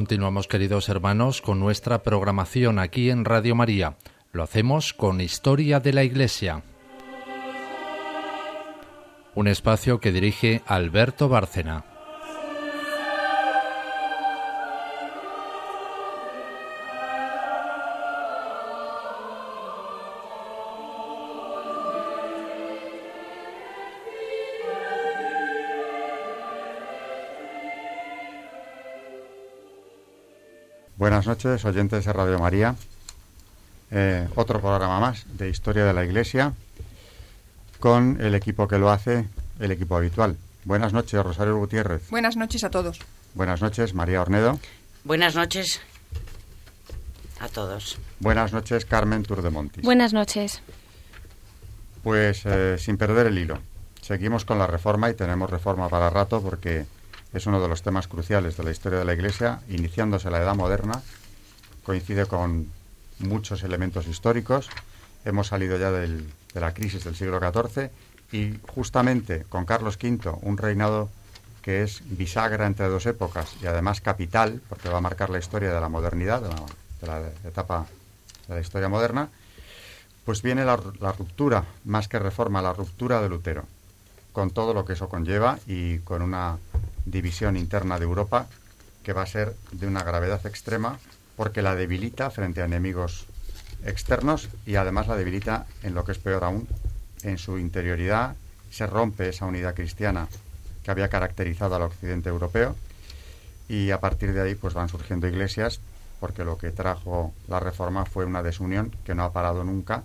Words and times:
Continuamos, 0.00 0.48
queridos 0.48 0.88
hermanos, 0.88 1.42
con 1.42 1.60
nuestra 1.60 2.02
programación 2.02 2.78
aquí 2.78 3.10
en 3.10 3.26
Radio 3.26 3.54
María. 3.54 3.98
Lo 4.32 4.42
hacemos 4.42 4.94
con 4.94 5.20
Historia 5.20 5.78
de 5.78 5.92
la 5.92 6.02
Iglesia. 6.02 6.62
Un 9.34 9.46
espacio 9.46 10.00
que 10.00 10.10
dirige 10.10 10.62
Alberto 10.64 11.28
Bárcena. 11.28 11.89
Noches, 31.30 31.64
oyentes 31.64 32.04
de 32.04 32.12
Radio 32.12 32.40
María. 32.40 32.74
Eh, 33.92 34.26
otro 34.34 34.60
programa 34.60 34.98
más 34.98 35.26
de 35.38 35.48
Historia 35.48 35.84
de 35.84 35.92
la 35.92 36.04
Iglesia 36.04 36.54
con 37.78 38.20
el 38.20 38.34
equipo 38.34 38.66
que 38.66 38.78
lo 38.78 38.90
hace, 38.90 39.28
el 39.60 39.70
equipo 39.70 39.96
habitual. 39.96 40.36
Buenas 40.64 40.92
noches, 40.92 41.22
Rosario 41.22 41.56
Gutiérrez. 41.56 42.10
Buenas 42.10 42.36
noches 42.36 42.64
a 42.64 42.70
todos. 42.70 42.98
Buenas 43.34 43.62
noches, 43.62 43.94
María 43.94 44.20
Ornedo. 44.20 44.58
Buenas 45.04 45.36
noches 45.36 45.80
a 47.38 47.46
todos. 47.48 47.96
Buenas 48.18 48.52
noches, 48.52 48.84
Carmen 48.84 49.22
Turdemontis. 49.22 49.84
Buenas 49.84 50.12
noches. 50.12 50.62
Pues 52.02 52.44
eh, 52.44 52.76
sin 52.76 52.96
perder 52.96 53.28
el 53.28 53.38
hilo, 53.38 53.60
seguimos 54.02 54.44
con 54.44 54.58
la 54.58 54.66
reforma 54.66 55.08
y 55.08 55.14
tenemos 55.14 55.48
reforma 55.48 55.88
para 55.88 56.10
rato 56.10 56.42
porque 56.42 56.86
es 57.32 57.46
uno 57.46 57.62
de 57.62 57.68
los 57.68 57.82
temas 57.82 58.08
cruciales 58.08 58.56
de 58.56 58.64
la 58.64 58.72
historia 58.72 58.98
de 58.98 59.04
la 59.04 59.14
Iglesia, 59.14 59.60
iniciándose 59.68 60.28
la 60.28 60.38
Edad 60.38 60.56
Moderna, 60.56 61.00
coincide 61.84 62.26
con 62.26 62.70
muchos 63.18 63.62
elementos 63.62 64.06
históricos, 64.06 64.68
hemos 65.24 65.48
salido 65.48 65.78
ya 65.78 65.90
de 65.90 66.24
la 66.54 66.74
crisis 66.74 67.04
del 67.04 67.16
siglo 67.16 67.38
XIV 67.38 67.90
y 68.32 68.58
justamente 68.68 69.44
con 69.48 69.64
Carlos 69.64 69.98
V, 70.00 70.30
un 70.42 70.56
reinado 70.56 71.10
que 71.62 71.82
es 71.82 72.02
bisagra 72.04 72.66
entre 72.66 72.88
dos 72.88 73.06
épocas 73.06 73.54
y 73.62 73.66
además 73.66 74.00
capital, 74.00 74.62
porque 74.68 74.88
va 74.88 74.98
a 74.98 75.02
marcar 75.02 75.30
la 75.30 75.38
historia 75.38 75.72
de 75.72 75.80
la 75.80 75.88
modernidad, 75.88 76.40
de 76.42 77.06
la, 77.06 77.20
etapa 77.44 77.86
de 78.48 78.54
la 78.54 78.60
historia 78.60 78.88
moderna, 78.88 79.28
pues 80.24 80.42
viene 80.42 80.64
la 80.64 80.76
ruptura, 80.76 81.64
más 81.84 82.08
que 82.08 82.18
reforma, 82.18 82.62
la 82.62 82.72
ruptura 82.72 83.20
de 83.20 83.28
Lutero, 83.28 83.64
con 84.32 84.50
todo 84.50 84.74
lo 84.74 84.84
que 84.84 84.94
eso 84.94 85.08
conlleva 85.08 85.58
y 85.66 85.98
con 85.98 86.22
una 86.22 86.58
división 87.04 87.56
interna 87.56 87.98
de 87.98 88.04
Europa 88.04 88.46
que 89.02 89.12
va 89.12 89.22
a 89.22 89.26
ser 89.26 89.56
de 89.72 89.86
una 89.86 90.04
gravedad 90.04 90.44
extrema 90.46 90.98
porque 91.40 91.62
la 91.62 91.74
debilita 91.74 92.28
frente 92.28 92.60
a 92.60 92.66
enemigos 92.66 93.24
externos 93.86 94.50
y 94.66 94.74
además 94.74 95.08
la 95.08 95.16
debilita 95.16 95.64
en 95.82 95.94
lo 95.94 96.04
que 96.04 96.12
es 96.12 96.18
peor 96.18 96.44
aún, 96.44 96.68
en 97.22 97.38
su 97.38 97.56
interioridad 97.56 98.36
se 98.70 98.86
rompe 98.86 99.30
esa 99.30 99.46
unidad 99.46 99.74
cristiana 99.74 100.28
que 100.82 100.90
había 100.90 101.08
caracterizado 101.08 101.76
al 101.76 101.82
occidente 101.84 102.28
europeo 102.28 102.76
y 103.70 103.90
a 103.90 104.00
partir 104.00 104.34
de 104.34 104.42
ahí 104.42 104.54
pues 104.54 104.74
van 104.74 104.90
surgiendo 104.90 105.28
iglesias 105.28 105.80
porque 106.20 106.44
lo 106.44 106.58
que 106.58 106.72
trajo 106.72 107.32
la 107.48 107.58
reforma 107.58 108.04
fue 108.04 108.26
una 108.26 108.42
desunión 108.42 108.94
que 109.06 109.14
no 109.14 109.24
ha 109.24 109.32
parado 109.32 109.64
nunca 109.64 110.02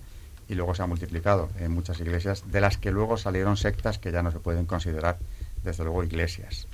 y 0.48 0.54
luego 0.54 0.74
se 0.74 0.84
ha 0.84 0.86
multiplicado 0.86 1.50
en 1.58 1.70
muchas 1.70 2.00
iglesias 2.00 2.50
de 2.50 2.62
las 2.62 2.78
que 2.78 2.92
luego 2.92 3.18
salieron 3.18 3.58
sectas 3.58 3.98
que 3.98 4.10
ya 4.10 4.22
no 4.22 4.30
se 4.30 4.40
pueden 4.40 4.64
considerar 4.64 5.18
desde 5.62 5.84
luego 5.84 6.02
iglesias. 6.02 6.66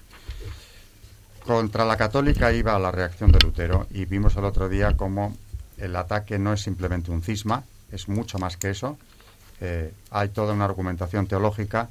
Contra 1.46 1.84
la 1.84 1.96
católica 1.96 2.52
iba 2.52 2.78
la 2.78 2.92
reacción 2.92 3.32
de 3.32 3.40
Lutero 3.40 3.88
y 3.90 4.04
vimos 4.04 4.36
el 4.36 4.44
otro 4.44 4.68
día 4.68 4.96
cómo 4.96 5.36
el 5.76 5.96
ataque 5.96 6.38
no 6.38 6.52
es 6.52 6.62
simplemente 6.62 7.10
un 7.10 7.20
cisma, 7.20 7.64
es 7.90 8.08
mucho 8.08 8.38
más 8.38 8.56
que 8.56 8.70
eso. 8.70 8.96
Eh, 9.60 9.92
hay 10.10 10.28
toda 10.28 10.54
una 10.54 10.66
argumentación 10.66 11.26
teológica 11.26 11.88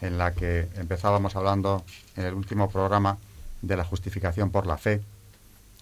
en 0.00 0.18
la 0.18 0.32
que 0.34 0.68
empezábamos 0.74 1.36
hablando 1.36 1.84
en 2.16 2.24
el 2.24 2.34
último 2.34 2.68
programa 2.70 3.18
de 3.62 3.76
la 3.76 3.84
justificación 3.84 4.50
por 4.50 4.66
la 4.66 4.76
fe, 4.76 5.00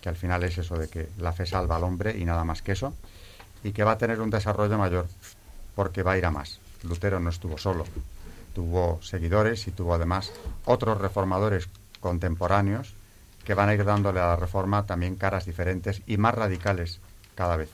que 0.03 0.10
al 0.10 0.16
final 0.16 0.44
es 0.44 0.59
eso 0.59 0.76
de 0.76 0.88
que 0.88 1.09
la 1.19 1.32
fe 1.32 1.47
salva 1.47 1.76
al 1.76 1.84
hombre 1.84 2.19
y 2.19 2.26
nada 2.26 2.44
más 2.44 2.60
que 2.60 2.72
eso, 2.72 2.94
y 3.65 3.72
que 3.72 3.82
va 3.82 3.93
a 3.93 3.99
tener 3.99 4.21
un 4.21 4.28
desarrollo 4.28 4.76
mayor 4.76 5.06
porque 5.75 6.03
va 6.03 6.12
a 6.12 6.19
ir 6.19 6.26
a 6.26 6.31
más. 6.31 6.60
Lutero 6.82 7.19
no 7.19 7.31
estuvo 7.31 7.56
solo, 7.56 7.87
tuvo 8.55 9.00
seguidores 9.03 9.66
y 9.69 9.71
tuvo 9.71 9.94
además 9.94 10.32
otros 10.66 11.00
reformadores 11.00 11.71
contemporáneos 12.00 12.94
que 13.47 13.55
van 13.55 13.69
a 13.69 13.75
ir 13.75 13.84
dándole 13.84 14.21
a 14.21 14.27
la 14.27 14.37
reforma 14.37 14.84
también 14.87 15.15
caras 15.15 15.47
diferentes 15.47 16.03
y 16.07 16.19
más 16.19 16.34
radicales 16.34 17.01
cada 17.37 17.57
vez. 17.57 17.71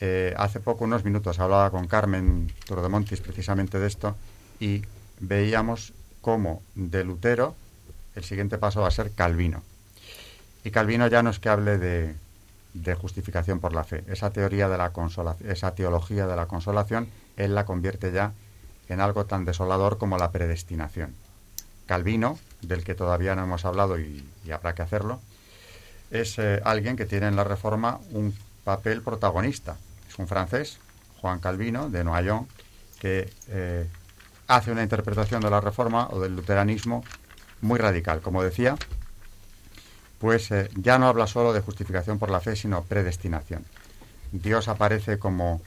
Eh, 0.00 0.34
hace 0.36 0.60
poco, 0.60 0.84
unos 0.84 1.04
minutos, 1.04 1.40
hablaba 1.40 1.70
con 1.70 1.88
Carmen 1.88 2.52
Turdemontis 2.64 3.20
precisamente 3.20 3.78
de 3.80 3.88
esto 3.88 4.16
y 4.60 4.82
veíamos 5.18 5.92
cómo 6.20 6.62
de 6.76 7.02
Lutero 7.02 7.56
el 8.14 8.22
siguiente 8.22 8.56
paso 8.56 8.80
va 8.80 8.88
a 8.88 8.92
ser 8.92 9.10
Calvino. 9.10 9.62
Y 10.64 10.70
Calvino 10.70 11.08
ya 11.08 11.24
no 11.24 11.30
es 11.30 11.40
que 11.40 11.48
hable 11.48 11.78
de, 11.78 12.14
de 12.74 12.94
justificación 12.94 13.58
por 13.58 13.72
la 13.72 13.82
fe. 13.82 14.04
Esa 14.06 14.30
teoría 14.30 14.68
de 14.68 14.78
la 14.78 14.90
consolación, 14.90 15.50
esa 15.50 15.74
teología 15.74 16.26
de 16.26 16.36
la 16.36 16.46
consolación, 16.46 17.08
él 17.36 17.54
la 17.54 17.64
convierte 17.64 18.12
ya 18.12 18.32
en 18.88 19.00
algo 19.00 19.24
tan 19.24 19.44
desolador 19.44 19.98
como 19.98 20.18
la 20.18 20.30
predestinación. 20.30 21.14
Calvino, 21.86 22.38
del 22.60 22.84
que 22.84 22.94
todavía 22.94 23.34
no 23.34 23.44
hemos 23.44 23.64
hablado 23.64 23.98
y, 23.98 24.24
habrá 24.52 24.74
que 24.74 24.82
hacerlo, 24.82 25.20
es 26.10 26.38
eh, 26.38 26.60
alguien 26.64 26.96
que 26.96 27.06
tiene 27.06 27.28
en 27.28 27.36
la 27.36 27.44
Reforma 27.44 28.00
un 28.10 28.34
papel 28.64 29.02
protagonista. 29.02 29.76
Es 30.08 30.18
un 30.18 30.28
francés, 30.28 30.78
Juan 31.20 31.40
Calvino, 31.40 31.88
de 31.88 32.04
Noyon, 32.04 32.46
que 33.00 33.32
eh, 33.48 33.86
hace 34.46 34.70
una 34.70 34.82
interpretación 34.82 35.40
de 35.40 35.50
la 35.50 35.60
Reforma 35.60 36.08
o 36.10 36.20
del 36.20 36.36
luteranismo 36.36 37.04
muy 37.62 37.78
radical. 37.78 38.20
Como 38.20 38.42
decía, 38.42 38.76
pues 40.18 40.50
eh, 40.50 40.70
ya 40.76 40.98
no 40.98 41.08
habla 41.08 41.26
solo 41.26 41.52
de 41.52 41.60
justificación 41.60 42.18
por 42.18 42.30
la 42.30 42.40
fe, 42.40 42.54
sino 42.56 42.84
predestinación. 42.84 43.64
Dios 44.30 44.68
aparece 44.68 45.18
como 45.18 45.62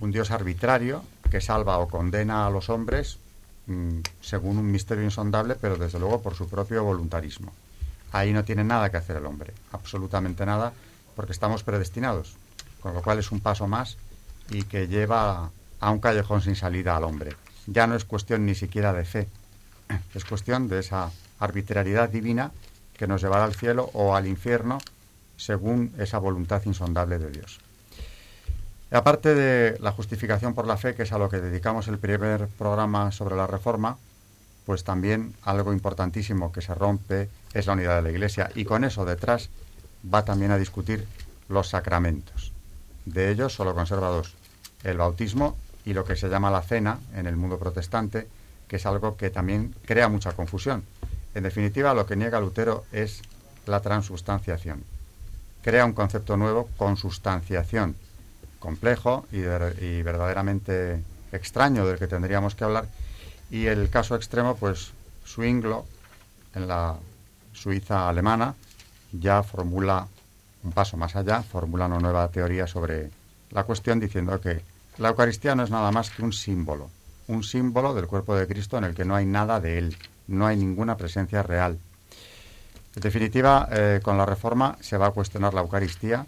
un 0.00 0.10
Dios 0.10 0.30
arbitrario 0.30 1.04
que 1.30 1.40
salva 1.40 1.78
o 1.78 1.88
condena 1.88 2.46
a 2.46 2.50
los 2.50 2.68
hombres 2.68 3.18
según 4.20 4.58
un 4.58 4.70
misterio 4.70 5.04
insondable, 5.04 5.54
pero 5.54 5.76
desde 5.76 5.98
luego 5.98 6.22
por 6.22 6.34
su 6.34 6.48
propio 6.48 6.84
voluntarismo. 6.84 7.52
Ahí 8.12 8.32
no 8.32 8.44
tiene 8.44 8.64
nada 8.64 8.90
que 8.90 8.96
hacer 8.96 9.16
el 9.16 9.26
hombre, 9.26 9.52
absolutamente 9.72 10.44
nada, 10.44 10.72
porque 11.14 11.32
estamos 11.32 11.62
predestinados, 11.62 12.36
con 12.80 12.94
lo 12.94 13.02
cual 13.02 13.18
es 13.18 13.30
un 13.30 13.40
paso 13.40 13.68
más 13.68 13.96
y 14.50 14.64
que 14.64 14.88
lleva 14.88 15.50
a 15.78 15.90
un 15.90 16.00
callejón 16.00 16.42
sin 16.42 16.56
salida 16.56 16.96
al 16.96 17.04
hombre. 17.04 17.36
Ya 17.66 17.86
no 17.86 17.94
es 17.94 18.04
cuestión 18.04 18.46
ni 18.46 18.54
siquiera 18.54 18.92
de 18.92 19.04
fe, 19.04 19.28
es 20.14 20.24
cuestión 20.24 20.68
de 20.68 20.80
esa 20.80 21.10
arbitrariedad 21.38 22.08
divina 22.08 22.50
que 22.96 23.06
nos 23.06 23.22
llevará 23.22 23.44
al 23.44 23.54
cielo 23.54 23.90
o 23.94 24.14
al 24.14 24.26
infierno 24.26 24.78
según 25.36 25.92
esa 25.98 26.18
voluntad 26.18 26.62
insondable 26.66 27.18
de 27.18 27.30
Dios. 27.30 27.60
Aparte 28.92 29.34
de 29.36 29.78
la 29.78 29.92
justificación 29.92 30.54
por 30.54 30.66
la 30.66 30.76
fe, 30.76 30.94
que 30.96 31.04
es 31.04 31.12
a 31.12 31.18
lo 31.18 31.28
que 31.28 31.40
dedicamos 31.40 31.86
el 31.86 31.98
primer 31.98 32.48
programa 32.48 33.12
sobre 33.12 33.36
la 33.36 33.46
reforma, 33.46 33.96
pues 34.66 34.82
también 34.82 35.34
algo 35.42 35.72
importantísimo 35.72 36.52
que 36.52 36.60
se 36.60 36.74
rompe 36.74 37.28
es 37.54 37.66
la 37.66 37.74
unidad 37.74 37.96
de 37.96 38.02
la 38.02 38.10
Iglesia 38.10 38.50
y 38.54 38.64
con 38.64 38.84
eso 38.84 39.04
detrás 39.04 39.48
va 40.12 40.24
también 40.24 40.50
a 40.50 40.58
discutir 40.58 41.06
los 41.48 41.68
sacramentos. 41.68 42.52
De 43.04 43.30
ellos 43.30 43.54
solo 43.54 43.74
conserva 43.74 44.08
dos, 44.08 44.34
el 44.82 44.96
bautismo 44.96 45.56
y 45.84 45.92
lo 45.92 46.04
que 46.04 46.16
se 46.16 46.28
llama 46.28 46.50
la 46.50 46.62
cena 46.62 46.98
en 47.14 47.26
el 47.26 47.36
mundo 47.36 47.58
protestante, 47.58 48.26
que 48.66 48.76
es 48.76 48.86
algo 48.86 49.16
que 49.16 49.30
también 49.30 49.74
crea 49.84 50.08
mucha 50.08 50.32
confusión. 50.32 50.84
En 51.34 51.44
definitiva, 51.44 51.94
lo 51.94 52.06
que 52.06 52.16
niega 52.16 52.40
Lutero 52.40 52.84
es 52.92 53.22
la 53.66 53.80
transubstanciación. 53.80 54.82
Crea 55.62 55.84
un 55.84 55.92
concepto 55.92 56.36
nuevo, 56.36 56.68
consustanciación, 56.76 57.94
complejo 58.60 59.26
y, 59.32 59.40
verdaderamente 60.02 61.02
extraño 61.32 61.84
del 61.86 61.98
que 61.98 62.06
tendríamos 62.06 62.54
que 62.54 62.62
hablar. 62.62 62.86
Y 63.50 63.66
el 63.66 63.90
caso 63.90 64.14
extremo, 64.14 64.54
pues 64.54 64.92
Swinglo, 65.24 65.84
en 66.54 66.68
la 66.68 66.96
Suiza 67.52 68.08
alemana, 68.08 68.54
ya 69.12 69.42
formula 69.42 70.06
un 70.62 70.72
paso 70.72 70.96
más 70.96 71.16
allá, 71.16 71.42
formula 71.42 71.86
una 71.86 71.98
nueva 71.98 72.28
teoría 72.28 72.66
sobre 72.66 73.10
la 73.50 73.64
cuestión 73.64 73.98
diciendo 73.98 74.40
que 74.40 74.60
la 74.98 75.08
Eucaristía 75.08 75.54
no 75.54 75.64
es 75.64 75.70
nada 75.70 75.90
más 75.90 76.10
que 76.10 76.22
un 76.22 76.32
símbolo, 76.32 76.90
un 77.26 77.42
símbolo 77.42 77.94
del 77.94 78.06
cuerpo 78.06 78.36
de 78.36 78.46
Cristo 78.46 78.78
en 78.78 78.84
el 78.84 78.94
que 78.94 79.04
no 79.04 79.16
hay 79.16 79.26
nada 79.26 79.58
de 79.58 79.78
Él, 79.78 79.96
no 80.28 80.46
hay 80.46 80.56
ninguna 80.56 80.96
presencia 80.96 81.42
real. 81.42 81.78
En 82.94 83.02
definitiva, 83.02 83.68
eh, 83.70 84.00
con 84.02 84.18
la 84.18 84.26
reforma 84.26 84.76
se 84.80 84.96
va 84.96 85.06
a 85.06 85.10
cuestionar 85.12 85.54
la 85.54 85.62
Eucaristía 85.62 86.26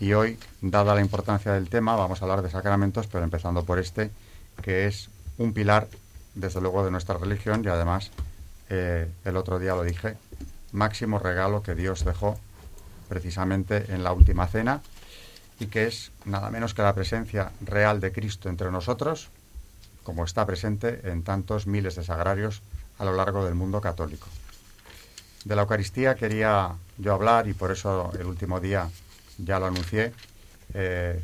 y 0.00 0.14
hoy, 0.14 0.38
dada 0.62 0.94
la 0.94 1.02
importancia 1.02 1.52
del 1.52 1.68
tema, 1.68 1.94
vamos 1.94 2.20
a 2.20 2.24
hablar 2.24 2.40
de 2.40 2.50
sacramentos, 2.50 3.06
pero 3.06 3.22
empezando 3.22 3.64
por 3.64 3.78
este, 3.78 4.10
que 4.62 4.86
es 4.86 5.10
un 5.36 5.52
pilar, 5.52 5.88
desde 6.34 6.62
luego, 6.62 6.82
de 6.84 6.90
nuestra 6.90 7.18
religión 7.18 7.62
y 7.62 7.68
además, 7.68 8.10
eh, 8.70 9.10
el 9.26 9.36
otro 9.36 9.58
día 9.58 9.74
lo 9.74 9.82
dije, 9.82 10.16
máximo 10.72 11.18
regalo 11.18 11.62
que 11.62 11.74
Dios 11.74 12.04
dejó 12.06 12.38
precisamente 13.10 13.92
en 13.92 14.02
la 14.02 14.12
última 14.12 14.46
cena 14.46 14.80
y 15.58 15.66
que 15.66 15.86
es 15.86 16.12
nada 16.24 16.48
menos 16.48 16.72
que 16.72 16.80
la 16.80 16.94
presencia 16.94 17.52
real 17.60 18.00
de 18.00 18.10
Cristo 18.10 18.48
entre 18.48 18.70
nosotros, 18.70 19.28
como 20.02 20.24
está 20.24 20.46
presente 20.46 21.10
en 21.10 21.22
tantos 21.24 21.66
miles 21.66 21.94
de 21.96 22.04
sagrarios 22.04 22.62
a 22.98 23.04
lo 23.04 23.12
largo 23.12 23.44
del 23.44 23.54
mundo 23.54 23.82
católico. 23.82 24.28
De 25.44 25.56
la 25.56 25.62
Eucaristía 25.62 26.14
quería 26.14 26.70
yo 26.96 27.12
hablar 27.12 27.48
y 27.48 27.52
por 27.52 27.70
eso 27.70 28.12
el 28.18 28.26
último 28.26 28.60
día 28.60 28.88
ya 29.44 29.58
lo 29.58 29.66
anuncié. 29.66 30.12
Eh, 30.74 31.20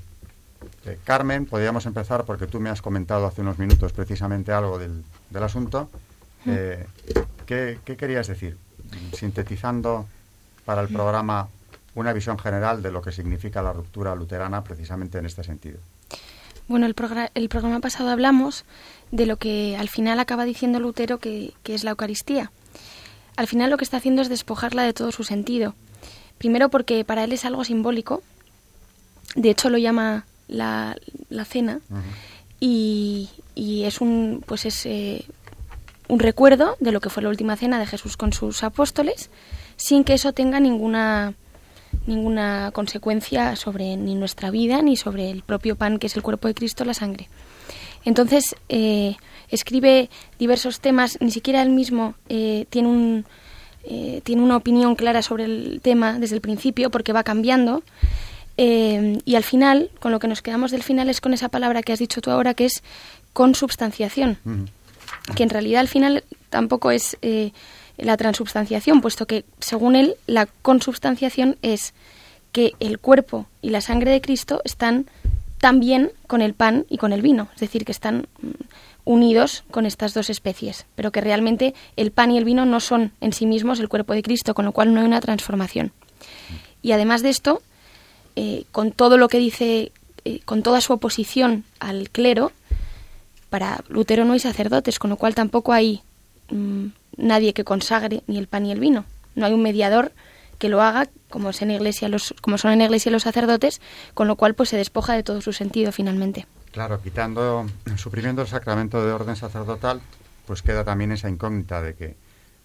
eh, 0.85 0.99
Carmen, 1.05 1.47
podríamos 1.47 1.87
empezar 1.87 2.25
porque 2.25 2.47
tú 2.47 2.61
me 2.61 2.71
has 2.71 2.83
comentado 2.83 3.27
hace 3.27 3.43
unos 3.43 3.59
minutos 3.59 3.93
precisamente 3.93 4.53
algo 4.53 4.79
del, 4.79 5.05
asunto. 5.43 5.89
Eh, 6.47 6.87
¿qué, 7.47 7.79
querías 7.85 8.27
decir? 8.27 8.57
Sintetizando 9.13 10.07
para 10.65 10.83
el 10.83 10.89
programa 10.89 11.49
una 11.95 12.13
visión 12.13 12.39
general 12.39 12.83
de 12.83 12.91
lo 12.91 13.03
que 13.03 13.13
significa 13.13 13.63
la 13.63 13.73
ruptura 13.73 14.15
luterana 14.15 14.63
precisamente 14.63 15.19
en 15.19 15.27
este 15.27 15.45
sentido. 15.45 15.79
Bueno, 16.69 16.87
el, 16.87 16.95
el 17.35 17.49
programa 17.49 17.81
pasado 17.81 18.11
hablamos 18.11 18.65
de 19.13 19.27
lo 19.27 19.37
que 19.37 19.77
al 19.77 19.89
final 19.89 20.19
acaba 20.19 20.45
diciendo 20.45 20.81
Lutero 20.81 21.19
que, 21.19 21.55
que 21.63 21.75
es 21.75 21.85
la 21.85 21.93
Eucaristía. 21.93 22.51
Al 23.37 23.47
final 23.47 23.71
lo 23.71 23.77
que 23.77 23.85
está 23.85 23.99
haciendo 23.99 24.23
es 24.23 24.29
despojarla 24.29 24.83
de 24.83 24.93
todo 24.93 25.13
su 25.13 25.23
sentido. 25.23 25.75
Primero 26.39 26.69
porque 26.69 27.05
para 27.05 27.25
él 27.25 27.33
es 27.33 27.45
algo 27.45 27.65
simbólico, 27.65 28.23
de 29.35 29.51
hecho 29.51 29.71
lo 29.71 29.79
llama 29.79 30.27
la, 30.49 30.97
la 31.29 31.45
cena, 31.45 31.81
y, 32.61 33.31
y, 33.55 33.85
es 33.85 34.01
un 34.01 34.43
pues 34.47 34.65
es 34.65 34.87
eh, 34.87 35.25
un 36.09 36.19
recuerdo 36.19 36.77
de 36.81 36.93
lo 36.93 37.01
que 37.01 37.11
fue 37.11 37.23
la 37.23 37.29
última 37.29 37.57
cena 37.57 37.79
de 37.79 37.87
Jesús 37.87 38.17
con 38.17 38.33
sus 38.33 38.63
apóstoles, 38.63 39.31
sin 39.77 40.05
que 40.05 40.15
eso 40.15 40.33
tenga 40.33 40.61
ninguna 40.61 41.35
ninguna 42.07 42.71
consecuencia 42.73 43.57
sobre 43.57 43.97
ni 43.97 44.15
nuestra 44.15 44.51
vida 44.51 44.83
ni 44.83 44.97
sobre 44.97 45.31
el 45.31 45.43
propio 45.43 45.77
pan 45.77 45.99
que 45.99 46.07
es 46.07 46.17
el 46.17 46.23
cuerpo 46.23 46.49
de 46.49 46.55
Cristo, 46.55 46.85
la 46.85 46.95
sangre. 46.95 47.29
Entonces 48.05 48.55
eh, 48.69 49.17
escribe 49.49 50.11
diversos 50.39 50.81
temas, 50.81 51.19
ni 51.21 51.31
siquiera 51.31 51.63
él 51.63 51.71
mismo 51.71 52.15
eh, 52.29 52.67
tiene 52.71 52.89
un 52.89 53.27
eh, 53.89 54.21
tiene 54.25 54.43
una 54.43 54.57
opinión 54.57 54.97
clara 54.97 55.23
sobre 55.23 55.45
el 55.45 55.81
tema 55.83 56.19
desde 56.19 56.35
el 56.35 56.41
principio 56.41 56.91
porque 56.91 57.13
va 57.13 57.23
cambiando. 57.23 57.83
y 58.59 59.35
al 59.35 59.45
final, 59.45 59.91
con 60.01 60.13
lo 60.13 60.19
que 60.19 60.29
nos 60.29 60.41
quedamos 60.41 60.71
del 60.71 60.83
final 60.83 61.11
es 61.11 61.21
con 61.21 61.35
esa 61.35 61.49
palabra 61.49 61.83
que 61.83 61.93
has 61.93 61.99
dicho 61.99 62.21
tú 62.21 62.31
ahora, 62.31 62.55
que 62.55 62.65
es 62.65 62.83
consubstanciación. 63.33 64.39
Que 65.35 65.43
en 65.43 65.51
realidad 65.51 65.81
al 65.81 65.89
final 65.89 66.25
tampoco 66.49 66.91
es 66.91 67.19
la 67.99 68.17
transubstanciación, 68.17 69.01
puesto 69.01 69.27
que, 69.27 69.45
según 69.61 69.97
él, 69.97 70.17
la 70.27 70.47
consubstanciación 70.63 71.57
es 71.63 71.95
que 72.53 72.73
el 72.81 72.99
cuerpo 72.99 73.47
y 73.63 73.71
la 73.71 73.81
sangre 73.81 74.11
de 74.11 74.21
Cristo 74.21 74.63
están 74.65 75.07
también 75.59 76.13
con 76.27 76.43
el 76.43 76.55
pan 76.55 76.87
y 76.89 76.99
con 76.99 77.13
el 77.13 77.23
vino, 77.23 77.49
es 77.55 77.61
decir, 77.61 77.85
que 77.85 77.93
están 77.93 78.27
unidos 79.07 79.65
con 79.71 79.87
estas 79.87 80.13
dos 80.13 80.29
especies, 80.29 80.85
pero 80.97 81.13
que 81.13 81.23
realmente 81.23 81.75
el 81.97 82.11
pan 82.11 82.33
y 82.33 82.39
el 82.39 82.45
vino 82.45 82.67
no 82.67 82.81
son 82.81 83.13
en 83.23 83.33
sí 83.33 83.47
mismos 83.47 83.81
el 83.81 83.89
cuerpo 83.89 84.13
de 84.13 84.23
Cristo, 84.23 84.53
con 84.53 84.67
lo 84.67 84.73
cual 84.73 84.93
no 84.93 85.01
hay 85.01 85.07
una 85.07 85.21
transformación. 85.21 85.93
Y 86.83 86.93
además 86.93 87.23
de 87.23 87.31
esto, 87.31 87.63
eh, 88.35 88.65
con 88.73 88.93
todo 88.93 89.17
lo 89.17 89.29
que 89.29 89.39
dice, 89.39 89.93
eh, 90.25 90.41
con 90.45 90.63
toda 90.63 90.81
su 90.81 90.93
oposición 90.93 91.65
al 91.79 92.11
clero, 92.11 92.53
para 93.49 93.83
Lutero 93.89 94.25
no 94.25 94.35
hay 94.35 94.41
sacerdotes, 94.41 94.99
con 94.99 95.09
lo 95.09 95.17
cual 95.17 95.37
tampoco 95.37 95.73
hay 95.73 96.03
mm, 96.51 96.87
nadie 97.17 97.55
que 97.55 97.65
consagre 97.65 98.23
ni 98.27 98.39
el 98.39 98.49
pan 98.49 98.65
ni 98.65 98.73
el 98.73 98.81
vino. 98.81 99.05
No 99.37 99.47
hay 99.47 99.53
un 99.53 99.63
mediador 99.63 100.13
que 100.59 100.69
lo 100.69 100.83
haga, 100.83 101.09
como, 101.31 101.51
es 101.51 101.63
en 101.63 101.71
iglesia 101.71 102.09
los, 102.09 102.35
como 102.41 102.59
son 102.59 102.73
en 102.73 102.81
iglesia 102.81 103.13
los 103.13 103.23
sacerdotes, 103.23 103.81
con 104.15 104.27
lo 104.27 104.35
cual 104.35 104.55
pues 104.55 104.71
se 104.71 104.77
despoja 104.77 105.15
de 105.15 105.23
todo 105.23 105.41
su 105.41 105.53
sentido 105.53 105.93
finalmente. 105.93 106.47
Claro, 106.77 107.01
quitando, 107.01 107.65
suprimiendo 107.97 108.43
el 108.43 108.49
sacramento 108.49 109.03
de 109.03 109.11
orden 109.11 109.35
sacerdotal, 109.35 110.03
pues 110.47 110.61
queda 110.61 110.85
también 110.85 111.11
esa 111.11 111.31
incógnita 111.31 111.81
de 111.81 111.95
que 111.95 112.17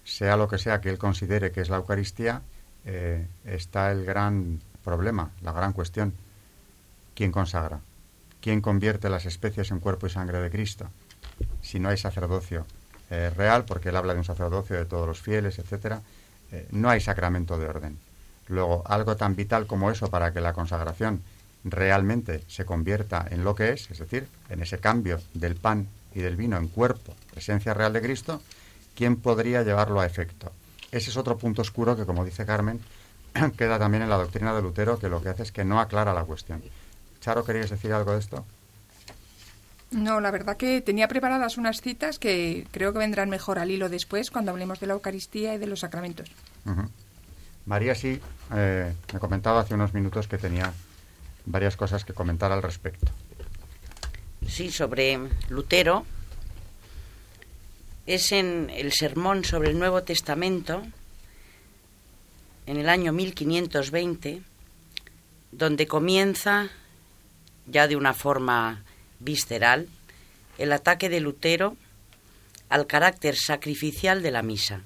sea 0.04 0.36
lo 0.36 0.48
que 0.48 0.58
sea 0.58 0.82
que 0.82 0.90
él 0.90 0.98
considere 0.98 1.50
que 1.50 1.62
es 1.62 1.70
la 1.70 1.78
Eucaristía, 1.78 2.42
eh, 2.84 3.26
está 3.46 3.90
el 3.90 4.04
gran 4.04 4.60
problema, 4.84 5.30
la 5.40 5.52
gran 5.52 5.72
cuestión. 5.72 6.12
¿Quién 7.14 7.32
consagra? 7.32 7.80
¿Quién 8.42 8.60
convierte 8.60 9.08
las 9.08 9.24
especies 9.24 9.70
en 9.70 9.80
cuerpo 9.80 10.06
y 10.06 10.10
sangre 10.10 10.42
de 10.42 10.50
Cristo? 10.50 10.90
Si 11.62 11.80
no 11.80 11.88
hay 11.88 11.96
sacerdocio, 11.96 12.66
eh, 13.08 13.30
real, 13.34 13.64
porque 13.64 13.88
él 13.88 13.96
habla 13.96 14.12
de 14.12 14.18
un 14.18 14.26
sacerdocio 14.26 14.76
de 14.76 14.84
todos 14.84 15.06
los 15.06 15.22
fieles, 15.22 15.58
etcétera, 15.58 16.02
eh, 16.50 16.68
no 16.72 16.90
hay 16.90 17.00
sacramento 17.00 17.56
de 17.56 17.66
orden. 17.66 17.98
Luego, 18.48 18.82
algo 18.84 19.16
tan 19.16 19.34
vital 19.36 19.66
como 19.66 19.90
eso 19.90 20.10
para 20.10 20.34
que 20.34 20.42
la 20.42 20.52
consagración 20.52 21.22
realmente 21.64 22.44
se 22.48 22.64
convierta 22.64 23.26
en 23.30 23.44
lo 23.44 23.54
que 23.54 23.70
es, 23.70 23.90
es 23.90 23.98
decir, 23.98 24.26
en 24.48 24.62
ese 24.62 24.78
cambio 24.78 25.20
del 25.34 25.56
pan 25.56 25.88
y 26.14 26.20
del 26.20 26.36
vino 26.36 26.56
en 26.56 26.68
cuerpo, 26.68 27.14
presencia 27.30 27.74
real 27.74 27.92
de 27.92 28.02
Cristo, 28.02 28.42
¿quién 28.94 29.16
podría 29.16 29.62
llevarlo 29.62 30.00
a 30.00 30.06
efecto? 30.06 30.52
Ese 30.90 31.10
es 31.10 31.16
otro 31.16 31.38
punto 31.38 31.62
oscuro 31.62 31.96
que, 31.96 32.04
como 32.04 32.24
dice 32.24 32.44
Carmen, 32.44 32.80
queda 33.56 33.78
también 33.78 34.02
en 34.02 34.10
la 34.10 34.16
doctrina 34.16 34.54
de 34.54 34.62
Lutero, 34.62 34.98
que 34.98 35.08
lo 35.08 35.22
que 35.22 35.30
hace 35.30 35.44
es 35.44 35.52
que 35.52 35.64
no 35.64 35.80
aclara 35.80 36.12
la 36.12 36.24
cuestión. 36.24 36.62
Charo, 37.20 37.44
¿querías 37.44 37.70
decir 37.70 37.92
algo 37.92 38.12
de 38.12 38.18
esto? 38.18 38.44
No, 39.92 40.20
la 40.20 40.30
verdad 40.30 40.56
que 40.56 40.80
tenía 40.80 41.06
preparadas 41.06 41.58
unas 41.58 41.82
citas 41.82 42.18
que 42.18 42.66
creo 42.70 42.92
que 42.92 42.98
vendrán 42.98 43.28
mejor 43.28 43.58
al 43.58 43.70
hilo 43.70 43.88
después 43.88 44.30
cuando 44.30 44.50
hablemos 44.50 44.80
de 44.80 44.86
la 44.86 44.94
Eucaristía 44.94 45.54
y 45.54 45.58
de 45.58 45.66
los 45.66 45.80
sacramentos. 45.80 46.30
María 47.66 47.94
sí 47.94 48.20
eh, 48.54 48.92
me 49.12 49.18
comentaba 49.18 49.60
hace 49.60 49.74
unos 49.74 49.92
minutos 49.92 50.26
que 50.26 50.38
tenía 50.38 50.72
varias 51.44 51.76
cosas 51.76 52.04
que 52.04 52.12
comentar 52.12 52.52
al 52.52 52.62
respecto. 52.62 53.06
Sí, 54.46 54.70
sobre 54.70 55.18
Lutero. 55.48 56.04
Es 58.06 58.32
en 58.32 58.70
el 58.70 58.92
sermón 58.92 59.44
sobre 59.44 59.70
el 59.70 59.78
Nuevo 59.78 60.02
Testamento, 60.02 60.82
en 62.66 62.76
el 62.76 62.88
año 62.88 63.12
1520, 63.12 64.42
donde 65.52 65.86
comienza 65.86 66.70
ya 67.66 67.86
de 67.86 67.96
una 67.96 68.12
forma 68.12 68.82
visceral 69.20 69.88
el 70.58 70.72
ataque 70.72 71.08
de 71.08 71.20
Lutero 71.20 71.76
al 72.68 72.86
carácter 72.86 73.36
sacrificial 73.36 74.22
de 74.22 74.30
la 74.30 74.42
misa. 74.42 74.82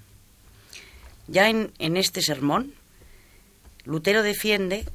Ya 1.28 1.48
en, 1.48 1.72
este 1.78 2.22
sermón, 2.22 2.72
Lutero 3.84 4.22
defiende 4.22 4.86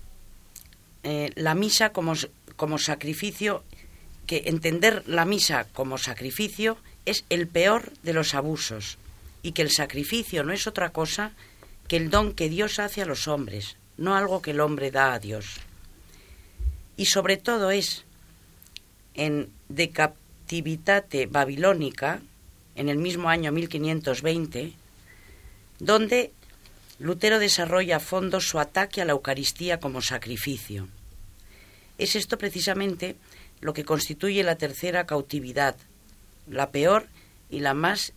eh, 1.04 1.32
la 1.36 1.56
misa 1.56 1.92
como, 1.92 2.14
como 2.56 2.78
sacrificio, 2.78 3.64
que 4.28 4.44
entender 4.46 5.04
la 5.08 5.26
misa 5.26 5.68
como 5.74 5.98
sacrificio 5.98 6.78
es 7.06 7.26
el 7.30 7.48
peor 7.48 7.92
de 8.04 8.14
los 8.14 8.34
abusos 8.34 8.98
y 9.44 9.54
que 9.54 9.62
el 9.62 9.72
sacrificio 9.72 10.44
no 10.44 10.54
es 10.54 10.68
otra 10.68 10.92
cosa 10.92 11.32
que 11.88 11.98
el 11.98 12.10
don 12.10 12.34
que 12.34 12.50
Dios 12.50 12.80
hace 12.80 13.02
a 13.02 13.06
los 13.06 13.28
hombres, 13.28 13.76
no 13.98 14.16
algo 14.16 14.42
que 14.42 14.52
el 14.52 14.62
hombre 14.62 14.92
da 14.92 15.14
a 15.14 15.20
Dios. 15.20 15.58
Y 16.96 17.06
sobre 17.06 17.38
todo 17.38 17.72
es 17.72 18.06
en 19.16 19.50
De 19.68 19.90
Captivitate 19.90 21.26
Babilónica, 21.26 22.22
en 22.76 22.90
el 22.90 22.98
mismo 22.98 23.30
año 23.30 23.52
1520, 23.52 24.74
donde 25.80 26.32
Lutero 27.02 27.40
desarrolla 27.40 27.96
a 27.96 28.00
fondo 28.00 28.40
su 28.40 28.60
ataque 28.60 29.02
a 29.02 29.06
la 29.06 29.14
Eucaristía 29.14 29.80
como 29.80 30.04
sacrificio. 30.04 30.88
Es 31.98 32.16
esto 32.16 32.38
precisamente 32.38 33.16
lo 33.60 33.74
que 33.74 33.86
constituye 33.86 34.44
la 34.44 34.56
tercera 34.56 35.08
cautividad, 35.08 35.76
la 36.48 36.70
peor 36.70 37.08
y 37.50 37.62
la 37.62 37.74
más 37.74 38.14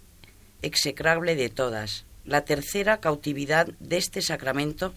execrable 0.61 1.35
de 1.35 1.49
todas. 1.49 2.05
La 2.27 2.45
tercera 2.45 3.01
cautividad 3.01 3.69
de 3.81 3.97
este 3.97 4.21
sacramento 4.21 4.93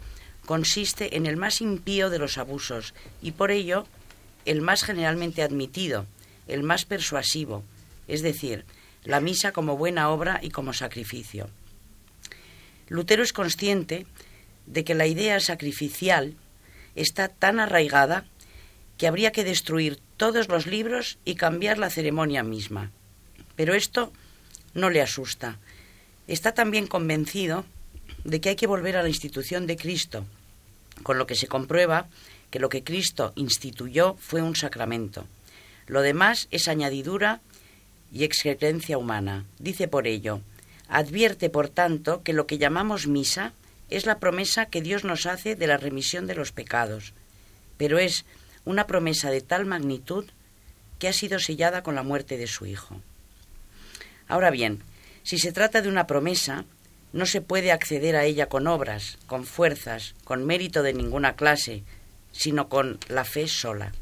consiste 0.46 1.15
en 1.15 1.25
el 1.25 1.38
más 1.38 1.62
impío 1.62 2.10
de 2.10 2.20
los 2.20 2.38
abusos 2.38 2.94
y 3.22 3.32
por 3.32 3.51
ello 3.51 3.88
el 4.44 4.60
más 4.62 4.84
generalmente 4.84 5.44
admitido, 5.44 6.06
el 6.50 6.62
más 6.62 6.84
persuasivo, 6.84 7.63
es 8.10 8.22
decir, 8.22 8.65
la 9.06 9.22
misa 9.22 9.53
como 9.53 9.77
buena 9.77 10.10
obra 10.10 10.41
y 10.44 10.50
como 10.50 10.74
sacrificio. 10.74 11.50
Lutero 12.89 13.24
es 13.24 13.34
consciente 13.34 14.06
de 14.65 14.84
que 14.84 14.96
la 14.96 15.08
idea 15.08 15.39
sacrificial 15.39 16.36
está 16.96 17.27
tan 17.27 17.60
arraigada 17.60 18.25
que 18.98 19.08
habría 19.08 19.32
que 19.32 19.44
destruir 19.44 20.00
todos 20.17 20.48
los 20.50 20.65
libros 20.65 21.20
y 21.25 21.36
cambiar 21.36 21.77
la 21.77 21.89
ceremonia 21.89 22.44
misma. 22.44 22.91
Pero 23.56 23.74
esto 23.74 24.12
no 24.74 24.89
le 24.89 25.01
asusta. 25.01 25.60
Está 26.27 26.53
también 26.53 26.88
convencido 26.88 27.65
de 28.24 28.41
que 28.41 28.50
hay 28.50 28.56
que 28.56 28.67
volver 28.67 28.98
a 28.98 29.03
la 29.03 29.10
institución 29.10 29.67
de 29.67 29.77
Cristo, 29.77 30.25
con 31.03 31.17
lo 31.17 31.27
que 31.27 31.36
se 31.36 31.48
comprueba 31.48 32.08
que 32.50 32.60
lo 32.60 32.70
que 32.70 32.84
Cristo 32.84 33.34
instituyó 33.36 34.15
fue 34.20 34.41
un 34.41 34.56
sacramento. 34.56 35.27
Lo 35.86 36.01
demás 36.01 36.48
es 36.51 36.67
añadidura 36.67 37.41
y 38.12 38.24
excretencia 38.24 38.98
humana. 38.98 39.46
Dice 39.60 39.88
por 39.88 40.08
ello, 40.08 40.41
advierte, 40.88 41.50
por 41.50 41.70
tanto, 41.70 42.24
que 42.24 42.34
lo 42.34 42.48
que 42.48 42.58
llamamos 42.58 43.08
misa 43.08 43.53
es 43.89 44.06
la 44.06 44.20
promesa 44.20 44.65
que 44.65 44.82
Dios 44.82 45.03
nos 45.03 45.25
hace 45.25 45.56
de 45.56 45.67
la 45.67 45.77
remisión 45.77 46.27
de 46.27 46.36
los 46.36 46.51
pecados, 46.51 47.13
pero 47.77 48.00
es 48.00 48.25
una 48.65 48.88
promesa 48.88 49.32
de 49.32 49.41
tal 49.41 49.65
magnitud 49.65 50.25
que 51.00 51.08
ha 51.08 51.13
sido 51.13 51.39
sellada 51.39 51.84
con 51.84 51.96
la 51.96 52.03
muerte 52.03 52.38
de 52.38 52.48
su 52.48 52.65
Hijo. 52.65 53.01
Ahora 54.27 54.50
bien, 54.50 54.84
si 55.24 55.38
se 55.38 55.51
trata 55.51 55.82
de 55.82 55.89
una 55.89 56.08
promesa, 56.08 56.65
no 57.13 57.25
se 57.25 57.41
puede 57.41 57.72
acceder 57.72 58.15
a 58.15 58.25
ella 58.25 58.48
con 58.48 58.67
obras, 58.67 59.17
con 59.25 59.46
fuerzas, 59.46 60.15
con 60.24 60.46
mérito 60.46 60.84
de 60.84 60.94
ninguna 60.94 61.36
clase, 61.36 61.84
sino 62.32 62.67
con 62.67 63.00
la 63.08 63.24
fe 63.24 63.48
sola. 63.48 63.94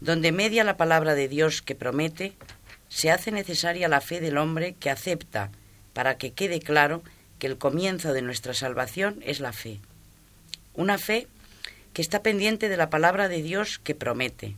Donde 0.00 0.32
media 0.32 0.64
la 0.64 0.76
palabra 0.76 1.14
de 1.14 1.28
Dios 1.28 1.62
que 1.62 1.74
promete, 1.74 2.34
se 2.88 3.10
hace 3.10 3.30
necesaria 3.30 3.88
la 3.88 4.00
fe 4.00 4.20
del 4.20 4.36
hombre 4.36 4.74
que 4.78 4.90
acepta, 4.90 5.50
para 5.92 6.16
que 6.16 6.32
quede 6.32 6.60
claro 6.60 7.02
que 7.38 7.46
el 7.46 7.58
comienzo 7.58 8.12
de 8.12 8.22
nuestra 8.22 8.54
salvación 8.54 9.20
es 9.24 9.40
la 9.40 9.52
fe. 9.52 9.80
Una 10.74 10.98
fe 10.98 11.26
que 11.92 12.02
está 12.02 12.22
pendiente 12.22 12.68
de 12.68 12.76
la 12.76 12.90
palabra 12.90 13.28
de 13.28 13.42
Dios 13.42 13.78
que 13.78 13.94
promete. 13.94 14.56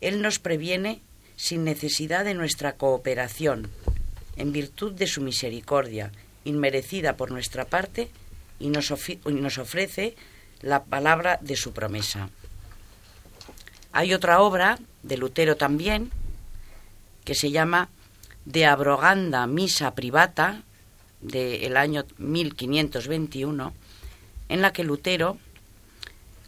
Él 0.00 0.20
nos 0.20 0.38
previene 0.38 1.00
sin 1.36 1.64
necesidad 1.64 2.24
de 2.24 2.34
nuestra 2.34 2.72
cooperación, 2.72 3.70
en 4.36 4.52
virtud 4.52 4.92
de 4.92 5.06
su 5.06 5.20
misericordia, 5.22 6.12
inmerecida 6.44 7.16
por 7.16 7.30
nuestra 7.30 7.64
parte, 7.64 8.10
y 8.58 8.68
nos, 8.68 8.92
nos 9.24 9.58
ofrece 9.58 10.14
la 10.60 10.84
palabra 10.84 11.38
de 11.40 11.56
su 11.56 11.72
promesa. 11.72 12.30
Hay 13.92 14.14
otra 14.14 14.40
obra 14.40 14.78
de 15.02 15.16
Lutero 15.16 15.56
también, 15.56 16.10
que 17.24 17.34
se 17.34 17.50
llama 17.50 17.88
De 18.44 18.66
abroganda 18.66 19.46
misa 19.46 19.94
privata, 19.94 20.62
del 21.20 21.76
año 21.76 22.04
1521, 22.18 23.72
en 24.48 24.60
la 24.60 24.72
que 24.72 24.84
Lutero, 24.84 25.38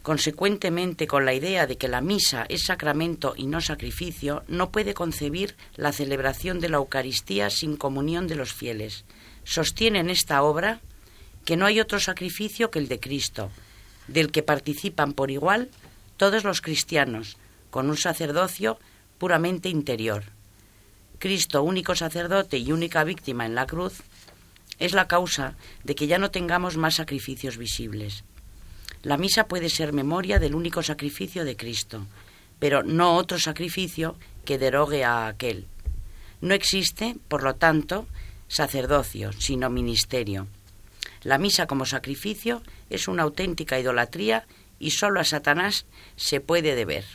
consecuentemente 0.03 1.07
con 1.07 1.25
la 1.25 1.33
idea 1.33 1.65
de 1.65 1.77
que 1.77 1.87
la 1.87 2.01
misa 2.01 2.45
es 2.49 2.65
sacramento 2.65 3.33
y 3.35 3.47
no 3.47 3.61
sacrificio, 3.61 4.43
no 4.47 4.69
puede 4.69 4.93
concebir 4.93 5.55
la 5.75 5.91
celebración 5.93 6.59
de 6.59 6.69
la 6.69 6.77
Eucaristía 6.77 7.49
sin 7.49 7.77
comunión 7.77 8.27
de 8.27 8.35
los 8.35 8.53
fieles. 8.53 9.05
Sostiene 9.45 9.99
en 9.99 10.09
esta 10.09 10.43
obra 10.43 10.81
que 11.45 11.57
no 11.57 11.65
hay 11.65 11.79
otro 11.79 11.99
sacrificio 11.99 12.69
que 12.69 12.79
el 12.79 12.87
de 12.87 12.99
Cristo, 12.99 13.49
del 14.07 14.31
que 14.31 14.43
participan 14.43 15.13
por 15.13 15.31
igual 15.31 15.69
todos 16.17 16.43
los 16.43 16.61
cristianos, 16.61 17.37
con 17.71 17.89
un 17.89 17.97
sacerdocio 17.97 18.77
puramente 19.17 19.69
interior. 19.69 20.34
Cristo, 21.19 21.63
único 21.63 21.95
sacerdote 21.95 22.57
y 22.57 22.71
única 22.71 23.03
víctima 23.03 23.45
en 23.45 23.55
la 23.55 23.65
cruz, 23.65 24.01
es 24.79 24.93
la 24.93 25.07
causa 25.07 25.55
de 25.83 25.95
que 25.95 26.07
ya 26.07 26.17
no 26.17 26.31
tengamos 26.31 26.77
más 26.77 26.95
sacrificios 26.95 27.57
visibles. 27.57 28.23
La 29.03 29.17
misa 29.17 29.47
puede 29.47 29.69
ser 29.69 29.93
memoria 29.93 30.39
del 30.39 30.55
único 30.55 30.83
sacrificio 30.83 31.45
de 31.45 31.55
Cristo, 31.55 32.07
pero 32.59 32.83
no 32.83 33.15
otro 33.15 33.39
sacrificio 33.39 34.15
que 34.45 34.57
derogue 34.57 35.03
a 35.03 35.27
aquel. 35.27 35.67
No 36.41 36.53
existe, 36.53 37.15
por 37.27 37.43
lo 37.43 37.55
tanto, 37.55 38.07
sacerdocio, 38.47 39.31
sino 39.33 39.69
ministerio. 39.69 40.47
La 41.23 41.37
misa 41.37 41.65
como 41.65 41.85
sacrificio 41.85 42.61
es 42.89 43.07
una 43.07 43.23
auténtica 43.23 43.79
idolatría 43.79 44.45
y 44.79 44.91
sólo 44.91 45.19
a 45.19 45.23
Satanás 45.23 45.85
se 46.15 46.41
puede 46.41 46.75
deber. 46.75 47.05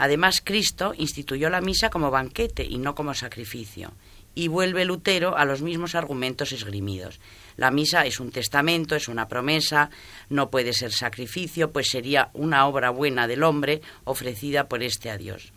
Además, 0.00 0.40
Cristo 0.42 0.94
instituyó 0.96 1.50
la 1.50 1.60
misa 1.60 1.90
como 1.90 2.10
banquete 2.10 2.64
y 2.64 2.78
no 2.78 2.94
como 2.94 3.12
sacrificio 3.12 3.92
y 4.34 4.48
vuelve 4.48 4.86
Lutero 4.86 5.36
a 5.36 5.44
los 5.44 5.60
mismos 5.60 5.94
argumentos 5.94 6.52
esgrimidos. 6.52 7.20
La 7.58 7.70
misa 7.70 8.06
es 8.06 8.18
un 8.18 8.30
testamento, 8.30 8.96
es 8.96 9.08
una 9.08 9.28
promesa, 9.28 9.90
no 10.30 10.48
puede 10.48 10.72
ser 10.72 10.92
sacrificio, 10.92 11.70
pues 11.70 11.90
sería 11.90 12.30
una 12.32 12.66
obra 12.66 12.88
buena 12.88 13.28
del 13.28 13.42
hombre 13.42 13.82
ofrecida 14.04 14.68
por 14.68 14.82
este 14.82 15.10
a 15.10 15.18
Dios. 15.18 15.52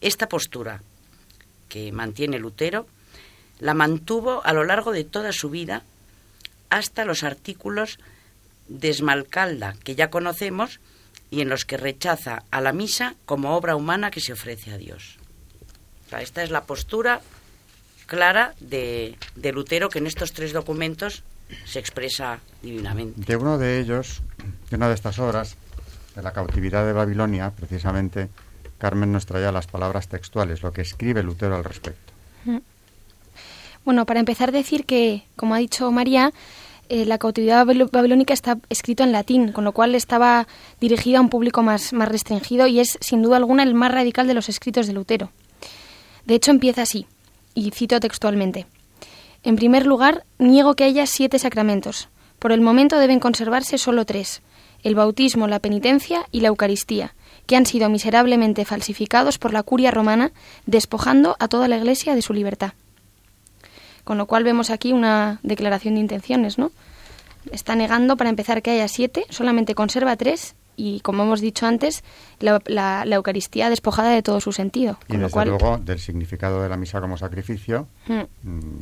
Esta 0.00 0.28
postura 0.28 0.80
que 1.68 1.90
mantiene 1.90 2.38
Lutero 2.38 2.86
la 3.58 3.74
mantuvo 3.74 4.40
a 4.44 4.52
lo 4.52 4.62
largo 4.62 4.92
de 4.92 5.02
toda 5.02 5.32
su 5.32 5.50
vida 5.50 5.82
hasta 6.70 7.04
los 7.04 7.24
artículos 7.24 7.98
de 8.68 8.90
Esmalcalda 8.90 9.74
que 9.82 9.96
ya 9.96 10.10
conocemos 10.10 10.78
y 11.34 11.40
en 11.40 11.48
los 11.48 11.64
que 11.64 11.76
rechaza 11.76 12.44
a 12.52 12.60
la 12.60 12.72
misa 12.72 13.16
como 13.26 13.56
obra 13.56 13.74
humana 13.74 14.12
que 14.12 14.20
se 14.20 14.32
ofrece 14.32 14.72
a 14.72 14.78
Dios. 14.78 15.18
esta 16.20 16.44
es 16.44 16.50
la 16.50 16.62
postura 16.62 17.22
clara 18.06 18.54
de, 18.60 19.18
de 19.34 19.52
Lutero 19.52 19.88
que 19.88 19.98
en 19.98 20.06
estos 20.06 20.32
tres 20.32 20.52
documentos 20.52 21.24
se 21.64 21.80
expresa 21.80 22.38
divinamente. 22.62 23.20
De 23.20 23.34
uno 23.34 23.58
de 23.58 23.80
ellos, 23.80 24.22
de 24.70 24.76
una 24.76 24.86
de 24.86 24.94
estas 24.94 25.18
obras, 25.18 25.56
de 26.14 26.22
la 26.22 26.32
cautividad 26.32 26.86
de 26.86 26.92
Babilonia, 26.92 27.50
precisamente, 27.50 28.28
Carmen 28.78 29.10
nos 29.10 29.26
traía 29.26 29.50
las 29.50 29.66
palabras 29.66 30.06
textuales, 30.06 30.62
lo 30.62 30.72
que 30.72 30.82
escribe 30.82 31.24
Lutero 31.24 31.56
al 31.56 31.64
respecto. 31.64 32.12
Mm. 32.44 32.58
Bueno, 33.84 34.06
para 34.06 34.20
empezar, 34.20 34.52
decir 34.52 34.86
que, 34.86 35.24
como 35.34 35.56
ha 35.56 35.58
dicho 35.58 35.90
María, 35.90 36.32
eh, 36.88 37.04
la 37.04 37.18
cautividad 37.18 37.66
babilónica 37.66 38.34
está 38.34 38.58
escrito 38.68 39.02
en 39.02 39.12
latín, 39.12 39.52
con 39.52 39.64
lo 39.64 39.72
cual 39.72 39.94
estaba 39.94 40.46
dirigida 40.80 41.18
a 41.18 41.20
un 41.20 41.28
público 41.28 41.62
más, 41.62 41.92
más 41.92 42.08
restringido 42.08 42.66
y 42.66 42.80
es, 42.80 42.98
sin 43.00 43.22
duda 43.22 43.36
alguna, 43.36 43.62
el 43.62 43.74
más 43.74 43.92
radical 43.92 44.26
de 44.26 44.34
los 44.34 44.48
escritos 44.48 44.86
de 44.86 44.92
Lutero. 44.92 45.30
De 46.26 46.34
hecho, 46.34 46.50
empieza 46.50 46.82
así 46.82 47.06
y 47.54 47.70
cito 47.70 48.00
textualmente. 48.00 48.66
En 49.42 49.56
primer 49.56 49.86
lugar, 49.86 50.24
niego 50.38 50.74
que 50.74 50.84
haya 50.84 51.06
siete 51.06 51.38
sacramentos. 51.38 52.08
Por 52.38 52.52
el 52.52 52.60
momento 52.60 52.98
deben 52.98 53.20
conservarse 53.20 53.78
solo 53.78 54.04
tres, 54.04 54.42
el 54.82 54.94
bautismo, 54.94 55.48
la 55.48 55.60
penitencia 55.60 56.26
y 56.30 56.40
la 56.40 56.48
Eucaristía, 56.48 57.14
que 57.46 57.56
han 57.56 57.66
sido 57.66 57.88
miserablemente 57.88 58.64
falsificados 58.64 59.38
por 59.38 59.52
la 59.52 59.62
curia 59.62 59.90
romana, 59.90 60.32
despojando 60.66 61.36
a 61.38 61.48
toda 61.48 61.68
la 61.68 61.78
Iglesia 61.78 62.14
de 62.14 62.22
su 62.22 62.32
libertad. 62.32 62.72
Con 64.04 64.18
lo 64.18 64.26
cual 64.26 64.44
vemos 64.44 64.70
aquí 64.70 64.92
una 64.92 65.40
declaración 65.42 65.94
de 65.94 66.00
intenciones, 66.00 66.58
¿no? 66.58 66.70
Está 67.50 67.74
negando, 67.74 68.16
para 68.16 68.30
empezar, 68.30 68.62
que 68.62 68.70
haya 68.70 68.88
siete, 68.88 69.24
solamente 69.30 69.74
conserva 69.74 70.16
tres 70.16 70.54
y, 70.76 71.00
como 71.00 71.22
hemos 71.22 71.40
dicho 71.40 71.66
antes, 71.66 72.04
la, 72.40 73.04
Eucaristía 73.06 73.70
despojada 73.70 74.10
de 74.10 74.22
todo 74.22 74.40
su 74.40 74.52
sentido. 74.52 74.98
Y 75.08 75.16
desde 75.16 75.44
luego 75.46 75.78
del 75.78 75.98
significado 75.98 76.62
de 76.62 76.68
la 76.68 76.76
misa 76.76 77.00
como 77.00 77.16
sacrificio. 77.16 77.86
Hmm. 78.06 78.48
Mm. 78.48 78.78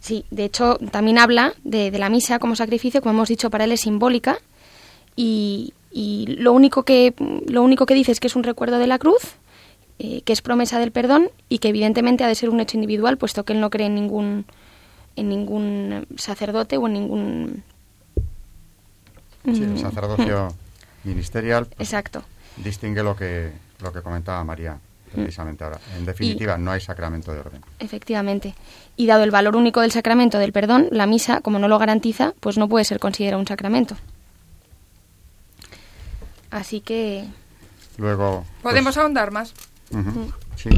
Sí, 0.00 0.24
de 0.30 0.44
hecho 0.44 0.78
también 0.90 1.18
habla 1.18 1.52
de, 1.62 1.90
la 1.90 2.08
misa 2.08 2.38
como 2.38 2.56
sacrificio, 2.56 3.02
como 3.02 3.12
hemos 3.12 3.28
dicho, 3.28 3.50
para 3.50 3.64
él 3.64 3.72
es 3.72 3.82
simbólica 3.82 4.38
y, 5.14 5.74
lo, 6.38 6.52
único 6.52 6.84
que, 6.84 7.14
lo 7.46 7.62
único 7.62 7.84
que 7.84 7.94
dice 7.94 8.12
es 8.12 8.20
que 8.20 8.28
es 8.28 8.36
un 8.36 8.42
recuerdo 8.42 8.78
de 8.78 8.86
la 8.86 8.98
cruz, 8.98 9.20
eh, 10.02 10.22
que 10.22 10.32
es 10.32 10.40
promesa 10.40 10.78
del 10.78 10.92
perdón 10.92 11.30
y 11.50 11.58
que 11.58 11.68
evidentemente 11.68 12.24
ha 12.24 12.28
de 12.28 12.34
ser 12.34 12.48
un 12.48 12.58
hecho 12.58 12.78
individual, 12.78 13.18
puesto 13.18 13.44
que 13.44 13.52
él 13.52 13.60
no 13.60 13.68
cree 13.68 13.86
en 13.86 13.94
ningún, 13.94 14.46
en 15.14 15.28
ningún 15.28 16.06
sacerdote 16.16 16.78
o 16.78 16.86
en 16.86 16.92
ningún... 16.94 17.64
Sí, 19.44 19.62
el 19.62 19.74
mm, 19.74 19.78
sacerdocio... 19.78 20.54
Ministerial 21.04 21.66
pues, 21.66 21.88
Exacto. 21.88 22.22
distingue 22.58 23.02
lo 23.02 23.16
que, 23.16 23.50
lo 23.82 23.90
que 23.90 24.02
comentaba 24.02 24.44
María 24.44 24.78
precisamente 25.12 25.64
ahora. 25.64 25.80
En 25.96 26.06
definitiva, 26.06 26.56
no 26.56 26.70
hay 26.70 26.80
sacramento 26.80 27.32
de 27.32 27.40
orden. 27.40 27.64
Efectivamente. 27.78 28.54
Y 28.96 29.06
dado 29.06 29.24
el 29.24 29.30
valor 29.30 29.56
único 29.56 29.80
del 29.80 29.90
sacramento 29.90 30.38
del 30.38 30.52
perdón, 30.52 30.88
la 30.92 31.06
misa, 31.06 31.40
como 31.40 31.58
no 31.58 31.68
lo 31.68 31.78
garantiza, 31.78 32.32
pues 32.38 32.58
no 32.58 32.68
puede 32.68 32.84
ser 32.84 33.00
considerado 33.00 33.40
un 33.40 33.46
sacramento. 33.46 33.96
Así 36.50 36.80
que... 36.80 37.24
Luego... 37.96 38.44
Pues 38.62 38.72
¿Podemos 38.72 38.96
ahondar 38.98 39.30
más? 39.32 39.52
Sí. 40.56 40.70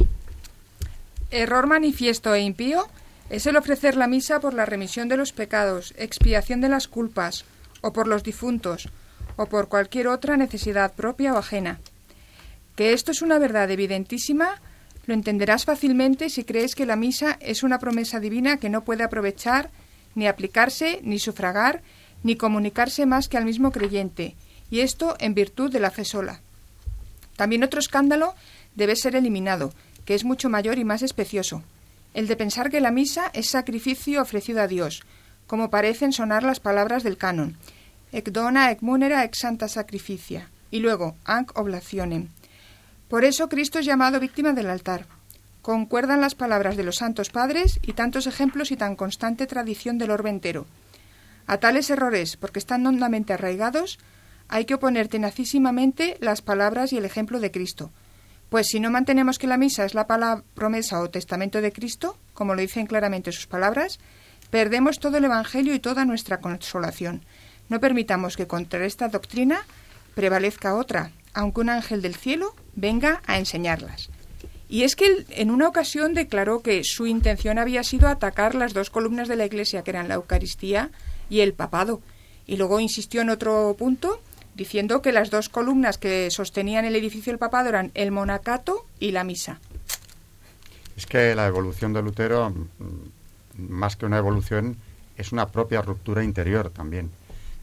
Error 1.30 1.66
manifiesto 1.66 2.34
e 2.34 2.40
impío 2.40 2.88
es 3.30 3.46
el 3.46 3.56
ofrecer 3.56 3.96
la 3.96 4.06
misa 4.06 4.40
por 4.40 4.52
la 4.54 4.66
remisión 4.66 5.08
de 5.08 5.16
los 5.16 5.32
pecados, 5.32 5.94
expiación 5.96 6.60
de 6.60 6.68
las 6.68 6.88
culpas, 6.88 7.44
o 7.80 7.92
por 7.92 8.06
los 8.06 8.22
difuntos, 8.22 8.88
o 9.36 9.46
por 9.46 9.68
cualquier 9.68 10.08
otra 10.08 10.36
necesidad 10.36 10.92
propia 10.92 11.34
o 11.34 11.38
ajena. 11.38 11.80
Que 12.76 12.92
esto 12.92 13.10
es 13.10 13.22
una 13.22 13.38
verdad 13.38 13.70
evidentísima, 13.70 14.60
lo 15.06 15.14
entenderás 15.14 15.64
fácilmente 15.64 16.30
si 16.30 16.44
crees 16.44 16.74
que 16.74 16.86
la 16.86 16.96
misa 16.96 17.36
es 17.40 17.62
una 17.62 17.78
promesa 17.78 18.20
divina 18.20 18.58
que 18.58 18.70
no 18.70 18.84
puede 18.84 19.02
aprovechar, 19.02 19.70
ni 20.14 20.26
aplicarse, 20.26 21.00
ni 21.02 21.18
sufragar, 21.18 21.82
ni 22.22 22.36
comunicarse 22.36 23.06
más 23.06 23.28
que 23.28 23.36
al 23.36 23.44
mismo 23.44 23.72
creyente, 23.72 24.36
y 24.70 24.80
esto 24.80 25.16
en 25.18 25.34
virtud 25.34 25.72
de 25.72 25.80
la 25.80 25.90
fe 25.90 26.04
sola. 26.04 26.40
También 27.36 27.64
otro 27.64 27.80
escándalo 27.80 28.34
debe 28.74 28.96
ser 28.96 29.16
eliminado, 29.16 29.72
que 30.04 30.14
es 30.14 30.24
mucho 30.24 30.48
mayor 30.48 30.78
y 30.78 30.84
más 30.84 31.02
especioso, 31.02 31.62
el 32.14 32.26
de 32.26 32.36
pensar 32.36 32.70
que 32.70 32.80
la 32.80 32.90
misa 32.90 33.30
es 33.32 33.48
sacrificio 33.48 34.20
ofrecido 34.20 34.60
a 34.60 34.66
Dios, 34.66 35.02
como 35.46 35.70
parecen 35.70 36.12
sonar 36.12 36.42
las 36.42 36.60
palabras 36.60 37.02
del 37.02 37.16
canon, 37.16 37.56
ec 38.12 38.30
dona 38.30 38.70
ec 38.70 38.82
munera 38.82 39.24
ec 39.24 39.34
santa 39.34 39.68
sacrificia. 39.68 40.50
Y 40.70 40.80
luego, 40.80 41.16
anc 41.24 41.56
oblacionem. 41.58 42.28
Por 43.08 43.24
eso 43.24 43.48
Cristo 43.48 43.78
es 43.78 43.84
llamado 43.84 44.20
víctima 44.20 44.52
del 44.52 44.70
altar. 44.70 45.06
Concuerdan 45.60 46.20
las 46.20 46.34
palabras 46.34 46.76
de 46.76 46.84
los 46.84 46.96
santos 46.96 47.28
padres 47.28 47.78
y 47.82 47.92
tantos 47.92 48.26
ejemplos 48.26 48.70
y 48.70 48.76
tan 48.76 48.96
constante 48.96 49.46
tradición 49.46 49.98
del 49.98 50.10
orbe 50.10 50.30
entero. 50.30 50.66
A 51.46 51.58
tales 51.58 51.90
errores, 51.90 52.36
porque 52.36 52.58
están 52.58 52.86
hondamente 52.86 53.32
arraigados, 53.32 53.98
hay 54.48 54.64
que 54.64 54.74
oponer 54.74 55.08
tenacísimamente 55.08 56.16
las 56.20 56.40
palabras 56.40 56.92
y 56.92 56.98
el 56.98 57.04
ejemplo 57.04 57.38
de 57.40 57.50
Cristo. 57.50 57.90
Pues 58.52 58.66
si 58.66 58.80
no 58.80 58.90
mantenemos 58.90 59.38
que 59.38 59.46
la 59.46 59.56
misa 59.56 59.86
es 59.86 59.94
la 59.94 60.06
palabra, 60.06 60.44
promesa 60.52 61.00
o 61.00 61.08
testamento 61.08 61.62
de 61.62 61.72
Cristo, 61.72 62.18
como 62.34 62.54
lo 62.54 62.60
dicen 62.60 62.84
claramente 62.84 63.32
sus 63.32 63.46
palabras, 63.46 63.98
perdemos 64.50 64.98
todo 64.98 65.16
el 65.16 65.24
Evangelio 65.24 65.72
y 65.72 65.78
toda 65.80 66.04
nuestra 66.04 66.42
consolación. 66.42 67.24
No 67.70 67.80
permitamos 67.80 68.36
que 68.36 68.46
contra 68.46 68.84
esta 68.84 69.08
doctrina 69.08 69.64
prevalezca 70.14 70.74
otra, 70.74 71.12
aunque 71.32 71.62
un 71.62 71.70
ángel 71.70 72.02
del 72.02 72.14
cielo 72.14 72.54
venga 72.74 73.22
a 73.26 73.38
enseñarlas. 73.38 74.10
Y 74.68 74.82
es 74.82 74.96
que 74.96 75.06
él 75.06 75.26
en 75.30 75.50
una 75.50 75.66
ocasión 75.66 76.12
declaró 76.12 76.60
que 76.60 76.84
su 76.84 77.06
intención 77.06 77.58
había 77.58 77.82
sido 77.82 78.06
atacar 78.06 78.54
las 78.54 78.74
dos 78.74 78.90
columnas 78.90 79.28
de 79.28 79.36
la 79.36 79.46
Iglesia, 79.46 79.82
que 79.82 79.92
eran 79.92 80.08
la 80.08 80.16
Eucaristía 80.16 80.90
y 81.30 81.40
el 81.40 81.54
papado. 81.54 82.02
Y 82.46 82.58
luego 82.58 82.80
insistió 82.80 83.22
en 83.22 83.30
otro 83.30 83.74
punto 83.78 84.20
diciendo 84.54 85.02
que 85.02 85.12
las 85.12 85.30
dos 85.30 85.48
columnas 85.48 85.98
que 85.98 86.30
sostenían 86.30 86.84
el 86.84 86.96
edificio 86.96 87.32
del 87.32 87.38
papado 87.38 87.68
eran 87.68 87.90
el 87.94 88.10
monacato 88.10 88.86
y 88.98 89.12
la 89.12 89.24
misa. 89.24 89.60
Es 90.96 91.06
que 91.06 91.34
la 91.34 91.46
evolución 91.46 91.92
de 91.92 92.02
Lutero, 92.02 92.50
mm, 92.50 92.62
más 93.56 93.96
que 93.96 94.06
una 94.06 94.18
evolución, 94.18 94.76
es 95.16 95.32
una 95.32 95.48
propia 95.48 95.82
ruptura 95.82 96.22
interior 96.24 96.70
también, 96.70 97.10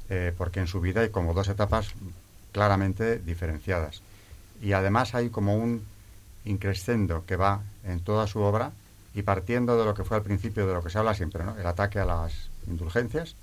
eh, 0.10 0.34
porque 0.38 0.60
en 0.60 0.68
su 0.68 0.82
vida 0.82 1.02
hay 1.02 1.10
como 1.10 1.34
dos 1.34 1.48
etapas 1.48 1.94
claramente 2.52 3.20
diferenciadas. 3.20 4.02
Y 4.62 4.74
además 4.74 5.16
hay 5.16 5.30
como 5.30 5.56
un 5.56 5.84
increscendo 6.46 7.26
que 7.26 7.36
va 7.36 7.62
en 7.84 8.00
toda 8.00 8.28
su 8.28 8.40
obra 8.40 8.72
y 9.14 9.22
partiendo 9.24 9.78
de 9.78 9.86
lo 9.86 9.94
que 9.94 10.04
fue 10.04 10.18
al 10.18 10.24
principio 10.24 10.68
de 10.68 10.74
lo 10.74 10.84
que 10.84 10.90
se 10.90 10.98
habla 10.98 11.14
siempre, 11.14 11.44
¿no? 11.44 11.56
el 11.58 11.66
ataque 11.66 12.00
a 12.00 12.06
las 12.06 12.50
indulgencias, 12.68 13.36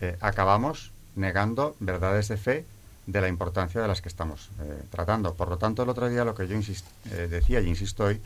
eh, 0.00 0.16
acabamos 0.20 0.92
negando 1.16 1.76
verdades 1.80 2.28
de 2.28 2.36
fe 2.36 2.64
de 3.06 3.20
la 3.20 3.28
importancia 3.28 3.80
de 3.80 3.88
las 3.88 4.00
que 4.00 4.08
estamos 4.08 4.50
eh, 4.60 4.82
tratando. 4.90 5.34
Por 5.34 5.48
lo 5.48 5.58
tanto, 5.58 5.82
el 5.82 5.88
otro 5.88 6.08
día 6.08 6.24
lo 6.24 6.34
que 6.34 6.46
yo 6.46 6.56
eh, 6.56 7.28
decía 7.28 7.60
y 7.60 7.68
insisto 7.68 8.04
hoy 8.04 8.20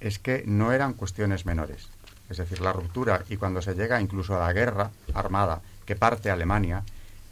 es 0.00 0.18
que 0.18 0.44
no 0.46 0.72
eran 0.72 0.94
cuestiones 0.94 1.46
menores. 1.46 1.88
Es 2.28 2.38
decir, 2.38 2.60
la 2.60 2.72
ruptura 2.72 3.24
y 3.28 3.36
cuando 3.36 3.62
se 3.62 3.74
llega 3.74 4.00
incluso 4.00 4.36
a 4.36 4.46
la 4.46 4.52
guerra 4.52 4.90
armada 5.14 5.60
que 5.84 5.96
parte 5.96 6.30
Alemania, 6.30 6.84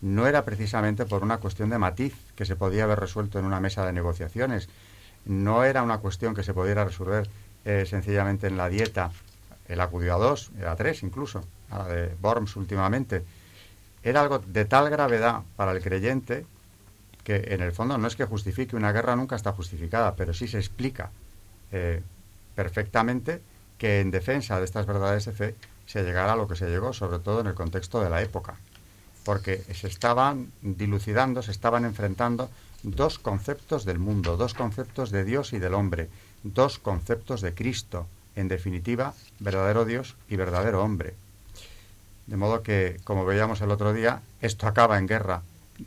no 0.03 0.27
era 0.27 0.45
precisamente 0.45 1.05
por 1.05 1.23
una 1.23 1.39
cuestión 1.39 1.71
de 1.71 1.79
matiz 1.79 2.15
que 2.35 2.45
se 2.45 2.57
podía 2.57 2.85
haber 2.85 3.01
resuelto 3.01 3.39
en 3.39 3.45
una 3.45 3.61
mesa 3.61 3.85
de 3.85 3.93
negociaciones, 3.93 4.69
no 5.27 5.65
era 5.65 5.83
una 5.83 5.99
cuestión 5.99 6.35
que 6.35 6.43
se 6.43 6.55
pudiera 6.55 6.85
resolver 6.85 7.29
eh, 7.65 7.85
sencillamente 7.87 8.47
en 8.47 8.57
la 8.57 8.69
dieta, 8.69 9.11
el 9.69 9.81
acudió 9.81 10.15
a 10.15 10.19
dos, 10.19 10.51
a 10.67 10.75
tres 10.77 11.03
incluso, 11.03 11.45
a 11.71 11.79
la 11.79 11.89
de 11.89 12.15
Worms 12.23 12.57
últimamente. 12.57 13.25
Era 14.03 14.23
algo 14.23 14.39
de 14.39 14.65
tal 14.65 14.89
gravedad 14.89 15.43
para 15.57 15.73
el 15.73 15.83
creyente 15.83 16.47
que 17.25 17.55
en 17.55 17.61
el 17.61 17.73
fondo 17.73 17.99
no 17.99 18.07
es 18.07 18.17
que 18.17 18.25
justifique 18.25 18.77
una 18.77 18.93
guerra, 18.93 19.17
nunca 19.17 19.37
está 19.37 19.53
justificada, 19.53 20.15
pero 20.17 20.35
sí 20.35 20.49
se 20.49 20.59
explica 20.59 21.11
eh, 21.73 22.03
perfectamente 22.55 23.41
que 23.79 24.01
en 24.01 24.11
defensa 24.11 24.59
de 24.59 24.65
estas 24.65 24.87
verdades 24.87 25.25
de 25.25 25.33
fe 25.33 25.55
se 25.87 26.03
llegara 26.03 26.35
a 26.35 26.37
lo 26.37 26.47
que 26.47 26.57
se 26.57 26.69
llegó, 26.69 26.93
sobre 26.93 27.19
todo 27.19 27.41
en 27.41 27.47
el 27.47 27.55
contexto 27.55 28.01
de 28.03 28.11
la 28.11 28.23
época, 28.23 28.55
porque 29.25 29.59
se 29.75 29.89
estaban 29.89 30.53
dilucidando, 30.63 31.43
se 31.43 31.51
estaban 31.51 31.85
enfrentando 31.85 32.51
dos 32.83 33.19
conceptos 33.19 33.85
del 33.85 33.99
mundo, 33.99 34.37
dos 34.37 34.55
conceptos 34.55 35.11
de 35.11 35.25
Dios 35.25 35.53
y 35.53 35.59
del 35.59 35.75
hombre, 35.75 36.09
dos 36.43 36.79
conceptos 36.79 37.41
de 37.41 37.55
Cristo, 37.55 38.07
en 38.37 38.49
definitiva, 38.49 39.15
verdadero 39.39 39.85
Dios 39.85 40.17
y 40.29 40.37
verdadero 40.37 40.83
hombre. 40.83 41.15
De 42.27 42.37
modo 42.37 42.63
que, 42.63 43.01
como 43.05 43.25
veíamos 43.25 43.61
el 43.61 43.71
otro 43.71 43.93
día, 43.93 44.23
esto 44.41 44.67
acaba 44.67 44.99
en 44.99 45.09
guerra 45.09 45.43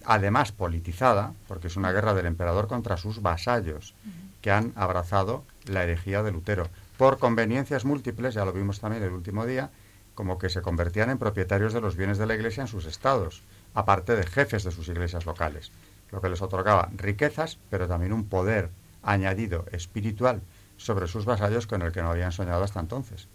además 0.05 0.51
politizada, 0.51 1.33
porque 1.47 1.67
es 1.67 1.75
una 1.75 1.91
guerra 1.91 2.13
del 2.13 2.25
emperador 2.25 2.67
contra 2.67 2.97
sus 2.97 3.21
vasallos, 3.21 3.93
que 4.41 4.51
han 4.51 4.73
abrazado 4.75 5.43
la 5.65 5.83
herejía 5.83 6.23
de 6.23 6.31
Lutero, 6.31 6.69
por 6.97 7.17
conveniencias 7.17 7.85
múltiples, 7.85 8.33
ya 8.33 8.45
lo 8.45 8.53
vimos 8.53 8.79
también 8.79 9.03
el 9.03 9.11
último 9.11 9.45
día, 9.45 9.71
como 10.15 10.37
que 10.37 10.49
se 10.49 10.61
convertían 10.61 11.09
en 11.09 11.17
propietarios 11.17 11.73
de 11.73 11.81
los 11.81 11.95
bienes 11.95 12.17
de 12.17 12.25
la 12.25 12.35
Iglesia 12.35 12.61
en 12.61 12.67
sus 12.67 12.85
estados, 12.85 13.41
aparte 13.73 14.15
de 14.15 14.25
jefes 14.25 14.63
de 14.63 14.71
sus 14.71 14.87
iglesias 14.87 15.25
locales, 15.25 15.71
lo 16.11 16.21
que 16.21 16.29
les 16.29 16.41
otorgaba 16.41 16.89
riquezas, 16.95 17.57
pero 17.69 17.87
también 17.87 18.13
un 18.13 18.25
poder 18.25 18.69
añadido 19.01 19.65
espiritual 19.71 20.41
sobre 20.77 21.07
sus 21.07 21.25
vasallos 21.25 21.67
con 21.67 21.81
el 21.81 21.91
que 21.91 22.01
no 22.01 22.11
habían 22.11 22.31
soñado 22.31 22.63
hasta 22.63 22.79
entonces. 22.79 23.27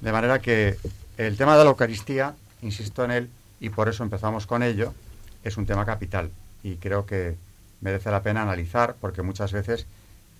De 0.00 0.12
manera 0.12 0.40
que 0.40 0.78
el 1.18 1.36
tema 1.36 1.56
de 1.58 1.64
la 1.64 1.70
Eucaristía, 1.70 2.34
insisto 2.62 3.04
en 3.04 3.10
él, 3.10 3.30
y 3.60 3.68
por 3.68 3.88
eso 3.88 4.02
empezamos 4.02 4.46
con 4.46 4.62
ello, 4.62 4.94
es 5.44 5.56
un 5.56 5.66
tema 5.66 5.86
capital 5.86 6.30
y 6.62 6.76
creo 6.76 7.06
que 7.06 7.36
merece 7.80 8.10
la 8.10 8.22
pena 8.22 8.42
analizar 8.42 8.96
porque 9.00 9.22
muchas 9.22 9.52
veces, 9.52 9.86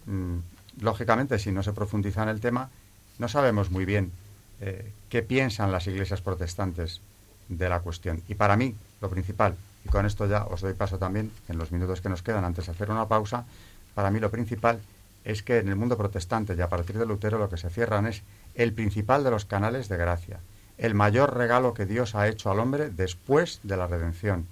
mm, 0.06 0.36
lógicamente, 0.80 1.38
si 1.38 1.52
no 1.52 1.62
se 1.62 1.72
profundiza 1.72 2.22
en 2.22 2.28
el 2.28 2.40
tema, 2.40 2.70
no 3.18 3.28
sabemos 3.28 3.70
muy 3.70 3.84
bien 3.84 4.12
eh, 4.60 4.92
qué 5.08 5.22
piensan 5.22 5.72
las 5.72 5.86
iglesias 5.86 6.20
protestantes 6.20 7.00
de 7.48 7.68
la 7.68 7.80
cuestión. 7.80 8.22
Y 8.28 8.34
para 8.34 8.56
mí, 8.56 8.74
lo 9.00 9.08
principal, 9.08 9.56
y 9.84 9.88
con 9.88 10.04
esto 10.04 10.26
ya 10.26 10.44
os 10.44 10.60
doy 10.60 10.74
paso 10.74 10.98
también 10.98 11.30
en 11.48 11.58
los 11.58 11.72
minutos 11.72 12.00
que 12.00 12.10
nos 12.10 12.22
quedan 12.22 12.44
antes 12.44 12.66
de 12.66 12.72
hacer 12.72 12.90
una 12.90 13.08
pausa, 13.08 13.46
para 13.94 14.10
mí 14.10 14.20
lo 14.20 14.30
principal 14.30 14.80
es 15.24 15.42
que 15.42 15.58
en 15.58 15.68
el 15.68 15.76
mundo 15.76 15.96
protestante 15.96 16.54
y 16.54 16.60
a 16.60 16.68
partir 16.68 16.98
de 16.98 17.06
Lutero 17.06 17.38
lo 17.38 17.50
que 17.50 17.56
se 17.56 17.70
cierran 17.70 18.06
es 18.06 18.22
el 18.54 18.72
principal 18.72 19.24
de 19.24 19.30
los 19.30 19.44
canales 19.44 19.88
de 19.88 19.96
gracia, 19.96 20.40
el 20.78 20.94
mayor 20.94 21.36
regalo 21.36 21.74
que 21.74 21.86
Dios 21.86 22.14
ha 22.14 22.28
hecho 22.28 22.50
al 22.50 22.60
hombre 22.60 22.90
después 22.90 23.60
de 23.62 23.76
la 23.76 23.86
redención 23.86 24.46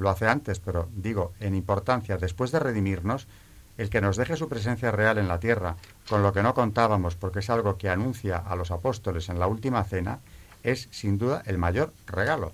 lo 0.00 0.10
hace 0.10 0.26
antes, 0.26 0.58
pero 0.58 0.88
digo, 0.96 1.32
en 1.40 1.54
importancia, 1.54 2.16
después 2.16 2.50
de 2.50 2.58
redimirnos, 2.58 3.28
el 3.76 3.90
que 3.90 4.00
nos 4.00 4.16
deje 4.16 4.36
su 4.36 4.48
presencia 4.48 4.90
real 4.90 5.18
en 5.18 5.28
la 5.28 5.38
tierra, 5.38 5.76
con 6.08 6.22
lo 6.22 6.32
que 6.32 6.42
no 6.42 6.54
contábamos, 6.54 7.14
porque 7.14 7.38
es 7.40 7.50
algo 7.50 7.76
que 7.76 7.88
anuncia 7.88 8.38
a 8.38 8.56
los 8.56 8.70
apóstoles 8.70 9.28
en 9.28 9.38
la 9.38 9.46
última 9.46 9.84
cena, 9.84 10.18
es 10.62 10.88
sin 10.90 11.18
duda 11.18 11.42
el 11.46 11.58
mayor 11.58 11.92
regalo. 12.06 12.52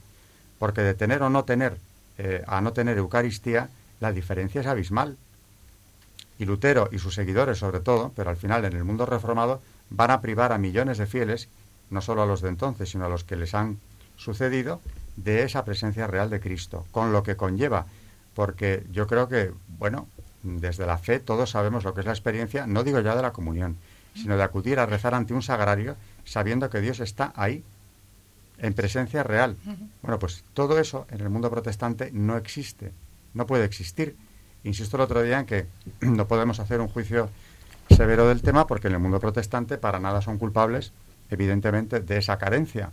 Porque 0.59 0.83
de 0.83 0.95
tener 0.95 1.23
o 1.23 1.31
no 1.31 1.45
tener, 1.45 1.79
eh, 2.19 2.43
a 2.47 2.61
no 2.61 2.73
tener 2.73 2.99
Eucaristía, 2.99 3.71
la 4.01 4.13
diferencia 4.13 4.61
es 4.61 4.67
abismal. 4.67 5.17
Y 6.39 6.45
Lutero 6.45 6.89
y 6.93 6.99
sus 6.99 7.15
seguidores 7.15 7.59
sobre 7.59 7.81
todo, 7.81 8.13
pero 8.15 8.31
al 8.31 8.37
final 8.37 8.65
en 8.65 8.75
el 8.75 8.85
mundo 8.85 9.07
reformado, 9.07 9.61
van 9.91 10.11
a 10.11 10.21
privar 10.21 10.53
a 10.53 10.59
millones 10.59 10.99
de 10.99 11.07
fieles, 11.07 11.49
no 11.91 12.01
solo 12.01 12.23
a 12.23 12.27
los 12.27 12.41
de 12.41 12.49
entonces, 12.49 12.91
sino 12.91 13.07
a 13.07 13.09
los 13.09 13.25
que 13.25 13.37
les 13.37 13.55
han 13.55 13.79
sucedido, 14.17 14.81
de 15.17 15.43
esa 15.43 15.65
presencia 15.65 16.07
real 16.07 16.31
de 16.31 16.41
Cristo, 16.41 16.87
con 16.91 17.13
lo 17.13 17.23
que 17.23 17.37
conlleva, 17.37 17.87
porque 18.35 18.85
yo 18.93 19.07
creo 19.07 19.29
que, 19.29 19.53
bueno, 19.79 20.09
desde 20.43 20.87
la 20.87 20.99
fe 20.99 21.19
todos 21.19 21.51
sabemos 21.51 21.85
lo 21.85 21.95
que 21.95 22.01
es 22.01 22.07
la 22.07 22.13
experiencia, 22.13 22.67
no 22.67 22.85
digo 22.85 23.01
ya 23.01 23.17
de 23.17 23.23
la 23.23 23.33
comunión, 23.33 23.77
sino 24.15 24.37
de 24.37 24.43
acudir 24.43 24.79
a 24.79 24.87
rezar 24.87 25.15
ante 25.15 25.35
un 25.35 25.43
sagrario 25.43 25.97
sabiendo 26.25 26.71
que 26.71 26.81
Dios 26.81 27.01
está 27.01 27.33
ahí, 27.37 27.65
en 28.59 28.73
presencia 28.73 29.23
real. 29.23 29.57
Bueno, 30.03 30.19
pues 30.19 30.45
todo 30.55 30.79
eso 30.79 31.07
en 31.11 31.21
el 31.21 31.29
mundo 31.29 31.51
protestante 31.51 32.11
no 32.13 32.37
existe, 32.37 32.93
no 33.35 33.47
puede 33.47 33.65
existir. 33.65 34.17
Insisto 34.65 34.97
el 34.97 35.03
otro 35.03 35.23
día 35.23 35.41
en 35.41 35.47
que 35.47 35.67
no 36.01 36.27
podemos 36.27 36.59
hacer 36.61 36.81
un 36.81 36.89
juicio 36.89 37.29
severo 37.91 38.29
del 38.29 38.43
tema 38.43 38.67
porque 38.67 38.89
en 38.89 38.95
el 38.95 39.01
mundo 39.01 39.21
protestante 39.21 39.79
para 39.79 40.01
nada 40.01 40.23
son 40.23 40.39
culpables, 40.39 40.93
evidentemente, 41.31 42.01
de 42.01 42.17
esa 42.17 42.39
carencia 42.39 42.91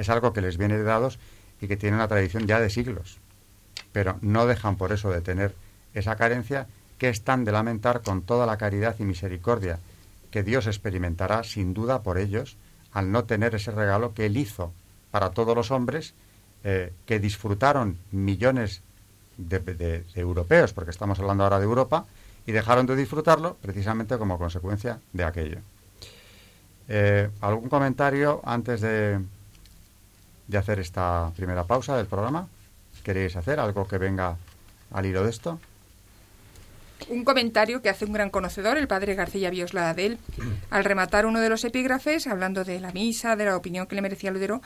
es 0.00 0.08
algo 0.08 0.32
que 0.32 0.40
les 0.40 0.56
viene 0.56 0.78
de 0.78 0.82
dados 0.82 1.18
y 1.60 1.68
que 1.68 1.76
tiene 1.76 1.96
una 1.96 2.08
tradición 2.08 2.46
ya 2.46 2.58
de 2.58 2.70
siglos. 2.70 3.18
Pero 3.92 4.18
no 4.22 4.46
dejan 4.46 4.76
por 4.76 4.92
eso 4.92 5.10
de 5.10 5.20
tener 5.20 5.54
esa 5.92 6.16
carencia 6.16 6.66
que 6.96 7.10
es 7.10 7.22
tan 7.22 7.44
de 7.44 7.52
lamentar 7.52 8.00
con 8.00 8.22
toda 8.22 8.46
la 8.46 8.56
caridad 8.56 8.96
y 8.98 9.04
misericordia 9.04 9.78
que 10.30 10.42
Dios 10.42 10.66
experimentará 10.66 11.44
sin 11.44 11.74
duda 11.74 12.02
por 12.02 12.16
ellos 12.16 12.56
al 12.92 13.12
no 13.12 13.24
tener 13.24 13.54
ese 13.54 13.72
regalo 13.72 14.14
que 14.14 14.26
Él 14.26 14.38
hizo 14.38 14.72
para 15.10 15.30
todos 15.30 15.54
los 15.54 15.70
hombres 15.70 16.14
eh, 16.64 16.92
que 17.04 17.18
disfrutaron 17.18 17.98
millones 18.10 18.82
de, 19.36 20.04
europeos, 20.14 20.72
porque 20.72 20.90
estamos 20.90 21.18
hablando 21.18 21.44
ahora 21.44 21.58
de 21.58 21.64
Europa, 21.64 22.06
y 22.46 22.52
dejaron 22.52 22.86
de 22.86 22.96
disfrutarlo 22.96 23.56
precisamente 23.60 24.16
como 24.18 24.38
consecuencia 24.38 24.98
de 25.12 25.24
aquello. 25.24 25.58
Eh, 26.88 27.28
¿Algún 27.40 27.68
comentario 27.68 28.40
antes 28.44 28.80
de, 28.80 29.20
de 30.50 30.58
hacer 30.58 30.80
esta 30.80 31.30
primera 31.36 31.64
pausa 31.64 31.96
del 31.96 32.06
programa. 32.06 32.48
¿Queréis 33.04 33.36
hacer 33.36 33.60
algo 33.60 33.86
que 33.86 33.98
venga 33.98 34.36
al 34.90 35.06
hilo 35.06 35.22
de 35.22 35.30
esto? 35.30 35.60
Un 37.08 37.24
comentario 37.24 37.80
que 37.80 37.88
hace 37.88 38.04
un 38.04 38.12
gran 38.12 38.30
conocedor, 38.30 38.76
el 38.76 38.88
padre 38.88 39.14
García 39.14 39.48
Bioslada 39.48 39.94
de 39.94 40.06
él, 40.06 40.18
al 40.70 40.84
rematar 40.84 41.24
uno 41.24 41.40
de 41.40 41.48
los 41.48 41.64
epígrafes, 41.64 42.26
hablando 42.26 42.64
de 42.64 42.78
la 42.80 42.92
misa, 42.92 43.36
de 43.36 43.46
la 43.46 43.56
opinión 43.56 43.86
que 43.86 43.94
le 43.94 44.02
merecía 44.02 44.30
Ludero, 44.32 44.60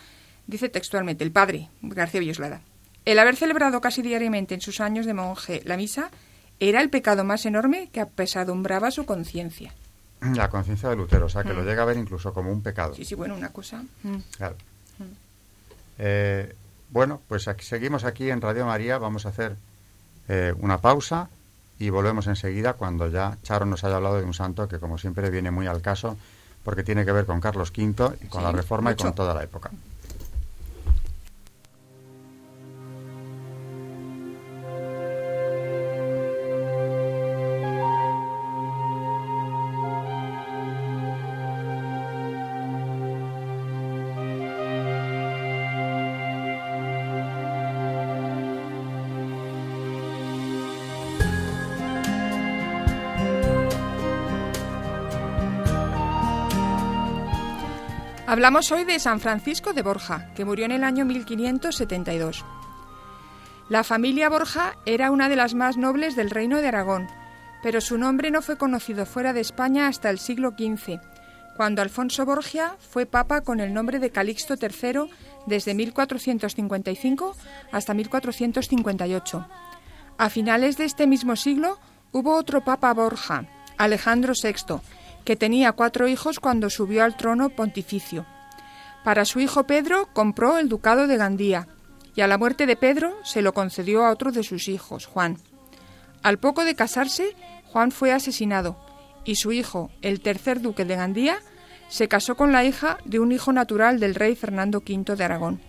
dice 0.47 0.69
textualmente, 0.69 1.23
el 1.23 1.31
padre 1.31 1.69
García 1.83 2.21
Bioslada, 2.21 2.63
el 3.05 3.19
haber 3.19 3.37
celebrado 3.37 3.81
casi 3.81 4.03
diariamente 4.03 4.55
en 4.55 4.63
sus 4.63 4.81
años 4.81 5.07
de 5.07 5.15
monje 5.15 5.63
la 5.65 5.77
misa 5.77 6.11
era 6.59 6.81
el 6.81 6.91
pecado 6.91 7.25
más 7.25 7.45
enorme 7.47 7.91
que 7.93 8.01
apesadumbraba 8.01 8.91
su 8.91 9.05
conciencia. 9.05 9.75
La 10.21 10.49
conciencia 10.49 10.89
de 10.89 10.97
Lutero, 10.97 11.27
o 11.27 11.29
sea, 11.29 11.45
que 11.45 11.53
lo 11.53 11.63
mm. 11.63 11.67
llega 11.67 11.83
a 11.83 11.87
ver 11.87 11.99
incluso 11.99 12.33
como 12.33 12.51
un 12.51 12.63
pecado. 12.63 12.95
Sí, 12.95 13.05
sí, 13.05 13.15
bueno, 13.15 13.35
una 13.37 13.51
cosa. 13.51 13.85
Mm. 14.03 14.17
Claro. 14.39 14.57
Eh, 15.99 16.55
bueno, 16.91 17.21
pues 17.29 17.49
aquí, 17.49 17.65
seguimos 17.65 18.05
aquí 18.05 18.31
en 18.31 18.41
Radio 18.41 18.67
María, 18.67 18.99
vamos 18.99 19.27
a 19.27 19.31
hacer 19.31 19.57
eh, 20.29 20.55
una 20.59 20.79
pausa 20.79 21.29
y 21.79 21.91
volvemos 21.91 22.27
enseguida 22.27 22.75
cuando 22.75 23.09
ya 23.09 23.37
Charo 23.43 23.67
nos 23.67 23.85
haya 23.85 23.97
hablado 23.97 24.19
de 24.19 24.25
un 24.25 24.35
santo 24.35 24.69
que 24.69 24.79
como 24.79 24.99
siempre 24.99 25.31
viene 25.31 25.51
muy 25.51 25.67
al 25.67 25.83
caso 25.83 26.17
porque 26.63 26.83
tiene 26.83 27.05
que 27.05 27.13
ver 27.13 27.27
con 27.27 27.41
Carlos 27.41 27.73
V 27.77 28.17
y 28.23 28.27
con 28.27 28.43
la 28.43 28.53
Reforma 28.53 28.93
y 28.93 28.97
con 28.97 29.15
toda 29.15 29.35
la 29.35 29.43
época. 29.43 29.71
Hablamos 58.45 58.73
hoy 58.73 58.85
de 58.85 58.99
San 58.99 59.21
Francisco 59.21 59.73
de 59.73 59.81
Borja, 59.81 60.31
que 60.35 60.45
murió 60.45 60.67
en 60.67 60.73
el 60.73 60.85
año 60.85 61.07
1572. 61.07 62.45
La 63.71 63.83
familia 63.85 64.29
Borja 64.29 64.77
era 64.85 65.11
una 65.11 65.31
de 65.31 65.37
las 65.37 65.55
más 65.55 65.79
nobles 65.79 66.15
del 66.15 66.29
reino 66.29 66.59
de 66.59 66.69
Aragón, 66.69 67.09
pero 67.63 67.81
su 67.81 67.97
nombre 67.97 68.31
no 68.31 68.43
fue 68.43 68.59
conocido 68.59 69.07
fuera 69.07 69.33
de 69.33 69.41
España 69.41 69.89
hasta 69.89 70.11
el 70.11 70.19
siglo 70.19 70.51
XV, 70.51 71.01
cuando 71.57 71.81
Alfonso 71.81 72.27
Borgia 72.27 72.77
fue 72.91 73.07
papa 73.07 73.41
con 73.41 73.61
el 73.61 73.73
nombre 73.73 73.99
de 73.99 74.11
Calixto 74.11 74.57
III 74.61 75.11
desde 75.47 75.73
1455 75.73 77.35
hasta 77.73 77.95
1458. 77.95 79.49
A 80.19 80.29
finales 80.29 80.77
de 80.77 80.85
este 80.85 81.07
mismo 81.07 81.37
siglo 81.37 81.79
hubo 82.13 82.37
otro 82.37 82.63
papa 82.63 82.93
Borja, 82.93 83.47
Alejandro 83.79 84.35
VI, 84.35 84.83
que 85.25 85.35
tenía 85.35 85.73
cuatro 85.73 86.09
hijos 86.09 86.41
cuando 86.41 86.69
subió 86.69 87.05
al 87.05 87.17
trono 87.17 87.49
pontificio. 87.49 88.27
Para 89.05 89.27
su 89.27 89.39
hijo 89.39 89.65
Pedro 89.65 90.09
compró 90.15 90.57
el 90.57 90.71
ducado 90.71 91.07
de 91.07 91.19
Gandía 91.19 91.69
y 92.17 92.23
a 92.23 92.27
la 92.27 92.39
muerte 92.39 92.65
de 92.65 92.75
Pedro 92.75 93.15
se 93.23 93.43
lo 93.43 93.53
concedió 93.53 94.05
a 94.05 94.11
otro 94.11 94.33
de 94.33 94.43
sus 94.43 94.67
hijos, 94.69 95.05
Juan. 95.05 95.37
Al 96.23 96.39
poco 96.39 96.65
de 96.65 96.75
casarse, 96.75 97.37
Juan 97.71 97.93
fue 97.93 98.13
asesinado 98.13 98.79
y 99.25 99.37
su 99.37 99.53
hijo, 99.53 99.91
el 100.01 100.21
tercer 100.21 100.63
duque 100.63 100.87
de 100.87 100.97
Gandía, 100.97 101.39
se 101.89 102.09
casó 102.09 102.35
con 102.35 102.51
la 102.51 102.65
hija 102.65 102.99
de 103.05 103.19
un 103.21 103.31
hijo 103.31 103.53
natural 103.53 104.01
del 104.01 104.15
rey 104.15 104.37
Fernando 104.37 104.79
V 104.79 105.17
de 105.17 105.25
Aragón. 105.25 105.61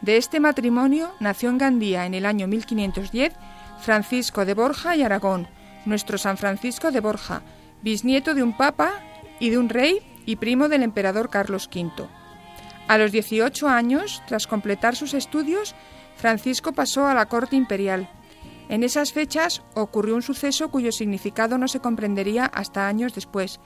De 0.00 0.16
este 0.16 0.40
matrimonio 0.40 1.12
nació 1.20 1.50
en 1.50 1.58
Gandía 1.58 2.06
en 2.06 2.14
el 2.14 2.24
año 2.24 2.48
1510 2.48 3.34
Francisco 3.80 4.44
de 4.46 4.54
Borja 4.54 4.96
y 4.96 5.02
Aragón, 5.02 5.46
nuestro 5.84 6.16
San 6.16 6.38
Francisco 6.38 6.90
de 6.90 7.00
Borja, 7.00 7.42
bisnieto 7.82 8.34
de 8.34 8.42
un 8.42 8.56
papa 8.56 8.92
y 9.40 9.50
de 9.50 9.58
un 9.58 9.68
rey 9.68 10.00
y 10.24 10.36
primo 10.36 10.68
del 10.68 10.82
emperador 10.82 11.28
Carlos 11.28 11.68
V. 11.72 12.21
A 12.92 12.98
los 12.98 13.10
18 13.10 13.70
años, 13.70 14.22
tras 14.26 14.46
completar 14.46 14.96
sus 14.96 15.14
estudios, 15.14 15.74
Francisco 16.14 16.72
pasó 16.72 17.06
a 17.06 17.14
la 17.14 17.24
corte 17.24 17.56
imperial. 17.56 18.10
En 18.68 18.82
esas 18.82 19.14
fechas 19.14 19.62
ocurrió 19.72 20.14
un 20.14 20.20
suceso 20.20 20.70
cuyo 20.70 20.92
significado 20.92 21.56
no 21.56 21.68
se 21.68 21.80
comprendería 21.80 22.44
hasta 22.44 22.86
años 22.86 23.14
después. 23.14 23.60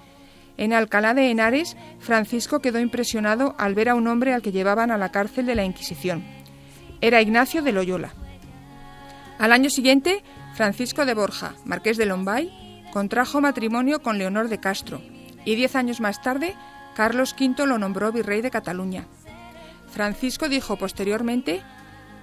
En 0.57 0.73
Alcalá 0.73 1.13
de 1.13 1.29
Henares, 1.29 1.77
Francisco 1.99 2.61
quedó 2.61 2.79
impresionado 2.79 3.57
al 3.59 3.75
ver 3.75 3.89
a 3.89 3.97
un 3.97 4.07
hombre 4.07 4.33
al 4.33 4.43
que 4.43 4.53
llevaban 4.53 4.93
a 4.93 4.97
la 4.97 5.11
cárcel 5.11 5.45
de 5.45 5.57
la 5.57 5.65
Inquisición. 5.65 6.25
Era 7.01 7.21
Ignacio 7.21 7.63
de 7.63 7.73
Loyola. 7.73 8.15
Al 9.41 9.51
año 9.51 9.71
siguiente, 9.71 10.23
Francisco 10.55 11.05
de 11.05 11.15
Borja, 11.15 11.55
marqués 11.65 11.97
de 11.97 12.07
Lombay, 12.07 12.87
contrajo 12.93 13.41
matrimonio 13.41 14.03
con 14.03 14.19
Leonor 14.19 14.49
de 14.49 14.61
Castro 14.61 15.03
y 15.45 15.57
diez 15.57 15.75
años 15.75 16.01
más 16.01 16.23
tarde 16.23 16.55
Carlos 16.97 17.37
V 17.39 17.67
lo 17.67 17.79
nombró 17.79 18.11
virrey 18.11 18.41
de 18.41 18.51
Cataluña. 18.51 19.07
Francisco 19.91 20.49
dijo 20.49 20.77
posteriormente 20.77 21.63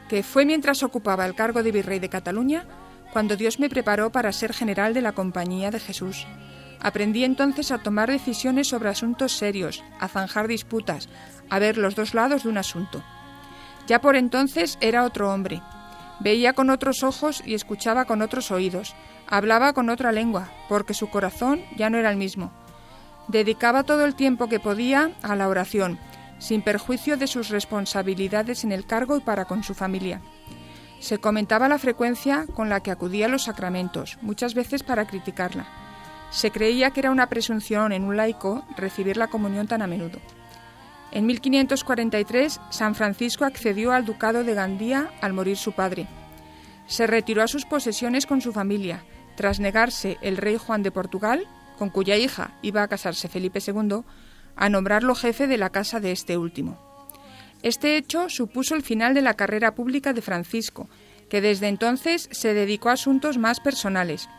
que 0.10 0.24
fue 0.24 0.46
mientras 0.46 0.82
ocupaba 0.82 1.28
el 1.28 1.36
cargo 1.36 1.62
de 1.62 1.72
virrey 1.72 2.00
de 2.00 2.10
Cataluña 2.10 2.66
cuando 3.12 3.38
Dios 3.38 3.60
me 3.60 3.70
preparó 3.70 4.12
para 4.12 4.32
ser 4.32 4.52
general 4.52 4.96
de 4.96 5.02
la 5.02 5.12
Compañía 5.12 5.70
de 5.70 5.80
Jesús. 5.80 6.26
Aprendí 6.80 7.24
entonces 7.24 7.72
a 7.72 7.78
tomar 7.78 8.10
decisiones 8.10 8.68
sobre 8.68 8.90
asuntos 8.90 9.34
serios, 9.34 9.84
a 10.00 10.08
zanjar 10.08 10.48
disputas, 10.48 11.08
a 11.52 11.60
ver 11.60 11.78
los 11.78 11.94
dos 11.94 12.16
lados 12.16 12.44
de 12.44 12.50
un 12.50 12.58
asunto. 12.58 13.04
Ya 13.88 14.02
por 14.02 14.16
entonces 14.16 14.80
era 14.82 15.04
otro 15.04 15.32
hombre. 15.32 15.62
Veía 16.20 16.54
con 16.54 16.72
otros 16.72 17.04
ojos 17.04 17.44
y 17.46 17.54
escuchaba 17.54 18.06
con 18.06 18.22
otros 18.22 18.50
oídos, 18.50 18.96
Hablaba 19.28 19.74
con 19.74 19.90
otra 19.90 20.12
lengua, 20.12 20.50
porque 20.68 20.94
su 20.94 21.10
corazón 21.10 21.62
ya 21.78 21.90
no 21.90 21.98
era 21.98 22.12
el 22.12 22.18
mismo. 22.18 22.52
Dedicaba 23.28 23.84
todo 23.84 24.06
el 24.06 24.16
tiempo 24.16 24.48
que 24.48 24.60
podía 24.60 25.12
a 25.22 25.36
la 25.36 25.48
oración, 25.48 26.00
sin 26.40 26.62
perjuicio 26.62 27.18
de 27.18 27.28
sus 27.28 27.50
responsabilidades 27.50 28.64
en 28.64 28.72
el 28.72 28.86
cargo 28.86 29.18
y 29.18 29.22
para 29.22 29.46
con 29.46 29.64
su 29.64 29.74
familia. 29.74 30.22
Se 31.00 31.18
comentaba 31.18 31.68
la 31.68 31.80
frecuencia 31.80 32.46
con 32.54 32.70
la 32.70 32.82
que 32.82 32.92
acudía 32.92 33.26
a 33.26 33.30
los 33.30 33.44
sacramentos, 33.44 34.18
muchas 34.22 34.54
veces 34.54 34.84
para 34.84 35.06
criticarla. 35.06 35.68
Se 36.32 36.52
creía 36.52 36.92
que 36.92 37.00
era 37.02 37.12
una 37.12 37.28
presunción 37.28 37.92
en 37.92 38.04
un 38.04 38.18
laico 38.18 38.66
recibir 38.76 39.18
la 39.18 39.28
comunión 39.28 39.68
tan 39.68 39.82
a 39.82 39.88
menudo. 39.88 40.20
En 41.12 41.26
1543, 41.28 42.60
San 42.72 42.96
Francisco 42.96 43.46
accedió 43.46 43.92
al 43.92 44.04
ducado 44.04 44.44
de 44.44 44.54
Gandía 44.54 45.12
al 45.22 45.34
morir 45.34 45.58
su 45.58 45.74
padre. 45.74 46.08
Se 46.88 47.06
retiró 47.06 47.44
a 47.44 47.48
sus 47.48 47.66
posesiones 47.66 48.26
con 48.26 48.42
su 48.42 48.52
familia, 48.52 49.04
tras 49.36 49.60
negarse 49.60 50.18
el 50.22 50.38
rey 50.38 50.58
Juan 50.58 50.84
de 50.84 50.92
Portugal, 50.92 51.48
con 51.84 51.90
cuya 51.90 52.16
hija 52.16 52.58
iba 52.62 52.82
a 52.82 52.88
casarse 52.88 53.28
Felipe 53.28 53.60
II, 53.60 54.04
a 54.56 54.70
nombrarlo 54.70 55.16
jefe 55.16 55.48
de 55.48 55.58
la 55.58 55.70
casa 55.70 56.00
de 56.00 56.14
este 56.14 56.38
último. 56.38 56.80
Este 57.62 57.98
hecho 57.98 58.30
supuso 58.30 58.74
el 58.76 58.84
final 58.84 59.14
de 59.14 59.22
la 59.22 59.34
carrera 59.34 59.76
pública 59.76 60.14
de 60.14 60.22
Francisco, 60.22 60.88
que 61.30 61.42
desde 61.42 61.68
entonces 61.68 62.30
se 62.32 62.54
dedicó 62.54 62.88
a 62.88 62.94
asuntos 62.94 63.38
más 63.38 63.60
personales. 63.60 64.30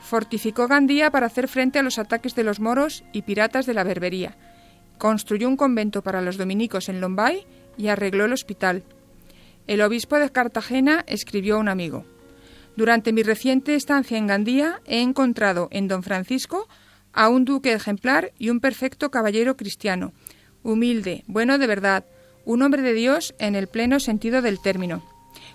Fortificó 0.00 0.66
Gandía 0.66 1.12
para 1.12 1.26
hacer 1.26 1.46
frente 1.46 1.78
a 1.78 1.84
los 1.84 2.00
ataques 2.00 2.34
de 2.34 2.42
los 2.42 2.58
moros 2.58 3.04
y 3.12 3.22
piratas 3.22 3.66
de 3.66 3.74
la 3.74 3.84
Berbería. 3.84 4.36
Construyó 4.98 5.46
un 5.46 5.56
convento 5.56 6.02
para 6.02 6.22
los 6.22 6.38
dominicos 6.38 6.88
en 6.88 7.00
Lombay 7.00 7.46
y 7.76 7.86
arregló 7.86 8.24
el 8.24 8.32
hospital. 8.32 8.82
El 9.68 9.80
obispo 9.80 10.16
de 10.18 10.28
Cartagena 10.30 11.04
escribió 11.06 11.54
a 11.54 11.60
un 11.60 11.68
amigo 11.68 12.04
durante 12.76 13.12
mi 13.12 13.22
reciente 13.22 13.74
estancia 13.74 14.18
en 14.18 14.26
Gandía 14.26 14.80
he 14.86 15.00
encontrado 15.00 15.68
en 15.70 15.88
don 15.88 16.02
Francisco 16.02 16.68
a 17.12 17.28
un 17.28 17.44
duque 17.44 17.72
ejemplar 17.72 18.32
y 18.38 18.50
un 18.50 18.60
perfecto 18.60 19.10
caballero 19.10 19.56
cristiano, 19.56 20.12
humilde, 20.62 21.22
bueno 21.26 21.58
de 21.58 21.66
verdad, 21.66 22.04
un 22.44 22.62
hombre 22.62 22.82
de 22.82 22.92
Dios 22.92 23.34
en 23.38 23.54
el 23.54 23.68
pleno 23.68 24.00
sentido 24.00 24.42
del 24.42 24.60
término. 24.60 25.02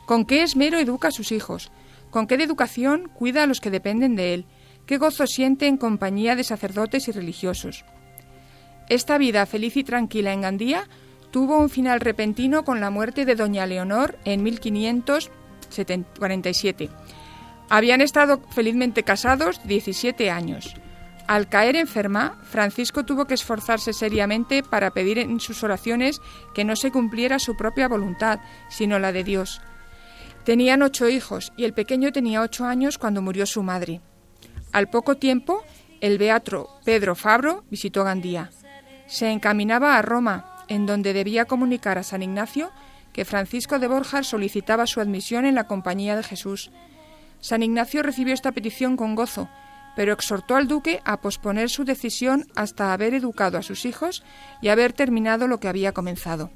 Con 0.05 0.25
qué 0.25 0.43
esmero 0.43 0.79
educa 0.79 1.09
a 1.09 1.11
sus 1.11 1.31
hijos, 1.31 1.71
con 2.09 2.25
qué 2.25 2.35
educación 2.35 3.09
cuida 3.13 3.43
a 3.43 3.47
los 3.47 3.59
que 3.59 3.69
dependen 3.69 4.15
de 4.15 4.33
él, 4.33 4.45
qué 4.85 4.97
gozo 4.97 5.27
siente 5.27 5.67
en 5.67 5.77
compañía 5.77 6.35
de 6.35 6.43
sacerdotes 6.43 7.07
y 7.07 7.11
religiosos. 7.11 7.85
Esta 8.87 9.17
vida 9.17 9.45
feliz 9.45 9.77
y 9.77 9.83
tranquila 9.83 10.33
en 10.33 10.41
Gandía 10.41 10.87
tuvo 11.31 11.59
un 11.59 11.69
final 11.69 11.99
repentino 11.99 12.63
con 12.63 12.79
la 12.79 12.89
muerte 12.89 13.25
de 13.25 13.35
doña 13.35 13.67
Leonor 13.67 14.17
en 14.25 14.43
1547 15.69 16.89
habían 17.69 18.01
estado 18.01 18.41
felizmente 18.49 19.03
casados 19.03 19.61
17 19.65 20.29
años. 20.29 20.73
Al 21.27 21.47
caer 21.47 21.75
enferma, 21.75 22.39
Francisco 22.43 23.05
tuvo 23.05 23.25
que 23.25 23.35
esforzarse 23.35 23.93
seriamente 23.93 24.63
para 24.63 24.89
pedir 24.89 25.19
en 25.19 25.39
sus 25.39 25.63
oraciones 25.63 26.19
que 26.55 26.65
no 26.65 26.75
se 26.75 26.91
cumpliera 26.91 27.37
su 27.37 27.55
propia 27.55 27.87
voluntad, 27.87 28.39
sino 28.69 28.97
la 28.97 29.11
de 29.11 29.23
Dios. 29.23 29.61
Tenían 30.43 30.81
ocho 30.81 31.07
hijos 31.07 31.53
y 31.55 31.65
el 31.65 31.73
pequeño 31.73 32.11
tenía 32.11 32.41
ocho 32.41 32.65
años 32.65 32.97
cuando 32.97 33.21
murió 33.21 33.45
su 33.45 33.61
madre. 33.61 34.01
Al 34.71 34.89
poco 34.89 35.17
tiempo, 35.17 35.63
el 36.01 36.17
beato 36.17 36.67
Pedro 36.83 37.13
Fabro 37.13 37.63
visitó 37.69 38.03
Gandía. 38.03 38.49
Se 39.05 39.29
encaminaba 39.29 39.97
a 39.97 40.01
Roma, 40.01 40.65
en 40.67 40.87
donde 40.87 41.13
debía 41.13 41.45
comunicar 41.45 41.99
a 41.99 42.03
San 42.03 42.23
Ignacio 42.23 42.71
que 43.13 43.25
Francisco 43.25 43.79
de 43.79 43.87
Borja 43.87 44.23
solicitaba 44.23 44.87
su 44.87 45.01
admisión 45.01 45.45
en 45.45 45.55
la 45.55 45.67
Compañía 45.67 46.15
de 46.15 46.23
Jesús. 46.23 46.71
San 47.39 47.63
Ignacio 47.63 48.03
recibió 48.03 48.33
esta 48.33 48.51
petición 48.51 48.97
con 48.97 49.15
gozo, 49.15 49.49
pero 49.95 50.13
exhortó 50.13 50.55
al 50.55 50.67
duque 50.67 51.01
a 51.03 51.19
posponer 51.21 51.69
su 51.69 51.83
decisión 51.83 52.45
hasta 52.55 52.93
haber 52.93 53.13
educado 53.13 53.57
a 53.57 53.63
sus 53.63 53.85
hijos 53.85 54.23
y 54.61 54.69
haber 54.69 54.93
terminado 54.93 55.47
lo 55.47 55.59
que 55.59 55.67
había 55.67 55.91
comenzado. 55.91 56.51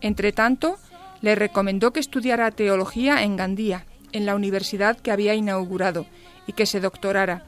Entretanto, 0.00 0.78
le 1.20 1.34
recomendó 1.34 1.92
que 1.92 2.00
estudiara 2.00 2.50
teología 2.50 3.22
en 3.22 3.36
Gandía, 3.36 3.86
en 4.12 4.26
la 4.26 4.34
universidad 4.34 4.98
que 4.98 5.12
había 5.12 5.34
inaugurado, 5.34 6.06
y 6.46 6.52
que 6.52 6.66
se 6.66 6.80
doctorara. 6.80 7.44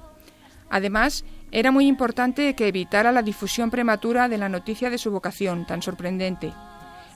Además, 0.71 1.25
era 1.51 1.71
muy 1.71 1.87
importante 1.87 2.55
que 2.55 2.69
evitara 2.69 3.13
la 3.13 3.23
difusión 3.23 3.71
prematura 3.71 4.29
de 4.29 4.39
la 4.39 4.49
noticia 4.49 4.91
de 4.91 4.99
su 4.99 5.11
vocación 5.11 5.67
tan 5.67 5.83
sorprendente. 5.83 6.53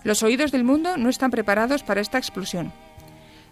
Los 0.05 0.23
oídos 0.23 0.53
del 0.53 0.65
mundo 0.65 0.97
no 0.97 1.09
están 1.09 1.31
preparados 1.31 1.83
para 1.83 2.01
esta 2.01 2.19
explosión. 2.19 2.73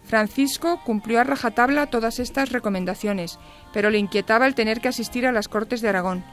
Francisco 0.04 0.80
cumplió 0.84 1.20
a 1.20 1.24
rajatabla 1.24 1.86
todas 1.86 2.20
estas 2.20 2.50
recomendaciones, 2.52 3.38
pero 3.72 3.90
le 3.90 3.98
inquietaba 3.98 4.46
el 4.46 4.54
tener 4.54 4.80
que 4.80 4.88
asistir 4.88 5.26
a 5.26 5.32
las 5.32 5.48
Cortes 5.48 5.80
de 5.80 5.88
Aragón. 5.88 6.24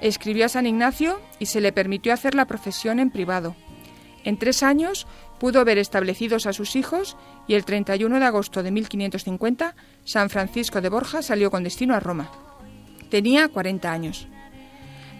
Escribió 0.00 0.46
a 0.46 0.48
San 0.48 0.66
Ignacio 0.66 1.20
y 1.38 1.46
se 1.46 1.60
le 1.60 1.72
permitió 1.72 2.12
hacer 2.12 2.34
la 2.34 2.46
profesión 2.46 2.98
en 2.98 3.10
privado. 3.10 3.54
En 4.24 4.38
tres 4.38 4.62
años 4.62 5.06
pudo 5.38 5.64
ver 5.64 5.78
establecidos 5.78 6.46
a 6.46 6.52
sus 6.52 6.74
hijos 6.74 7.16
y 7.46 7.54
el 7.54 7.64
31 7.64 8.18
de 8.18 8.24
agosto 8.24 8.62
de 8.62 8.70
1550 8.72 9.76
San 10.04 10.30
Francisco 10.30 10.80
de 10.80 10.88
Borja 10.88 11.22
salió 11.22 11.50
con 11.50 11.62
destino 11.62 11.94
a 11.94 12.00
Roma. 12.00 12.30
Tenía 13.10 13.48
40 13.48 13.92
años. 13.92 14.26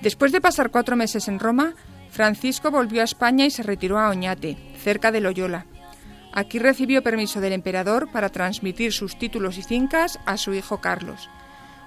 Después 0.02 0.32
de 0.32 0.40
pasar 0.40 0.70
cuatro 0.70 0.96
meses 0.96 1.28
en 1.28 1.38
Roma, 1.38 1.74
Francisco 2.14 2.70
volvió 2.70 3.00
a 3.00 3.04
España 3.04 3.44
y 3.44 3.50
se 3.50 3.64
retiró 3.64 3.98
a 3.98 4.08
Oñate, 4.08 4.56
cerca 4.78 5.10
de 5.10 5.20
Loyola. 5.20 5.66
Aquí 6.32 6.60
recibió 6.60 7.02
permiso 7.02 7.40
del 7.40 7.52
emperador 7.52 8.08
para 8.12 8.28
transmitir 8.28 8.92
sus 8.92 9.18
títulos 9.18 9.58
y 9.58 9.64
fincas 9.64 10.20
a 10.24 10.36
su 10.36 10.54
hijo 10.54 10.80
Carlos. 10.80 11.28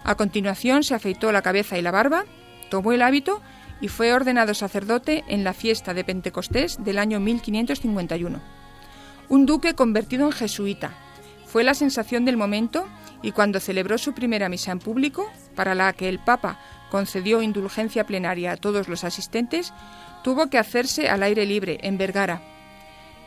A 0.03 0.15
continuación 0.15 0.83
se 0.83 0.95
afeitó 0.95 1.31
la 1.31 1.41
cabeza 1.41 1.77
y 1.77 1.81
la 1.81 1.91
barba, 1.91 2.25
tomó 2.69 2.91
el 2.91 3.03
hábito 3.03 3.41
y 3.79 3.87
fue 3.87 4.13
ordenado 4.13 4.53
sacerdote 4.53 5.23
en 5.29 5.45
la 5.45 5.53
fiesta 5.53 5.93
de 5.93 6.03
Pentecostés 6.03 6.83
del 6.83 6.99
año 6.99 7.21
1551. 7.21 8.41
Un 9.29 9.45
duque 9.45 9.75
convertido 9.75 10.25
en 10.25 10.33
jesuita. 10.33 10.91
Fue 11.45 11.63
la 11.63 11.73
sensación 11.73 12.25
del 12.25 12.35
momento 12.35 12.85
y 13.21 13.31
cuando 13.31 13.61
celebró 13.61 13.97
su 13.97 14.13
primera 14.13 14.49
misa 14.49 14.73
en 14.73 14.79
público, 14.79 15.31
para 15.55 15.73
la 15.73 15.93
que 15.93 16.09
el 16.09 16.19
Papa 16.19 16.59
concedió 16.89 17.41
indulgencia 17.41 18.05
plenaria 18.05 18.51
a 18.51 18.57
todos 18.57 18.87
los 18.87 19.03
asistentes, 19.03 19.73
tuvo 20.23 20.47
que 20.47 20.58
hacerse 20.58 21.10
al 21.10 21.23
aire 21.23 21.45
libre, 21.45 21.80
en 21.82 21.97
Vergara. 21.97 22.41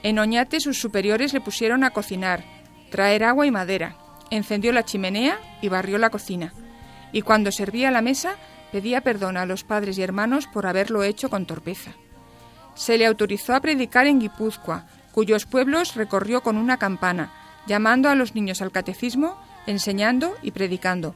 En 0.02 0.18
Oñate 0.18 0.60
sus 0.60 0.80
superiores 0.80 1.32
le 1.32 1.40
pusieron 1.40 1.84
a 1.84 1.90
cocinar, 1.90 2.44
traer 2.90 3.24
agua 3.24 3.46
y 3.46 3.50
madera, 3.50 3.96
encendió 4.30 4.72
la 4.72 4.84
chimenea 4.84 5.38
y 5.60 5.68
barrió 5.68 5.98
la 5.98 6.10
cocina. 6.10 6.52
Y 7.12 7.22
cuando 7.22 7.52
servía 7.52 7.90
la 7.90 8.02
mesa, 8.02 8.36
pedía 8.72 9.00
perdón 9.00 9.36
a 9.36 9.46
los 9.46 9.64
padres 9.64 9.98
y 9.98 10.02
hermanos 10.02 10.46
por 10.46 10.66
haberlo 10.66 11.02
hecho 11.02 11.28
con 11.28 11.46
torpeza. 11.46 11.92
Se 12.74 12.96
le 12.96 13.06
autorizó 13.06 13.54
a 13.54 13.60
predicar 13.60 14.06
en 14.06 14.20
Guipúzcoa, 14.20 14.86
cuyos 15.12 15.44
pueblos 15.44 15.96
recorrió 15.96 16.42
con 16.42 16.56
una 16.56 16.78
campana, 16.78 17.32
llamando 17.66 18.08
a 18.08 18.14
los 18.14 18.34
niños 18.34 18.62
al 18.62 18.70
catecismo, 18.70 19.36
enseñando 19.66 20.34
y 20.42 20.52
predicando. 20.52 21.14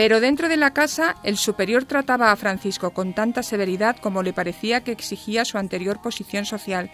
Pero 0.00 0.18
dentro 0.18 0.48
de 0.48 0.56
la 0.56 0.72
casa 0.72 1.16
el 1.24 1.36
superior 1.36 1.84
trataba 1.84 2.32
a 2.32 2.36
Francisco 2.36 2.92
con 2.92 3.12
tanta 3.12 3.42
severidad 3.42 3.98
como 3.98 4.22
le 4.22 4.32
parecía 4.32 4.80
que 4.80 4.92
exigía 4.92 5.44
su 5.44 5.58
anterior 5.58 6.00
posición 6.00 6.46
social. 6.46 6.90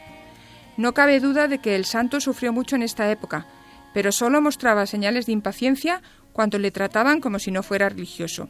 No 0.76 0.92
cabe 0.92 1.20
duda 1.20 1.46
de 1.46 1.60
que 1.60 1.76
el 1.76 1.84
santo 1.84 2.20
sufrió 2.20 2.52
mucho 2.52 2.74
en 2.74 2.82
esta 2.82 3.08
época, 3.08 3.46
pero 3.94 4.10
solo 4.10 4.42
mostraba 4.42 4.86
señales 4.86 5.26
de 5.26 5.30
impaciencia 5.30 6.02
cuando 6.32 6.58
le 6.58 6.72
trataban 6.72 7.20
como 7.20 7.38
si 7.38 7.52
no 7.52 7.62
fuera 7.62 7.88
religioso. 7.88 8.48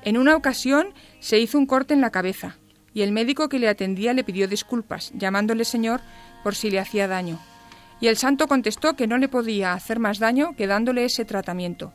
En 0.00 0.16
una 0.16 0.36
ocasión 0.36 0.94
se 1.20 1.38
hizo 1.38 1.58
un 1.58 1.66
corte 1.66 1.92
en 1.92 2.00
la 2.00 2.08
cabeza 2.08 2.56
y 2.94 3.02
el 3.02 3.12
médico 3.12 3.50
que 3.50 3.58
le 3.58 3.68
atendía 3.68 4.14
le 4.14 4.24
pidió 4.24 4.48
disculpas, 4.48 5.12
llamándole 5.14 5.66
señor 5.66 6.00
por 6.42 6.54
si 6.54 6.70
le 6.70 6.80
hacía 6.80 7.08
daño. 7.08 7.38
Y 8.00 8.06
el 8.06 8.16
santo 8.16 8.48
contestó 8.48 8.96
que 8.96 9.06
no 9.06 9.18
le 9.18 9.28
podía 9.28 9.74
hacer 9.74 9.98
más 9.98 10.18
daño 10.18 10.56
que 10.56 10.66
dándole 10.66 11.04
ese 11.04 11.26
tratamiento. 11.26 11.92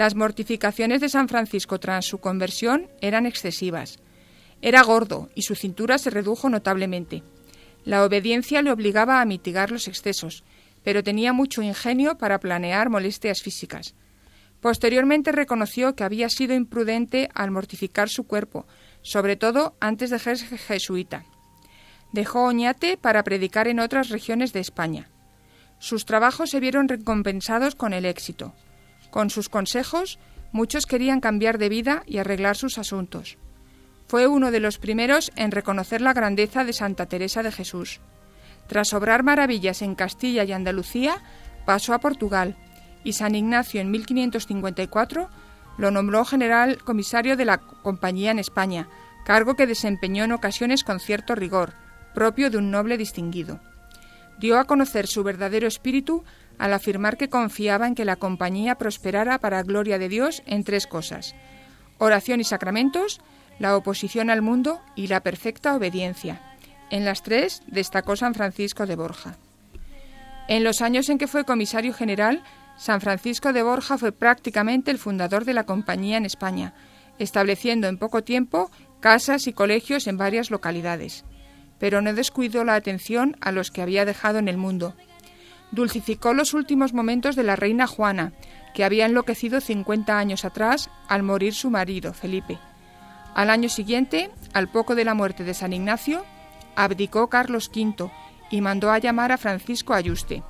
Las 0.00 0.14
mortificaciones 0.14 1.02
de 1.02 1.10
San 1.10 1.28
Francisco 1.28 1.78
tras 1.78 2.06
su 2.06 2.20
conversión 2.20 2.88
eran 3.02 3.26
excesivas. 3.26 3.98
Era 4.62 4.82
gordo 4.82 5.28
y 5.34 5.42
su 5.42 5.54
cintura 5.54 5.98
se 5.98 6.08
redujo 6.08 6.48
notablemente. 6.48 7.22
La 7.84 8.02
obediencia 8.02 8.62
le 8.62 8.72
obligaba 8.72 9.20
a 9.20 9.26
mitigar 9.26 9.70
los 9.70 9.88
excesos, 9.88 10.42
pero 10.82 11.02
tenía 11.02 11.34
mucho 11.34 11.60
ingenio 11.60 12.16
para 12.16 12.40
planear 12.40 12.88
molestias 12.88 13.42
físicas. 13.42 13.94
Posteriormente 14.62 15.32
reconoció 15.32 15.94
que 15.94 16.04
había 16.04 16.30
sido 16.30 16.54
imprudente 16.54 17.28
al 17.34 17.50
mortificar 17.50 18.08
su 18.08 18.24
cuerpo, 18.24 18.66
sobre 19.02 19.36
todo 19.36 19.76
antes 19.80 20.08
de 20.08 20.18
ser 20.18 20.38
jesuita. 20.38 21.26
Dejó 22.14 22.44
Oñate 22.44 22.96
para 22.96 23.22
predicar 23.22 23.68
en 23.68 23.80
otras 23.80 24.08
regiones 24.08 24.54
de 24.54 24.60
España. 24.60 25.10
Sus 25.78 26.06
trabajos 26.06 26.48
se 26.48 26.58
vieron 26.58 26.88
recompensados 26.88 27.74
con 27.74 27.92
el 27.92 28.06
éxito. 28.06 28.54
Con 29.10 29.30
sus 29.30 29.48
consejos, 29.48 30.18
muchos 30.52 30.86
querían 30.86 31.20
cambiar 31.20 31.58
de 31.58 31.68
vida 31.68 32.02
y 32.06 32.18
arreglar 32.18 32.56
sus 32.56 32.78
asuntos. 32.78 33.38
Fue 34.06 34.26
uno 34.26 34.50
de 34.50 34.60
los 34.60 34.78
primeros 34.78 35.30
en 35.36 35.50
reconocer 35.52 36.00
la 36.00 36.12
grandeza 36.12 36.64
de 36.64 36.72
Santa 36.72 37.06
Teresa 37.06 37.42
de 37.42 37.52
Jesús. 37.52 38.00
Tras 38.66 38.92
obrar 38.92 39.22
maravillas 39.22 39.82
en 39.82 39.94
Castilla 39.94 40.44
y 40.44 40.52
Andalucía, 40.52 41.22
pasó 41.64 41.94
a 41.94 42.00
Portugal, 42.00 42.56
y 43.04 43.14
San 43.14 43.34
Ignacio 43.34 43.80
en 43.80 43.90
1554 43.90 45.28
lo 45.78 45.90
nombró 45.90 46.24
general 46.24 46.78
comisario 46.82 47.36
de 47.36 47.44
la 47.44 47.58
Compañía 47.58 48.30
en 48.30 48.38
España, 48.38 48.88
cargo 49.24 49.54
que 49.54 49.66
desempeñó 49.66 50.24
en 50.24 50.32
ocasiones 50.32 50.84
con 50.84 51.00
cierto 51.00 51.34
rigor, 51.34 51.72
propio 52.14 52.50
de 52.50 52.58
un 52.58 52.70
noble 52.70 52.98
distinguido. 52.98 53.60
Dio 54.38 54.58
a 54.58 54.64
conocer 54.64 55.06
su 55.06 55.22
verdadero 55.22 55.66
espíritu 55.66 56.24
al 56.60 56.72
afirmar 56.72 57.16
que 57.16 57.28
confiaba 57.28 57.88
en 57.88 57.96
que 57.96 58.04
la 58.04 58.16
compañía 58.16 58.76
prosperara 58.76 59.38
para 59.38 59.64
gloria 59.64 59.98
de 59.98 60.08
Dios 60.08 60.42
en 60.46 60.62
tres 60.62 60.86
cosas 60.86 61.34
oración 62.00 62.40
y 62.40 62.44
sacramentos, 62.44 63.20
la 63.58 63.76
oposición 63.76 64.30
al 64.30 64.42
mundo 64.42 64.80
y 64.96 65.06
la 65.06 65.20
perfecta 65.20 65.76
obediencia. 65.76 66.40
En 66.90 67.04
las 67.04 67.22
tres 67.22 67.62
destacó 67.66 68.16
San 68.16 68.34
Francisco 68.34 68.86
de 68.86 68.96
Borja. 68.96 69.36
En 70.48 70.64
los 70.64 70.80
años 70.80 71.08
en 71.10 71.18
que 71.18 71.28
fue 71.28 71.44
comisario 71.44 71.92
general 71.92 72.42
San 72.76 73.02
Francisco 73.02 73.52
de 73.52 73.62
Borja 73.62 73.98
fue 73.98 74.10
prácticamente 74.10 74.90
el 74.90 74.98
fundador 74.98 75.44
de 75.44 75.52
la 75.52 75.64
compañía 75.64 76.16
en 76.16 76.24
España, 76.24 76.72
estableciendo 77.18 77.86
en 77.86 77.98
poco 77.98 78.24
tiempo 78.24 78.70
casas 79.00 79.46
y 79.46 79.52
colegios 79.52 80.06
en 80.06 80.16
varias 80.16 80.50
localidades. 80.50 81.26
Pero 81.78 82.00
no 82.00 82.14
descuidó 82.14 82.64
la 82.64 82.74
atención 82.74 83.36
a 83.42 83.52
los 83.52 83.70
que 83.70 83.82
había 83.82 84.06
dejado 84.06 84.38
en 84.38 84.48
el 84.48 84.56
mundo. 84.56 84.94
Dulcificó 85.72 86.34
los 86.34 86.54
últimos 86.54 86.92
momentos 86.92 87.36
de 87.36 87.44
la 87.44 87.56
reina 87.56 87.86
Juana, 87.86 88.32
que 88.74 88.84
había 88.84 89.06
enloquecido 89.06 89.60
50 89.60 90.18
años 90.18 90.44
atrás 90.44 90.90
al 91.08 91.22
morir 91.22 91.54
su 91.54 91.70
marido, 91.70 92.12
Felipe. 92.12 92.58
Al 93.34 93.50
año 93.50 93.68
siguiente, 93.68 94.30
al 94.52 94.68
poco 94.68 94.94
de 94.94 95.04
la 95.04 95.14
muerte 95.14 95.44
de 95.44 95.54
San 95.54 95.72
Ignacio, 95.72 96.24
abdicó 96.74 97.28
Carlos 97.28 97.70
V 97.74 98.10
y 98.50 98.60
mandó 98.60 98.90
a 98.90 98.98
llamar 98.98 99.32
a 99.32 99.38
Francisco 99.38 99.94
Ayuste. 99.94 100.42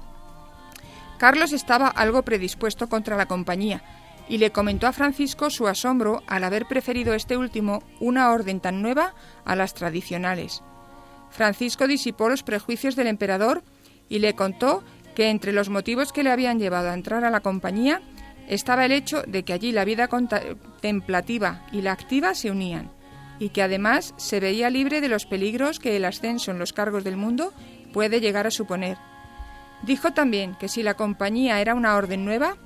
Carlos 1.18 1.52
estaba 1.52 1.88
algo 1.88 2.22
predispuesto 2.22 2.88
contra 2.88 3.16
la 3.16 3.26
compañía 3.26 3.83
y 4.28 4.38
le 4.38 4.52
comentó 4.52 4.87
a 4.87 4.92
Francisco 4.92 5.50
su 5.50 5.66
asombro 5.66 6.22
al 6.26 6.44
haber 6.44 6.66
preferido 6.66 7.14
este 7.14 7.37
último 7.37 7.83
una 7.98 8.30
orden 8.30 8.61
tan 8.61 8.80
nueva 8.80 9.14
a 9.44 9.56
las 9.56 9.74
tradicionales. 9.74 10.62
Francisco 11.30 11.87
disipó 11.87 12.28
los 12.28 12.42
prejuicios 12.42 12.96
del 12.96 13.09
emperador 13.09 13.62
y 14.09 14.20
le 14.20 14.35
contó 14.35 14.83
que 15.14 15.31
entre 15.31 15.53
los 15.53 15.68
motivos 15.68 16.12
que 16.12 16.23
le 16.23 16.31
habían 16.31 16.59
llevado 16.59 16.90
a 16.90 16.94
entrar 16.94 17.25
a 17.25 17.31
la 17.31 17.40
compañía 17.40 18.03
estaba 18.49 18.85
el 18.85 18.92
hecho 18.92 19.23
de 19.27 19.44
que 19.44 19.53
allí 19.53 19.73
la 19.73 19.85
vida 19.85 20.09
contemplativa 20.09 21.66
y 21.73 21.83
la 21.83 21.92
activa 21.92 22.35
se 22.35 22.51
unían, 22.51 22.90
y 23.38 23.51
que 23.51 23.62
además 23.62 24.14
se 24.16 24.40
veía 24.40 24.70
libre 24.70 25.01
de 25.01 25.09
los 25.09 25.27
peligros 25.27 25.79
que 25.79 25.96
el 25.96 26.05
ascenso 26.05 26.51
en 26.51 26.59
los 26.59 26.73
cargos 26.73 27.05
del 27.05 27.16
mundo 27.16 27.53
puede 27.92 28.20
llegar 28.20 28.46
a 28.46 28.51
suponer, 28.51 28.99
Dijo 29.83 30.12
también 30.12 30.55
que 30.57 30.68
si 30.68 30.83
la 30.83 30.94
compañía 30.94 31.61
era 31.61 31.75
una 31.75 31.96
orden 31.96 32.25
nueva, 32.25 32.57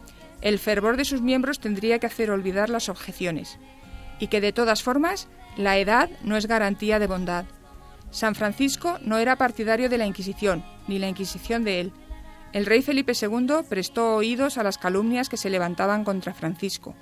el 0.41 0.59
fervor 0.59 0.97
de 0.97 1.05
sus 1.05 1.23
miembros 1.23 1.61
tendría 1.61 1.99
que 1.99 2.07
hacer 2.07 2.31
olvidar 2.31 2.71
las 2.71 2.89
objeciones, 2.89 3.59
y 4.19 4.27
que 4.27 4.41
de 4.41 4.53
todas 4.53 4.83
formas 4.83 5.29
la 5.57 5.79
edad 5.79 6.11
no 6.23 6.37
es 6.37 6.47
garantía 6.47 6.99
de 6.99 7.07
bondad. 7.07 7.45
San 8.11 8.35
Francisco 8.35 8.99
no 9.03 9.19
era 9.19 9.37
partidario 9.37 9.89
de 9.89 9.99
la 9.99 10.07
Inquisición, 10.07 10.65
ni 10.89 10.99
la 10.99 11.09
Inquisición 11.09 11.65
de 11.65 11.81
él. 11.81 11.93
El 12.55 12.67
rey 12.67 12.83
Felipe 12.83 13.15
II 13.21 13.65
prestó 13.69 14.15
oídos 14.15 14.59
a 14.59 14.63
las 14.63 14.79
calumnias 14.79 15.29
que 15.29 15.37
se 15.37 15.51
levantaban 15.51 16.05
contra 16.05 16.35
Francisco. 16.35 16.95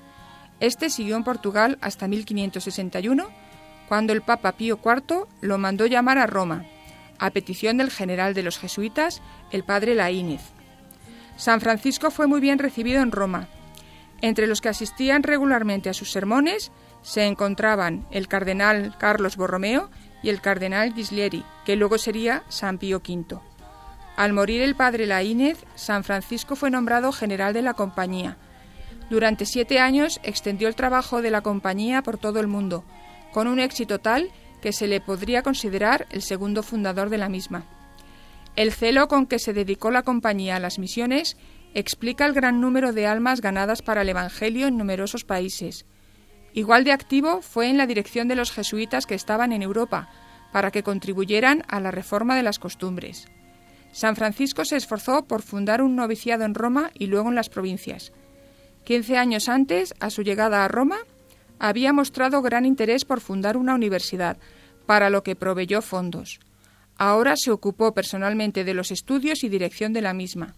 Este 0.61 0.89
siguió 0.89 1.15
en 1.17 1.25
Portugal 1.25 1.77
hasta 1.83 2.09
1561, 2.09 3.29
cuando 3.87 4.15
el 4.15 4.23
Papa 4.23 4.53
Pío 4.53 4.81
IV 4.83 5.27
lo 5.43 5.59
mandó 5.59 5.85
llamar 5.85 6.17
a 6.17 6.27
Roma 6.27 6.65
a 7.19 7.31
petición 7.31 7.77
del 7.77 7.91
general 7.91 8.35
de 8.35 8.43
los 8.43 8.59
jesuitas, 8.59 9.23
el 9.53 9.63
padre 9.63 9.95
Laínez. 9.95 10.41
San 11.37 11.61
Francisco 11.61 12.11
fue 12.11 12.27
muy 12.27 12.41
bien 12.41 12.59
recibido 12.59 13.01
en 13.03 13.13
Roma. 13.13 13.47
Entre 14.23 14.49
los 14.49 14.61
que 14.61 14.71
asistían 14.71 15.23
regularmente 15.23 15.89
a 15.91 15.95
sus 15.95 16.11
sermones 16.11 16.73
se 17.03 17.27
encontraban 17.27 18.09
el 18.11 18.27
cardenal 18.27 18.97
Carlos 18.99 19.37
Borromeo 19.37 19.91
y 20.23 20.31
el 20.31 20.41
cardenal 20.41 20.95
Ghislieri, 20.95 21.45
que 21.65 21.77
luego 21.77 21.99
sería 21.99 22.43
San 22.49 22.79
Pío 22.79 23.03
V. 23.07 23.52
Al 24.17 24.33
morir 24.33 24.61
el 24.63 24.75
padre 24.75 25.07
Laínez, 25.07 25.65
San 25.75 26.05
Francisco 26.05 26.55
fue 26.55 26.71
nombrado 26.71 27.13
general 27.13 27.55
de 27.55 27.63
la 27.63 27.75
compañía. 27.75 28.37
Durante 29.09 29.47
siete 29.47 29.79
años 29.79 30.21
extendió 30.23 30.69
el 30.69 30.75
trabajo 30.75 31.23
de 31.23 31.31
la 31.31 31.41
compañía 31.41 32.03
por 32.03 32.19
todo 32.19 32.41
el 32.41 32.47
mundo, 32.47 32.85
con 33.33 33.47
un 33.47 33.59
éxito 33.59 33.99
tal 33.99 34.31
que 34.61 34.73
se 34.73 34.87
le 34.87 35.01
podría 35.01 35.43
considerar 35.43 36.07
el 36.11 36.23
segundo 36.23 36.63
fundador 36.63 37.11
de 37.11 37.19
la 37.19 37.29
misma. 37.29 37.65
El 38.55 38.73
celo 38.73 39.09
con 39.09 39.27
que 39.27 39.39
se 39.39 39.55
dedicó 39.55 39.91
la 39.91 40.03
compañía 40.03 40.57
a 40.57 40.61
las 40.61 40.79
misiones 40.79 41.39
explica 41.75 42.27
el 42.27 42.35
gran 42.35 42.61
número 42.61 42.93
de 42.93 43.07
almas 43.07 43.41
ganadas 43.41 43.81
para 43.81 44.03
el 44.03 44.11
Evangelio 44.11 44.67
en 44.67 44.77
numerosos 44.77 45.25
países. 45.25 45.87
Igual 46.53 46.85
de 46.85 46.93
activo 46.93 47.41
fue 47.41 47.71
en 47.71 47.79
la 47.79 47.87
dirección 47.87 48.29
de 48.29 48.37
los 48.37 48.53
jesuitas 48.53 49.07
que 49.07 49.15
estaban 49.15 49.53
en 49.53 49.63
Europa, 49.63 50.11
para 50.53 50.71
que 50.71 50.83
contribuyeran 50.83 51.65
a 51.67 51.81
la 51.81 51.91
reforma 51.91 52.37
de 52.37 52.43
las 52.43 52.59
costumbres. 52.59 53.27
San 53.93 54.17
Francisco 54.17 54.65
se 54.65 54.77
esforzó 54.77 55.27
por 55.27 55.43
fundar 55.43 55.83
un 55.83 55.95
noviciado 55.95 56.45
en 56.45 56.55
Roma 56.55 56.91
y 56.95 57.07
luego 57.07 57.29
en 57.29 57.35
las 57.35 57.51
provincias. 57.51 58.13
Quince 58.85 59.17
años 59.17 59.49
antes, 59.49 59.95
a 60.01 60.11
su 60.11 60.23
llegada 60.23 60.65
a 60.65 60.69
Roma, 60.69 60.97
había 61.59 61.93
mostrado 61.93 62.43
gran 62.43 62.67
interés 62.67 63.05
por 63.05 63.21
fundar 63.21 63.57
una 63.57 63.75
universidad, 63.75 64.39
para 64.87 65.11
lo 65.11 65.23
que 65.23 65.37
proveyó 65.37 65.81
fondos. 65.83 66.41
Ahora 66.97 67.37
se 67.37 67.51
ocupó 67.51 67.95
personalmente 67.95 68.65
de 68.65 68.75
los 68.75 68.91
estudios 68.91 69.45
y 69.45 69.49
dirección 69.49 69.93
de 69.93 70.03
la 70.03 70.15
misma. 70.15 70.55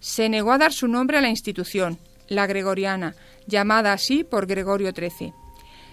Se 0.00 0.28
negó 0.28 0.52
a 0.52 0.58
dar 0.58 0.72
su 0.72 0.88
nombre 0.88 1.18
a 1.18 1.20
la 1.20 1.28
institución, 1.28 1.98
la 2.28 2.46
Gregoriana, 2.46 3.14
llamada 3.46 3.92
así 3.92 4.24
por 4.24 4.46
Gregorio 4.46 4.92
XIII. 4.92 5.32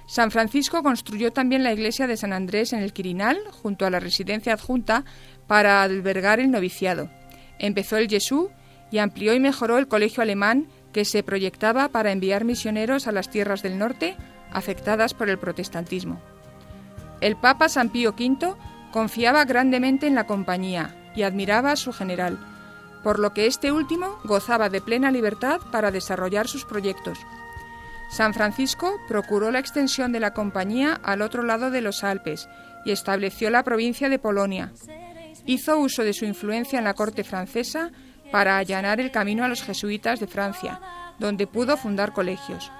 San 0.05 0.31
Francisco 0.31 0.83
construyó 0.83 1.31
también 1.31 1.63
la 1.63 1.71
iglesia 1.71 2.07
de 2.07 2.17
San 2.17 2.33
Andrés 2.33 2.73
en 2.73 2.79
el 2.79 2.91
Quirinal, 2.91 3.39
junto 3.51 3.85
a 3.85 3.89
la 3.89 3.99
residencia 3.99 4.53
adjunta, 4.53 5.05
para 5.47 5.83
albergar 5.83 6.39
el 6.39 6.51
noviciado. 6.51 7.09
Empezó 7.59 7.97
el 7.97 8.09
Jesús 8.09 8.47
y 8.91 8.99
amplió 8.99 9.33
y 9.33 9.39
mejoró 9.39 9.77
el 9.77 9.87
colegio 9.87 10.23
alemán 10.23 10.67
que 10.91 11.05
se 11.05 11.23
proyectaba 11.23 11.89
para 11.89 12.11
enviar 12.11 12.45
misioneros 12.45 13.07
a 13.07 13.11
las 13.11 13.29
tierras 13.29 13.63
del 13.63 13.77
norte 13.77 14.15
afectadas 14.51 15.13
por 15.13 15.29
el 15.29 15.39
protestantismo. 15.39 16.21
El 17.21 17.35
Papa 17.35 17.69
San 17.69 17.89
Pío 17.89 18.11
V 18.11 18.53
confiaba 18.91 19.45
grandemente 19.45 20.07
en 20.07 20.15
la 20.15 20.27
compañía 20.27 20.95
y 21.15 21.23
admiraba 21.23 21.71
a 21.71 21.75
su 21.75 21.91
general, 21.91 22.37
por 23.03 23.19
lo 23.19 23.33
que 23.33 23.47
este 23.47 23.71
último 23.71 24.19
gozaba 24.23 24.69
de 24.69 24.81
plena 24.81 25.11
libertad 25.11 25.59
para 25.71 25.91
desarrollar 25.91 26.47
sus 26.47 26.65
proyectos. 26.65 27.17
San 28.11 28.33
Francisco 28.33 28.99
procuró 29.07 29.51
la 29.51 29.59
extensión 29.59 30.11
de 30.11 30.19
la 30.19 30.33
compañía 30.33 30.99
al 31.03 31.23
otro 31.23 31.41
lado 31.41 31.71
de 31.71 31.81
los 31.81 32.03
Alpes 32.03 32.47
y 32.85 32.91
estableció 32.91 33.49
la 33.49 33.63
provincia 33.63 34.07
de 34.09 34.19
Polonia. 34.19 34.71
Hizo 35.45 35.77
uso 35.77 36.03
de 36.03 36.13
su 36.13 36.25
influencia 36.25 36.79
en 36.79 36.85
la 36.85 36.93
corte 36.93 37.23
francesa 37.23 37.91
para 38.31 38.57
allanar 38.57 38.99
el 38.99 39.11
camino 39.11 39.43
a 39.43 39.47
los 39.47 39.61
jesuitas 39.61 40.19
de 40.19 40.27
Francia, 40.27 40.79
donde 41.19 41.47
pudo 41.47 41.77
fundar 41.77 42.13
colegios, 42.13 42.71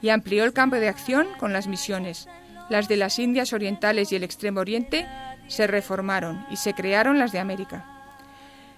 y 0.00 0.08
amplió 0.08 0.44
el 0.44 0.52
campo 0.52 0.76
de 0.76 0.88
acción 0.88 1.26
con 1.38 1.52
las 1.52 1.66
misiones. 1.66 2.28
Las 2.70 2.88
de 2.88 2.96
las 2.96 3.18
Indias 3.18 3.52
Orientales 3.52 4.12
y 4.12 4.16
el 4.16 4.24
Extremo 4.24 4.60
Oriente 4.60 5.06
se 5.48 5.66
reformaron 5.66 6.46
y 6.50 6.56
se 6.56 6.74
crearon 6.74 7.18
las 7.18 7.32
de 7.32 7.40
América. 7.40 7.84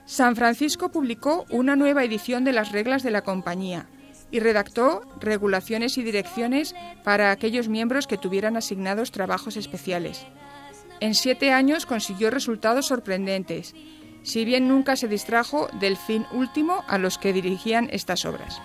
San 0.06 0.36
Francisco 0.36 0.90
publicó 0.90 1.46
una 1.50 1.76
nueva 1.76 2.04
edición 2.04 2.44
de 2.44 2.52
las 2.52 2.72
reglas 2.72 3.02
de 3.02 3.10
la 3.10 3.22
compañía 3.22 3.86
y 4.30 4.40
redactó 4.40 5.02
regulaciones 5.20 5.96
y 5.96 6.02
direcciones 6.02 6.74
para 7.04 7.30
aquellos 7.30 7.68
miembros 7.68 8.06
que 8.06 8.18
tuvieran 8.18 8.56
asignados 8.56 9.12
trabajos 9.12 9.56
especiales. 9.56 10.26
En 11.00 11.14
siete 11.14 11.52
años 11.52 11.86
consiguió 11.86 12.30
resultados 12.30 12.86
sorprendentes, 12.86 13.74
si 14.22 14.44
bien 14.44 14.68
nunca 14.68 14.96
se 14.96 15.08
distrajo 15.08 15.68
del 15.80 15.96
fin 15.96 16.26
último 16.32 16.84
a 16.88 16.98
los 16.98 17.18
que 17.18 17.32
dirigían 17.32 17.88
estas 17.92 18.24
obras. 18.24 18.60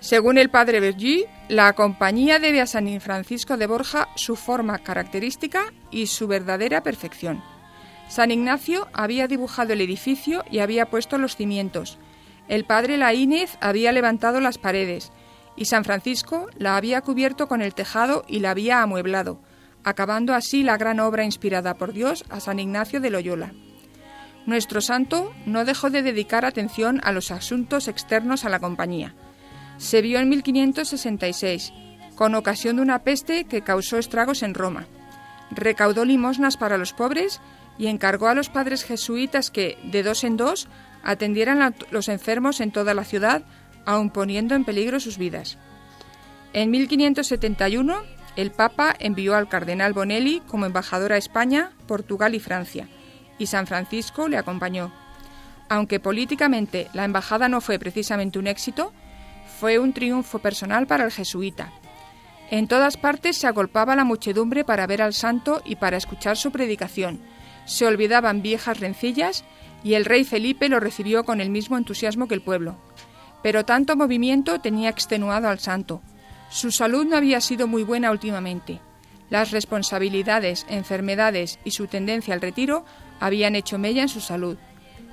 Según 0.00 0.38
el 0.38 0.48
padre 0.48 0.80
Bergy, 0.80 1.26
la 1.48 1.72
compañía 1.72 2.38
debe 2.38 2.60
a 2.60 2.66
San 2.66 3.00
Francisco 3.00 3.56
de 3.56 3.66
Borja 3.66 4.08
su 4.14 4.36
forma 4.36 4.78
característica 4.78 5.72
y 5.90 6.06
su 6.06 6.28
verdadera 6.28 6.82
perfección. 6.82 7.42
San 8.08 8.30
Ignacio 8.30 8.88
había 8.92 9.26
dibujado 9.26 9.72
el 9.72 9.80
edificio 9.80 10.44
y 10.50 10.60
había 10.60 10.86
puesto 10.86 11.18
los 11.18 11.36
cimientos. 11.36 11.98
El 12.48 12.64
padre 12.64 12.96
Laínez 12.96 13.58
había 13.60 13.92
levantado 13.92 14.40
las 14.40 14.56
paredes 14.56 15.12
y 15.56 15.64
San 15.64 15.84
Francisco 15.84 16.48
la 16.56 16.76
había 16.76 17.02
cubierto 17.02 17.48
con 17.48 17.60
el 17.60 17.74
tejado 17.74 18.24
y 18.28 18.38
la 18.38 18.52
había 18.52 18.80
amueblado, 18.80 19.40
acabando 19.88 20.34
así 20.34 20.62
la 20.62 20.76
gran 20.76 21.00
obra 21.00 21.24
inspirada 21.24 21.74
por 21.74 21.92
Dios 21.92 22.24
a 22.28 22.40
San 22.40 22.58
Ignacio 22.58 23.00
de 23.00 23.10
Loyola. 23.10 23.52
Nuestro 24.46 24.80
santo 24.80 25.32
no 25.46 25.64
dejó 25.64 25.90
de 25.90 26.02
dedicar 26.02 26.44
atención 26.44 27.00
a 27.04 27.12
los 27.12 27.30
asuntos 27.30 27.88
externos 27.88 28.44
a 28.44 28.48
la 28.48 28.60
compañía 28.60 29.14
se 29.78 30.02
vio 30.02 30.18
en 30.18 30.28
1566, 30.28 31.72
con 32.16 32.34
ocasión 32.34 32.76
de 32.76 32.82
una 32.82 33.04
peste 33.04 33.44
que 33.44 33.62
causó 33.62 33.96
estragos 33.96 34.42
en 34.42 34.54
Roma. 34.54 34.86
Recaudó 35.50 36.04
limosnas 36.04 36.56
para 36.56 36.76
los 36.76 36.92
pobres 36.92 37.40
y 37.78 37.86
encargó 37.86 38.26
a 38.26 38.34
los 38.34 38.50
padres 38.50 38.84
jesuitas 38.84 39.50
que, 39.50 39.78
de 39.84 40.02
dos 40.02 40.24
en 40.24 40.36
dos, 40.36 40.68
atendieran 41.02 41.62
a 41.62 41.74
los 41.90 42.08
enfermos 42.08 42.60
en 42.60 42.72
toda 42.72 42.92
la 42.92 43.04
ciudad, 43.04 43.42
aun 43.86 44.10
poniendo 44.10 44.54
en 44.56 44.64
peligro 44.64 45.00
sus 45.00 45.16
vidas. 45.16 45.58
En 46.52 46.70
1571, 46.70 48.02
el 48.38 48.52
Papa 48.52 48.94
envió 49.00 49.34
al 49.34 49.48
cardenal 49.48 49.92
Bonelli 49.92 50.40
como 50.46 50.64
embajador 50.64 51.12
a 51.12 51.16
España, 51.16 51.72
Portugal 51.88 52.36
y 52.36 52.38
Francia, 52.38 52.88
y 53.36 53.46
San 53.46 53.66
Francisco 53.66 54.28
le 54.28 54.36
acompañó. 54.36 54.92
Aunque 55.68 55.98
políticamente 55.98 56.86
la 56.92 57.04
embajada 57.04 57.48
no 57.48 57.60
fue 57.60 57.80
precisamente 57.80 58.38
un 58.38 58.46
éxito, 58.46 58.92
fue 59.58 59.80
un 59.80 59.92
triunfo 59.92 60.38
personal 60.38 60.86
para 60.86 61.04
el 61.04 61.10
jesuita. 61.10 61.72
En 62.48 62.68
todas 62.68 62.96
partes 62.96 63.36
se 63.36 63.48
agolpaba 63.48 63.96
la 63.96 64.04
muchedumbre 64.04 64.62
para 64.62 64.86
ver 64.86 65.02
al 65.02 65.14
santo 65.14 65.60
y 65.64 65.74
para 65.74 65.96
escuchar 65.96 66.36
su 66.36 66.52
predicación. 66.52 67.18
Se 67.64 67.88
olvidaban 67.88 68.40
viejas 68.40 68.78
rencillas 68.78 69.44
y 69.82 69.94
el 69.94 70.04
rey 70.04 70.22
Felipe 70.22 70.68
lo 70.68 70.78
recibió 70.78 71.24
con 71.24 71.40
el 71.40 71.50
mismo 71.50 71.76
entusiasmo 71.76 72.28
que 72.28 72.34
el 72.34 72.42
pueblo. 72.42 72.76
Pero 73.42 73.64
tanto 73.64 73.96
movimiento 73.96 74.60
tenía 74.60 74.90
extenuado 74.90 75.48
al 75.48 75.58
santo. 75.58 76.02
Su 76.50 76.70
salud 76.70 77.04
no 77.04 77.16
había 77.16 77.40
sido 77.40 77.66
muy 77.66 77.82
buena 77.82 78.10
últimamente. 78.10 78.80
Las 79.30 79.50
responsabilidades, 79.50 80.64
enfermedades 80.68 81.58
y 81.64 81.72
su 81.72 81.86
tendencia 81.86 82.34
al 82.34 82.40
retiro 82.40 82.84
habían 83.20 83.54
hecho 83.54 83.78
mella 83.78 84.02
en 84.02 84.08
su 84.08 84.20
salud. 84.20 84.56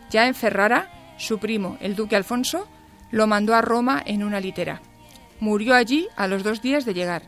Ya 0.10 0.28
en 0.28 0.36
Ferrara, 0.36 1.16
su 1.18 1.40
primo, 1.40 1.78
el 1.82 1.96
duque 1.96 2.16
Alfonso, 2.16 2.68
lo 3.12 3.28
mandó 3.28 3.56
a 3.56 3.62
Roma 3.62 4.02
en 4.06 4.24
una 4.24 4.40
litera. 4.40 4.82
Murió 5.40 5.76
allí 5.76 6.08
a 6.16 6.28
los 6.28 6.44
dos 6.44 6.62
días 6.62 6.86
de 6.86 6.94
llegar. 6.94 7.24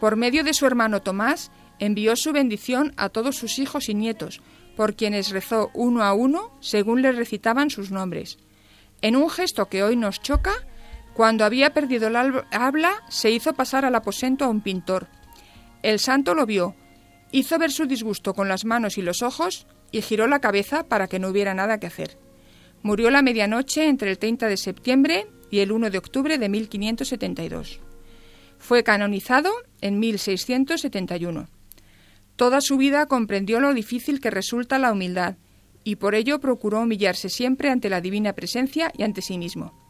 Por 0.00 0.16
medio 0.16 0.42
de 0.42 0.54
su 0.54 0.66
hermano 0.66 1.02
Tomás, 1.02 1.50
envió 1.78 2.16
su 2.16 2.32
bendición 2.32 2.92
a 2.96 3.08
todos 3.08 3.36
sus 3.36 3.58
hijos 3.58 3.88
y 3.88 3.94
nietos, 3.94 4.40
por 4.76 4.94
quienes 4.94 5.30
rezó 5.30 5.70
uno 5.74 6.02
a 6.02 6.12
uno 6.12 6.52
según 6.60 7.02
le 7.02 7.12
recitaban 7.12 7.70
sus 7.70 7.90
nombres. 7.90 8.38
En 9.02 9.16
un 9.16 9.30
gesto 9.30 9.68
que 9.68 9.82
hoy 9.82 9.96
nos 9.96 10.20
choca, 10.20 10.52
cuando 11.18 11.44
había 11.44 11.74
perdido 11.74 12.06
el 12.06 12.14
habla, 12.14 12.92
se 13.08 13.32
hizo 13.32 13.52
pasar 13.52 13.84
al 13.84 13.96
aposento 13.96 14.44
a 14.44 14.48
un 14.48 14.60
pintor. 14.60 15.08
El 15.82 15.98
santo 15.98 16.32
lo 16.32 16.46
vio, 16.46 16.76
hizo 17.32 17.58
ver 17.58 17.72
su 17.72 17.86
disgusto 17.86 18.34
con 18.34 18.46
las 18.46 18.64
manos 18.64 18.98
y 18.98 19.02
los 19.02 19.22
ojos 19.22 19.66
y 19.90 20.00
giró 20.00 20.28
la 20.28 20.38
cabeza 20.38 20.84
para 20.84 21.08
que 21.08 21.18
no 21.18 21.26
hubiera 21.26 21.54
nada 21.54 21.80
que 21.80 21.88
hacer. 21.88 22.16
Murió 22.84 23.10
la 23.10 23.22
medianoche 23.22 23.88
entre 23.88 24.12
el 24.12 24.18
30 24.18 24.46
de 24.46 24.56
septiembre 24.56 25.26
y 25.50 25.58
el 25.58 25.72
1 25.72 25.90
de 25.90 25.98
octubre 25.98 26.38
de 26.38 26.48
1572. 26.48 27.80
Fue 28.56 28.84
canonizado 28.84 29.50
en 29.80 29.98
1671. 29.98 31.48
Toda 32.36 32.60
su 32.60 32.76
vida 32.76 33.06
comprendió 33.06 33.58
lo 33.58 33.74
difícil 33.74 34.20
que 34.20 34.30
resulta 34.30 34.78
la 34.78 34.92
humildad 34.92 35.34
y 35.82 35.96
por 35.96 36.14
ello 36.14 36.38
procuró 36.38 36.82
humillarse 36.82 37.28
siempre 37.28 37.70
ante 37.70 37.90
la 37.90 38.00
divina 38.00 38.34
presencia 38.34 38.92
y 38.96 39.02
ante 39.02 39.20
sí 39.20 39.36
mismo. 39.36 39.87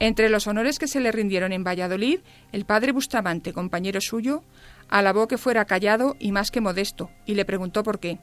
Entre 0.00 0.28
los 0.28 0.46
honores 0.46 0.78
que 0.78 0.88
se 0.88 1.00
le 1.00 1.12
rindieron 1.12 1.52
en 1.52 1.64
Valladolid, 1.64 2.20
el 2.52 2.64
padre 2.64 2.92
Bustamante, 2.92 3.52
compañero 3.52 4.00
suyo, 4.00 4.42
alabó 4.88 5.28
que 5.28 5.38
fuera 5.38 5.64
callado 5.64 6.16
y 6.18 6.32
más 6.32 6.50
que 6.50 6.60
modesto, 6.60 7.10
y 7.26 7.34
le 7.34 7.44
preguntó 7.44 7.82
por 7.82 8.00
qué. 8.00 8.18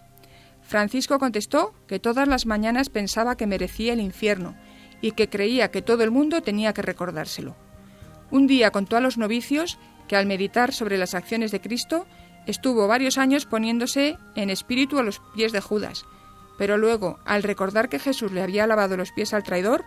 Francisco 0.62 1.18
contestó 1.18 1.74
que 1.88 2.00
todas 2.00 2.28
las 2.28 2.46
mañanas 2.46 2.90
pensaba 2.90 3.36
que 3.36 3.48
merecía 3.48 3.94
el 3.94 4.02
infierno 4.02 4.56
y 5.02 5.14
que 5.14 5.30
creía 5.30 5.72
que 5.72 5.82
todo 5.82 6.04
el 6.04 6.12
mundo 6.12 6.42
tenía 6.42 6.74
que 6.74 6.82
recordárselo. 6.82 7.56
Un 8.30 8.48
día 8.48 8.72
contó 8.72 8.98
a 8.98 9.02
los 9.02 9.18
novicios 9.18 9.80
que 10.08 10.16
al 10.16 10.26
meditar 10.26 10.74
sobre 10.74 10.98
las 10.98 11.16
acciones 11.16 11.52
de 11.52 11.62
Cristo 11.62 12.06
estuvo 12.46 12.88
varios 12.88 13.18
años 13.18 13.46
poniéndose 13.46 14.18
en 14.36 14.50
espíritu 14.50 15.00
a 15.00 15.04
los 15.04 15.20
pies 15.36 15.52
de 15.52 15.62
Judas, 15.62 16.06
pero 16.58 16.78
luego, 16.78 17.20
al 17.26 17.44
recordar 17.44 17.90
que 17.90 18.00
Jesús 18.00 18.32
le 18.32 18.42
había 18.42 18.68
lavado 18.68 18.96
los 18.96 19.12
pies 19.12 19.34
al 19.34 19.44
traidor, 19.44 19.84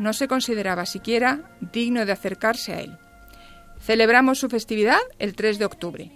no 0.00 0.12
se 0.14 0.26
consideraba 0.26 0.86
siquiera 0.86 1.40
digno 1.60 2.04
de 2.06 2.12
acercarse 2.12 2.72
a 2.72 2.80
él. 2.80 2.98
Celebramos 3.80 4.38
su 4.38 4.48
festividad 4.48 4.98
el 5.18 5.36
3 5.36 5.58
de 5.58 5.64
octubre. 5.64 6.10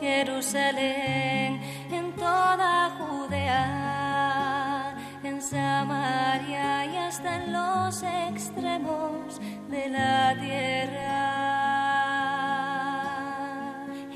Jerusalén, 0.00 1.60
en 1.90 2.12
toda 2.16 2.90
Judea, 2.98 4.94
en 5.22 5.40
Samaria 5.40 6.84
y 6.84 6.96
hasta 6.96 7.36
en 7.36 7.52
los 7.52 8.02
extremos 8.02 9.40
de 9.70 9.88
la 9.88 10.36
tierra. 10.38 11.44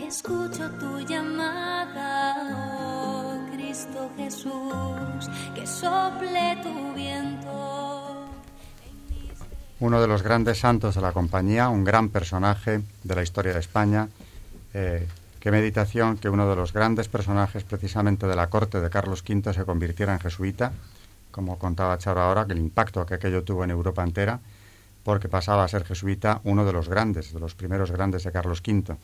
Escucho 0.06 0.68
tu 0.72 1.00
llamada, 1.00 2.36
oh 2.52 3.17
Cristo. 3.78 4.10
Jesús, 4.16 5.30
que 5.54 5.66
sople 5.66 6.58
tu 6.62 6.94
viento. 6.94 8.26
Uno 9.80 10.00
de 10.00 10.08
los 10.08 10.22
grandes 10.22 10.58
santos 10.58 10.96
de 10.96 11.00
la 11.00 11.12
compañía, 11.12 11.68
un 11.68 11.84
gran 11.84 12.08
personaje 12.08 12.80
de 13.04 13.14
la 13.14 13.22
historia 13.22 13.52
de 13.52 13.60
España. 13.60 14.08
Eh, 14.74 15.06
qué 15.38 15.52
meditación 15.52 16.18
que 16.18 16.28
uno 16.28 16.48
de 16.50 16.56
los 16.56 16.72
grandes 16.72 17.06
personajes 17.06 17.62
precisamente 17.62 18.26
de 18.26 18.34
la 18.34 18.48
corte 18.48 18.80
de 18.80 18.90
Carlos 18.90 19.22
V 19.26 19.54
se 19.54 19.64
convirtiera 19.64 20.12
en 20.12 20.18
jesuita, 20.18 20.72
como 21.30 21.58
contaba 21.58 21.98
Charo 21.98 22.20
ahora, 22.20 22.46
que 22.46 22.54
el 22.54 22.58
impacto 22.58 23.06
que 23.06 23.14
aquello 23.14 23.44
tuvo 23.44 23.62
en 23.62 23.70
Europa 23.70 24.02
entera, 24.02 24.40
porque 25.04 25.28
pasaba 25.28 25.62
a 25.62 25.68
ser 25.68 25.84
jesuita 25.84 26.40
uno 26.42 26.64
de 26.64 26.72
los 26.72 26.88
grandes, 26.88 27.32
de 27.32 27.38
los 27.38 27.54
primeros 27.54 27.92
grandes 27.92 28.24
de 28.24 28.32
Carlos 28.32 28.60
V. 28.66 28.96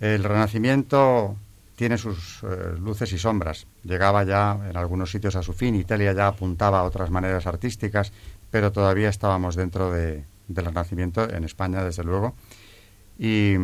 El 0.00 0.24
Renacimiento 0.24 1.36
tiene 1.76 1.98
sus 1.98 2.42
eh, 2.42 2.76
luces 2.78 3.12
y 3.12 3.18
sombras. 3.18 3.66
Llegaba 3.82 4.24
ya 4.24 4.58
en 4.68 4.76
algunos 4.76 5.10
sitios 5.10 5.36
a 5.36 5.42
su 5.42 5.52
fin, 5.52 5.74
Italia 5.74 6.12
ya 6.12 6.28
apuntaba 6.28 6.80
a 6.80 6.84
otras 6.84 7.10
maneras 7.10 7.46
artísticas, 7.46 8.12
pero 8.50 8.72
todavía 8.72 9.08
estábamos 9.08 9.56
dentro 9.56 9.90
de, 9.90 10.24
del 10.48 10.64
Renacimiento 10.64 11.28
en 11.28 11.44
España, 11.44 11.82
desde 11.82 12.04
luego. 12.04 12.34
Y, 13.18 13.56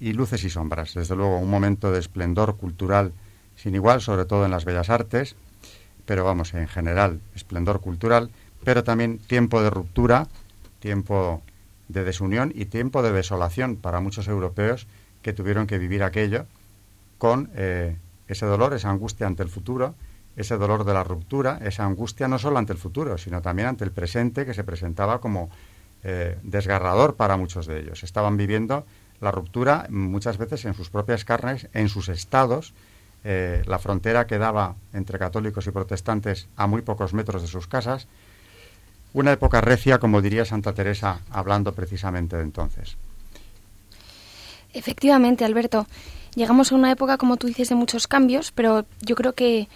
y 0.00 0.12
luces 0.12 0.44
y 0.44 0.50
sombras, 0.50 0.94
desde 0.94 1.16
luego 1.16 1.38
un 1.38 1.50
momento 1.50 1.90
de 1.90 2.00
esplendor 2.00 2.56
cultural 2.56 3.12
sin 3.56 3.74
igual, 3.74 4.00
sobre 4.00 4.24
todo 4.24 4.44
en 4.44 4.50
las 4.50 4.64
bellas 4.64 4.90
artes, 4.90 5.36
pero 6.04 6.24
vamos, 6.24 6.54
en 6.54 6.68
general, 6.68 7.20
esplendor 7.34 7.80
cultural, 7.80 8.30
pero 8.64 8.84
también 8.84 9.18
tiempo 9.18 9.62
de 9.62 9.70
ruptura, 9.70 10.28
tiempo 10.80 11.42
de 11.88 12.04
desunión 12.04 12.52
y 12.54 12.66
tiempo 12.66 13.02
de 13.02 13.12
desolación 13.12 13.76
para 13.76 14.00
muchos 14.00 14.26
europeos 14.28 14.86
que 15.22 15.32
tuvieron 15.32 15.66
que 15.66 15.78
vivir 15.78 16.02
aquello 16.02 16.46
con 17.22 17.50
eh, 17.54 17.94
ese 18.26 18.46
dolor, 18.46 18.74
esa 18.74 18.90
angustia 18.90 19.28
ante 19.28 19.44
el 19.44 19.48
futuro, 19.48 19.94
ese 20.34 20.56
dolor 20.56 20.82
de 20.82 20.92
la 20.92 21.04
ruptura, 21.04 21.60
esa 21.62 21.84
angustia 21.84 22.26
no 22.26 22.36
solo 22.36 22.58
ante 22.58 22.72
el 22.72 22.80
futuro, 22.80 23.16
sino 23.16 23.40
también 23.40 23.68
ante 23.68 23.84
el 23.84 23.92
presente 23.92 24.44
que 24.44 24.54
se 24.54 24.64
presentaba 24.64 25.20
como 25.20 25.48
eh, 26.02 26.36
desgarrador 26.42 27.14
para 27.14 27.36
muchos 27.36 27.68
de 27.68 27.78
ellos. 27.78 28.02
Estaban 28.02 28.36
viviendo 28.36 28.84
la 29.20 29.30
ruptura 29.30 29.86
muchas 29.88 30.36
veces 30.36 30.64
en 30.64 30.74
sus 30.74 30.90
propias 30.90 31.24
carnes, 31.24 31.68
en 31.74 31.88
sus 31.88 32.08
estados. 32.08 32.74
Eh, 33.22 33.62
la 33.66 33.78
frontera 33.78 34.26
quedaba 34.26 34.74
entre 34.92 35.20
católicos 35.20 35.64
y 35.68 35.70
protestantes 35.70 36.48
a 36.56 36.66
muy 36.66 36.82
pocos 36.82 37.14
metros 37.14 37.42
de 37.42 37.46
sus 37.46 37.68
casas. 37.68 38.08
Una 39.12 39.30
época 39.30 39.60
recia, 39.60 40.00
como 40.00 40.22
diría 40.22 40.44
Santa 40.44 40.72
Teresa, 40.72 41.20
hablando 41.30 41.72
precisamente 41.72 42.34
de 42.34 42.42
entonces. 42.42 42.96
Efectivamente, 44.72 45.44
Alberto. 45.44 45.86
Llegamos 46.34 46.72
a 46.72 46.74
una 46.74 46.90
época, 46.90 47.18
como 47.18 47.36
tú 47.36 47.46
dices, 47.46 47.68
de 47.68 47.74
muchos 47.74 48.06
cambios, 48.06 48.52
pero 48.52 48.86
yo 49.00 49.16
creo 49.16 49.34
que, 49.34 49.68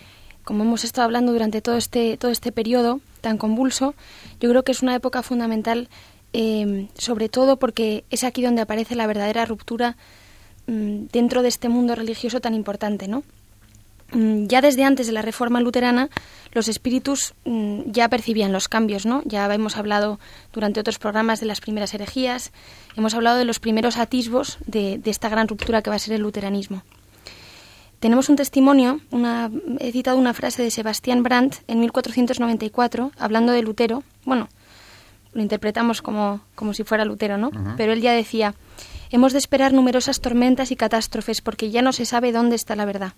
como 0.43 0.65
hemos 0.65 0.85
estado 0.85 1.05
hablando 1.05 1.33
durante 1.33 1.61
todo 1.61 1.77
este, 1.77 2.17
todo 2.17 2.31
este 2.31 2.51
periodo 2.51 3.01
tan 3.21 3.37
convulso, 3.37 3.95
yo 4.41 4.49
creo 4.49 4.63
que 4.63 4.73
es 4.73 4.83
una 4.83 4.95
época 4.95 5.23
fundamental, 5.23 5.89
eh, 6.33 6.89
sobre 6.97 7.29
todo 7.29 7.59
porque 7.59 8.05
es 8.11 8.25
aquí 8.25 8.43
donde 8.43 8.63
aparece 8.63 8.95
la 8.95 9.07
verdadera 9.07 9.45
ruptura 9.45 9.97
mm, 10.67 11.07
dentro 11.13 11.43
de 11.43 11.49
este 11.49 11.69
mundo 11.69 11.95
religioso 11.95 12.41
tan 12.41 12.55
importante, 12.55 13.07
¿no? 13.07 13.23
Mm, 14.13 14.47
ya 14.47 14.61
desde 14.61 14.85
antes 14.85 15.07
de 15.07 15.13
la 15.13 15.23
reforma 15.23 15.61
luterana, 15.61 16.09
los 16.53 16.69
espíritus 16.69 17.35
mm, 17.45 17.91
ya 17.91 18.09
percibían 18.09 18.53
los 18.53 18.69
cambios, 18.69 19.05
¿no? 19.05 19.23
Ya 19.25 19.53
hemos 19.53 19.77
hablado 19.77 20.21
durante 20.53 20.81
otros 20.81 20.99
programas 20.99 21.41
de 21.41 21.47
las 21.47 21.61
primeras 21.61 21.93
herejías, 21.93 22.53
hemos 22.97 23.15
hablado 23.15 23.39
de 23.39 23.45
los 23.45 23.59
primeros 23.59 23.97
atisbos 23.97 24.59
de, 24.67 25.01
esta 25.05 25.29
gran 25.29 25.49
ruptura 25.49 25.83
que 25.83 25.91
va 25.91 25.97
a 25.97 26.01
ser 26.01 26.15
el 26.15 26.23
luteranismo. 26.23 26.83
Tenemos 27.99 28.29
un 28.29 28.37
testimonio, 28.37 29.01
una, 29.11 29.51
he 29.81 29.91
citado 29.91 30.19
una 30.19 30.35
frase 30.35 30.63
de 30.63 30.71
Sebastián 30.71 31.23
Brandt 31.23 31.57
en 31.67 31.81
1494, 31.81 33.11
hablando 33.19 33.53
de 33.53 33.63
Lutero. 33.63 34.05
Bueno, 34.25 34.49
lo 35.33 35.43
interpretamos 35.43 36.03
como, 36.03 36.41
como 36.55 36.75
si 36.75 36.85
fuera 36.85 37.07
Lutero, 37.07 37.39
¿no? 37.39 37.51
Pero 37.77 37.93
él 37.93 38.03
ya 38.03 38.13
decía, 38.13 38.55
hemos 39.11 39.33
de 39.33 39.39
esperar 39.39 39.73
numerosas 39.73 40.21
tormentas 40.21 40.71
y 40.71 40.77
catástrofes 40.77 41.41
porque 41.41 41.71
ya 41.71 41.83
no 41.83 41.93
se 41.93 42.05
sabe 42.05 42.33
dónde 42.33 42.55
está 42.55 42.77
la 42.77 42.85
verdad. 42.85 43.15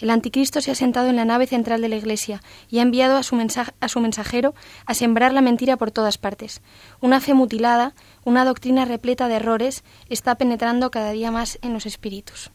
El 0.00 0.10
anticristo 0.10 0.60
se 0.60 0.70
ha 0.70 0.74
sentado 0.74 1.08
en 1.08 1.16
la 1.16 1.24
nave 1.24 1.46
central 1.46 1.80
de 1.80 1.88
la 1.88 1.96
Iglesia 1.96 2.40
y 2.70 2.78
ha 2.78 2.82
enviado 2.82 3.16
a 3.16 3.22
su, 3.22 3.36
a 3.80 3.88
su 3.88 4.00
mensajero 4.00 4.54
a 4.86 4.94
sembrar 4.94 5.32
la 5.32 5.40
mentira 5.40 5.76
por 5.76 5.90
todas 5.90 6.18
partes. 6.18 6.60
Una 7.00 7.20
fe 7.20 7.34
mutilada, 7.34 7.94
una 8.24 8.44
doctrina 8.44 8.84
repleta 8.84 9.28
de 9.28 9.34
errores, 9.36 9.82
está 10.08 10.36
penetrando 10.36 10.90
cada 10.90 11.10
día 11.10 11.30
más 11.30 11.58
en 11.62 11.72
los 11.72 11.86
espíritus. 11.86 12.50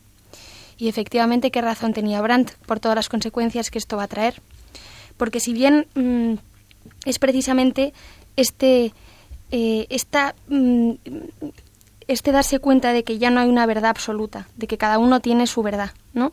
Y 0.77 0.87
efectivamente, 0.87 1.51
¿qué 1.51 1.61
razón 1.61 1.93
tenía 1.93 2.21
Brandt 2.21 2.51
por 2.65 2.79
todas 2.79 2.95
las 2.95 3.09
consecuencias 3.09 3.69
que 3.69 3.77
esto 3.77 3.97
va 3.97 4.03
a 4.03 4.07
traer? 4.07 4.41
Porque 5.17 5.39
si 5.39 5.53
bien 5.53 5.87
mm, 5.95 6.33
es 7.05 7.19
precisamente 7.19 7.93
este, 8.35 8.93
eh, 9.51 9.85
esta, 9.89 10.35
mm, 10.47 10.91
este 12.07 12.31
darse 12.31 12.59
cuenta 12.59 12.93
de 12.93 13.03
que 13.03 13.17
ya 13.17 13.29
no 13.29 13.39
hay 13.39 13.49
una 13.49 13.65
verdad 13.65 13.91
absoluta, 13.91 14.47
de 14.55 14.67
que 14.67 14.77
cada 14.77 14.97
uno 14.97 15.19
tiene 15.19 15.47
su 15.47 15.61
verdad, 15.61 15.91
¿no? 16.13 16.31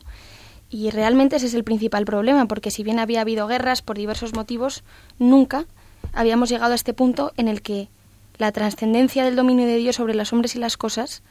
Y 0.71 0.89
realmente 0.89 1.35
ese 1.35 1.47
es 1.47 1.53
el 1.53 1.65
principal 1.65 2.05
problema, 2.05 2.47
porque 2.47 2.71
si 2.71 2.81
bien 2.81 2.97
había 2.97 3.21
habido 3.21 3.45
guerras 3.45 3.81
por 3.81 3.97
diversos 3.97 4.33
motivos, 4.33 4.83
nunca 5.19 5.65
habíamos 6.13 6.49
llegado 6.49 6.71
a 6.71 6.75
este 6.75 6.93
punto 6.93 7.33
en 7.35 7.49
el 7.49 7.61
que 7.61 7.89
la 8.37 8.53
trascendencia 8.53 9.25
del 9.25 9.35
dominio 9.35 9.67
de 9.67 9.75
Dios 9.75 9.97
sobre 9.97 10.15
los 10.15 10.31
hombres 10.31 10.55
y 10.55 10.59
las 10.59 10.77
cosas 10.77 11.23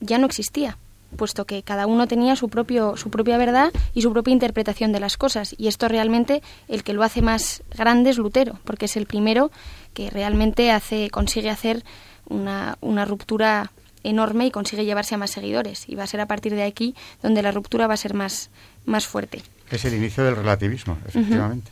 ya 0.00 0.16
no 0.16 0.24
existía, 0.26 0.78
puesto 1.18 1.44
que 1.44 1.62
cada 1.62 1.86
uno 1.86 2.08
tenía 2.08 2.34
su, 2.34 2.48
propio, 2.48 2.96
su 2.96 3.10
propia 3.10 3.36
verdad 3.36 3.72
y 3.92 4.00
su 4.00 4.10
propia 4.10 4.32
interpretación 4.32 4.90
de 4.90 5.00
las 5.00 5.18
cosas. 5.18 5.54
Y 5.58 5.68
esto 5.68 5.86
realmente 5.86 6.42
el 6.66 6.82
que 6.82 6.94
lo 6.94 7.02
hace 7.02 7.20
más 7.20 7.62
grande 7.76 8.08
es 8.08 8.16
Lutero, 8.16 8.58
porque 8.64 8.86
es 8.86 8.96
el 8.96 9.04
primero 9.04 9.50
que 9.92 10.08
realmente 10.08 10.70
hace, 10.70 11.10
consigue 11.10 11.50
hacer 11.50 11.84
una, 12.26 12.78
una 12.80 13.04
ruptura 13.04 13.70
enorme 14.04 14.46
y 14.46 14.50
consigue 14.50 14.84
llevarse 14.84 15.14
a 15.14 15.18
más 15.18 15.30
seguidores. 15.30 15.88
Y 15.88 15.94
va 15.94 16.04
a 16.04 16.06
ser 16.06 16.20
a 16.20 16.26
partir 16.26 16.54
de 16.54 16.64
aquí 16.64 16.94
donde 17.22 17.42
la 17.42 17.52
ruptura 17.52 17.86
va 17.86 17.94
a 17.94 17.96
ser 17.96 18.14
más, 18.14 18.50
más 18.84 19.06
fuerte. 19.06 19.42
Es 19.70 19.84
el 19.84 19.94
inicio 19.94 20.24
del 20.24 20.36
relativismo, 20.36 20.98
efectivamente. 21.06 21.70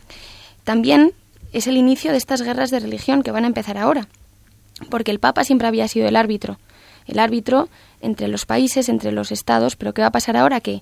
También 0.63 1.13
es 1.53 1.67
el 1.67 1.77
inicio 1.77 2.11
de 2.11 2.17
estas 2.17 2.41
guerras 2.41 2.71
de 2.71 2.79
religión 2.79 3.23
que 3.23 3.31
van 3.31 3.43
a 3.43 3.47
empezar 3.47 3.77
ahora, 3.77 4.07
porque 4.89 5.11
el 5.11 5.19
Papa 5.19 5.43
siempre 5.43 5.67
había 5.67 5.87
sido 5.87 6.07
el 6.07 6.15
árbitro, 6.15 6.57
el 7.07 7.19
árbitro 7.19 7.69
entre 8.01 8.27
los 8.27 8.45
países, 8.45 8.89
entre 8.89 9.11
los 9.11 9.31
estados, 9.31 9.75
pero 9.75 9.93
¿qué 9.93 10.01
va 10.01 10.07
a 10.07 10.11
pasar 10.11 10.37
ahora? 10.37 10.61
Que, 10.61 10.81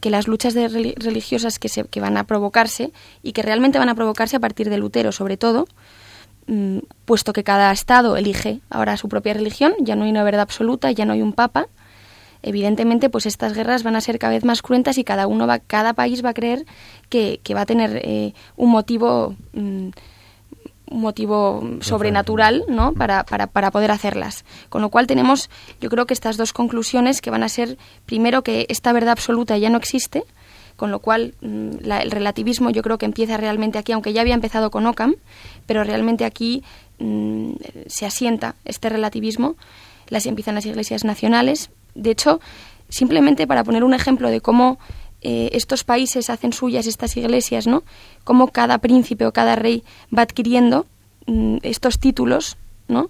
que 0.00 0.10
las 0.10 0.26
luchas 0.26 0.54
de 0.54 0.68
religiosas 0.68 1.58
que, 1.58 1.68
se, 1.68 1.84
que 1.84 2.00
van 2.00 2.16
a 2.16 2.24
provocarse 2.24 2.92
y 3.22 3.32
que 3.32 3.42
realmente 3.42 3.78
van 3.78 3.88
a 3.88 3.94
provocarse 3.94 4.36
a 4.36 4.40
partir 4.40 4.70
de 4.70 4.78
Lutero, 4.78 5.12
sobre 5.12 5.36
todo, 5.36 5.66
Mm, 5.66 6.03
puesto 7.04 7.32
que 7.32 7.44
cada 7.44 7.72
Estado 7.72 8.16
elige 8.16 8.60
ahora 8.70 8.96
su 8.96 9.08
propia 9.08 9.34
religión, 9.34 9.74
ya 9.80 9.96
no 9.96 10.04
hay 10.04 10.10
una 10.10 10.24
verdad 10.24 10.42
absoluta, 10.42 10.90
ya 10.90 11.04
no 11.04 11.12
hay 11.12 11.22
un 11.22 11.32
papa, 11.32 11.68
evidentemente 12.42 13.08
pues 13.10 13.26
estas 13.26 13.54
guerras 13.54 13.82
van 13.82 13.96
a 13.96 14.00
ser 14.00 14.18
cada 14.18 14.34
vez 14.34 14.44
más 14.44 14.62
cruentas 14.62 14.98
y 14.98 15.04
cada 15.04 15.26
uno 15.26 15.46
va, 15.46 15.58
cada 15.58 15.94
país 15.94 16.24
va 16.24 16.30
a 16.30 16.34
creer 16.34 16.66
que, 17.08 17.40
va 17.54 17.62
a 17.62 17.66
tener 17.66 18.00
eh, 18.04 18.34
un 18.56 18.70
motivo 18.70 19.34
mm, 19.54 19.88
un 20.86 21.00
motivo 21.00 21.62
sobrenatural 21.80 22.64
¿no? 22.68 22.92
Para, 22.92 23.24
para, 23.24 23.46
para, 23.46 23.70
poder 23.70 23.90
hacerlas. 23.90 24.44
Con 24.68 24.82
lo 24.82 24.90
cual 24.90 25.06
tenemos, 25.06 25.50
yo 25.80 25.88
creo 25.88 26.06
que 26.06 26.14
estas 26.14 26.36
dos 26.36 26.52
conclusiones 26.52 27.20
que 27.20 27.30
van 27.30 27.42
a 27.42 27.48
ser, 27.48 27.78
primero, 28.06 28.42
que 28.42 28.66
esta 28.68 28.92
verdad 28.92 29.12
absoluta 29.12 29.56
ya 29.56 29.70
no 29.70 29.78
existe, 29.78 30.24
con 30.76 30.90
lo 30.90 30.98
cual 30.98 31.34
mm, 31.40 31.90
el 31.90 32.10
relativismo 32.10 32.70
yo 32.70 32.82
creo 32.82 32.98
que 32.98 33.06
empieza 33.06 33.36
realmente 33.36 33.78
aquí, 33.78 33.92
aunque 33.92 34.12
ya 34.12 34.20
había 34.20 34.34
empezado 34.34 34.70
con 34.70 34.86
Ockham, 34.86 35.14
pero 35.66 35.84
realmente 35.84 36.24
aquí 36.24 36.62
mm, 36.98 37.52
se 37.86 38.06
asienta 38.06 38.54
este 38.64 38.88
relativismo, 38.88 39.56
las 40.08 40.26
empiezan 40.26 40.54
las 40.54 40.66
iglesias 40.66 41.04
nacionales. 41.04 41.70
De 41.94 42.10
hecho, 42.10 42.40
simplemente 42.88 43.46
para 43.46 43.64
poner 43.64 43.84
un 43.84 43.94
ejemplo 43.94 44.30
de 44.30 44.40
cómo 44.40 44.78
eh, 45.22 45.50
estos 45.52 45.84
países 45.84 46.28
hacen 46.28 46.52
suyas 46.52 46.86
estas 46.86 47.16
iglesias, 47.16 47.66
¿no? 47.66 47.82
Cómo 48.24 48.48
cada 48.48 48.78
príncipe 48.78 49.26
o 49.26 49.32
cada 49.32 49.56
rey 49.56 49.82
va 50.16 50.22
adquiriendo 50.22 50.86
mm, 51.26 51.58
estos 51.62 51.98
títulos, 51.98 52.56
¿no? 52.88 53.08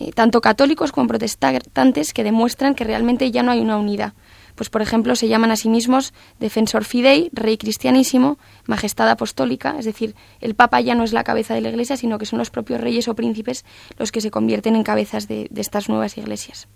Eh, 0.00 0.10
tanto 0.12 0.40
católicos 0.40 0.90
como 0.90 1.06
protestantes 1.06 2.12
que 2.12 2.24
demuestran 2.24 2.74
que 2.74 2.82
realmente 2.82 3.30
ya 3.30 3.44
no 3.44 3.52
hay 3.52 3.60
una 3.60 3.76
unidad 3.76 4.12
pues 4.54 4.70
por 4.70 4.82
ejemplo 4.82 5.16
se 5.16 5.28
llaman 5.28 5.50
a 5.50 5.56
sí 5.56 5.68
mismos 5.68 6.12
defensor 6.40 6.84
fidei, 6.84 7.30
rey 7.32 7.56
cristianísimo, 7.56 8.38
majestad 8.66 9.08
apostólica, 9.08 9.76
es 9.78 9.84
decir, 9.84 10.14
el 10.40 10.54
Papa 10.54 10.80
ya 10.80 10.94
no 10.94 11.04
es 11.04 11.12
la 11.12 11.24
cabeza 11.24 11.54
de 11.54 11.60
la 11.60 11.70
Iglesia, 11.70 11.96
sino 11.96 12.18
que 12.18 12.26
son 12.26 12.38
los 12.38 12.50
propios 12.50 12.80
reyes 12.80 13.08
o 13.08 13.14
príncipes 13.14 13.64
los 13.98 14.12
que 14.12 14.20
se 14.20 14.30
convierten 14.30 14.76
en 14.76 14.84
cabezas 14.84 15.28
de, 15.28 15.48
estas 15.54 15.88
nuevas 15.88 16.16
iglesias. 16.18 16.68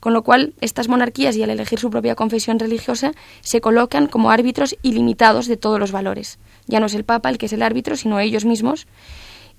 Con 0.00 0.12
lo 0.12 0.22
cual, 0.22 0.54
estas 0.60 0.88
monarquías 0.88 1.36
y 1.36 1.42
al 1.42 1.50
elegir 1.50 1.78
su 1.78 1.90
propia 1.90 2.14
confesión 2.14 2.58
religiosa 2.58 3.12
se 3.40 3.60
colocan 3.60 4.06
como 4.06 4.30
árbitros 4.30 4.76
ilimitados 4.82 5.46
de 5.46 5.56
todos 5.56 5.80
los 5.80 5.90
valores. 5.90 6.38
Ya 6.66 6.80
no 6.80 6.86
es 6.86 6.94
el 6.94 7.04
Papa 7.04 7.28
el 7.28 7.38
que 7.38 7.46
es 7.46 7.52
el 7.52 7.62
árbitro, 7.62 7.96
sino 7.96 8.20
ellos 8.20 8.44
mismos, 8.44 8.86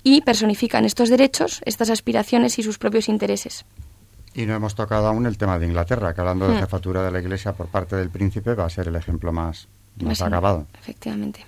y 0.02 0.22
personifican 0.22 0.84
estos 0.84 1.08
derechos, 1.08 1.60
estas 1.64 1.90
aspiraciones 1.90 2.58
y 2.58 2.62
sus 2.62 2.78
propios 2.78 3.08
intereses. 3.08 3.64
Y 4.34 4.46
no 4.46 4.54
hemos 4.54 4.74
tocado 4.74 5.06
aún 5.06 5.26
el 5.26 5.38
tema 5.38 5.58
de 5.58 5.66
Inglaterra, 5.66 6.14
que 6.14 6.20
hablando 6.20 6.48
de 6.48 6.56
mm. 6.56 6.60
jefatura 6.60 7.02
de 7.02 7.10
la 7.10 7.20
Iglesia 7.20 7.52
por 7.52 7.68
parte 7.68 7.96
del 7.96 8.10
príncipe 8.10 8.54
va 8.54 8.66
a 8.66 8.70
ser 8.70 8.88
el 8.88 8.96
ejemplo 8.96 9.32
más, 9.32 9.68
ha 10.20 10.26
acabado. 10.26 10.66
Efectivamente. 10.80 11.44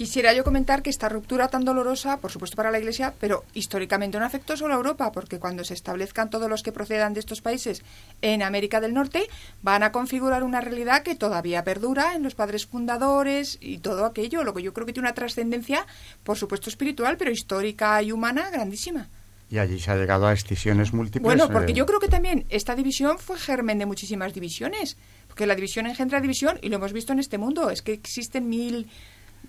Quisiera 0.00 0.32
yo 0.32 0.44
comentar 0.44 0.80
que 0.80 0.88
esta 0.88 1.10
ruptura 1.10 1.48
tan 1.48 1.62
dolorosa, 1.62 2.16
por 2.20 2.30
supuesto 2.30 2.56
para 2.56 2.70
la 2.70 2.78
Iglesia, 2.78 3.12
pero 3.20 3.44
históricamente 3.52 4.18
no 4.18 4.24
afectó 4.24 4.56
solo 4.56 4.72
a 4.72 4.78
Europa, 4.78 5.12
porque 5.12 5.38
cuando 5.38 5.62
se 5.62 5.74
establezcan 5.74 6.30
todos 6.30 6.48
los 6.48 6.62
que 6.62 6.72
procedan 6.72 7.12
de 7.12 7.20
estos 7.20 7.42
países 7.42 7.82
en 8.22 8.42
América 8.42 8.80
del 8.80 8.94
Norte, 8.94 9.28
van 9.60 9.82
a 9.82 9.92
configurar 9.92 10.42
una 10.42 10.62
realidad 10.62 11.02
que 11.02 11.16
todavía 11.16 11.64
perdura 11.64 12.14
en 12.14 12.22
los 12.22 12.34
padres 12.34 12.64
fundadores 12.64 13.58
y 13.60 13.76
todo 13.76 14.06
aquello, 14.06 14.42
lo 14.42 14.54
que 14.54 14.62
yo 14.62 14.72
creo 14.72 14.86
que 14.86 14.94
tiene 14.94 15.06
una 15.06 15.14
trascendencia, 15.14 15.86
por 16.24 16.38
supuesto 16.38 16.70
espiritual, 16.70 17.18
pero 17.18 17.30
histórica 17.30 18.02
y 18.02 18.10
humana 18.10 18.48
grandísima. 18.48 19.10
Y 19.50 19.58
allí 19.58 19.80
se 19.80 19.90
ha 19.90 19.96
llegado 19.96 20.26
a 20.26 20.32
excisiones 20.32 20.92
múltiples. 20.92 21.24
Bueno, 21.24 21.50
porque 21.50 21.72
eh, 21.72 21.74
yo 21.74 21.84
creo 21.84 21.98
que 21.98 22.08
también 22.08 22.46
esta 22.50 22.76
división 22.76 23.18
fue 23.18 23.36
germen 23.36 23.78
de 23.78 23.86
muchísimas 23.86 24.32
divisiones, 24.32 24.96
porque 25.26 25.44
la 25.46 25.56
división 25.56 25.86
engendra 25.86 26.20
división 26.20 26.58
y 26.62 26.68
lo 26.68 26.76
hemos 26.76 26.92
visto 26.92 27.12
en 27.12 27.18
este 27.18 27.36
mundo. 27.36 27.68
Es 27.68 27.82
que 27.82 27.92
existen 27.92 28.48
mil 28.48 28.88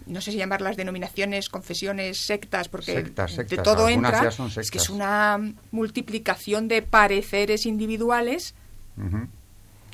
no 0.05 0.21
sé 0.21 0.31
si 0.31 0.37
llamar 0.37 0.61
las 0.61 0.77
denominaciones, 0.77 1.49
confesiones, 1.49 2.17
sectas, 2.25 2.69
porque 2.69 2.93
Sectas, 2.93 3.31
sectas, 3.31 3.57
de 3.57 3.63
todo 3.63 3.89
entra. 3.89 4.23
ya 4.23 4.31
son 4.31 4.47
Es 4.47 4.55
que 4.55 4.63
sectas. 4.63 4.83
es 4.83 4.89
una 4.89 5.37
multiplicación 5.71 6.67
de 6.67 6.81
pareceres 6.81 7.65
individuales. 7.65 8.55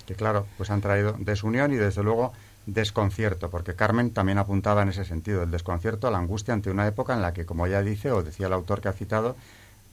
Que 0.05 0.15
claro, 0.15 0.47
pues 0.57 0.69
han 0.69 0.81
traído 0.81 1.15
desunión 1.19 1.73
y 1.73 1.75
desde 1.75 2.03
luego 2.03 2.31
desconcierto, 2.65 3.49
porque 3.49 3.75
Carmen 3.75 4.11
también 4.11 4.37
apuntaba 4.37 4.81
en 4.81 4.89
ese 4.89 5.05
sentido, 5.05 5.43
el 5.43 5.51
desconcierto, 5.51 6.11
la 6.11 6.17
angustia 6.17 6.53
ante 6.53 6.69
una 6.69 6.87
época 6.87 7.13
en 7.13 7.21
la 7.21 7.33
que, 7.33 7.45
como 7.45 7.65
ella 7.65 7.81
dice, 7.81 8.11
o 8.11 8.23
decía 8.23 8.47
el 8.47 8.53
autor 8.53 8.81
que 8.81 8.89
ha 8.89 8.93
citado, 8.93 9.35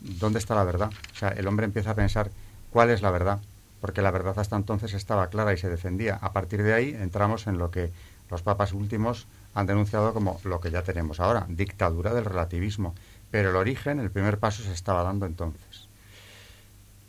¿dónde 0.05 0.39
está 0.39 0.55
la 0.55 0.65
verdad? 0.65 0.91
O 1.13 1.17
sea, 1.17 1.31
el 1.31 1.47
hombre 1.49 1.67
empieza 1.67 1.91
a 1.91 1.95
pensar 1.95 2.31
cuál 2.71 2.91
es 2.91 3.03
la 3.03 3.11
verdad, 3.11 3.41
porque 3.81 4.03
la 4.03 4.11
verdad 4.11 4.39
hasta 4.39 4.57
entonces 4.57 4.95
estaba 4.95 5.29
clara 5.29 5.53
y 5.53 5.59
se 5.59 5.69
defendía. 5.69 6.17
A 6.21 6.33
partir 6.33 6.63
de 6.63 6.75
ahí 6.75 6.97
entramos 6.99 7.47
en 7.47 7.59
lo 7.59 7.71
que 7.71 7.91
los 8.31 8.43
papas 8.43 8.73
últimos 8.73 9.27
han 9.55 9.67
denunciado 9.67 10.13
como 10.13 10.41
lo 10.45 10.61
que 10.61 10.71
ya 10.71 10.83
tenemos 10.83 11.21
ahora, 11.21 11.47
dictadura 11.49 12.13
del 12.15 12.25
relativismo. 12.25 12.95
Pero 13.31 13.51
el 13.51 13.57
origen, 13.57 14.01
el 14.01 14.11
primer 14.11 14.39
paso 14.39 14.63
se 14.63 14.73
estaba 14.73 15.03
dando 15.03 15.27
entonces. 15.27 15.89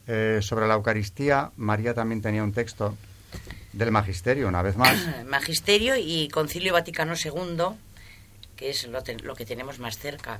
Eh, 0.07 0.39
sobre 0.41 0.67
la 0.67 0.75
Eucaristía, 0.75 1.51
María 1.57 1.93
también 1.93 2.21
tenía 2.21 2.43
un 2.43 2.53
texto 2.53 2.95
del 3.73 3.91
Magisterio, 3.91 4.47
una 4.47 4.61
vez 4.61 4.77
más. 4.77 4.97
Magisterio 5.25 5.95
y 5.97 6.29
Concilio 6.29 6.73
Vaticano 6.73 7.13
II, 7.15 7.75
que 8.55 8.69
es 8.69 8.87
lo, 8.87 9.35
que 9.35 9.45
tenemos 9.45 9.79
más 9.79 9.97
cerca. 9.97 10.39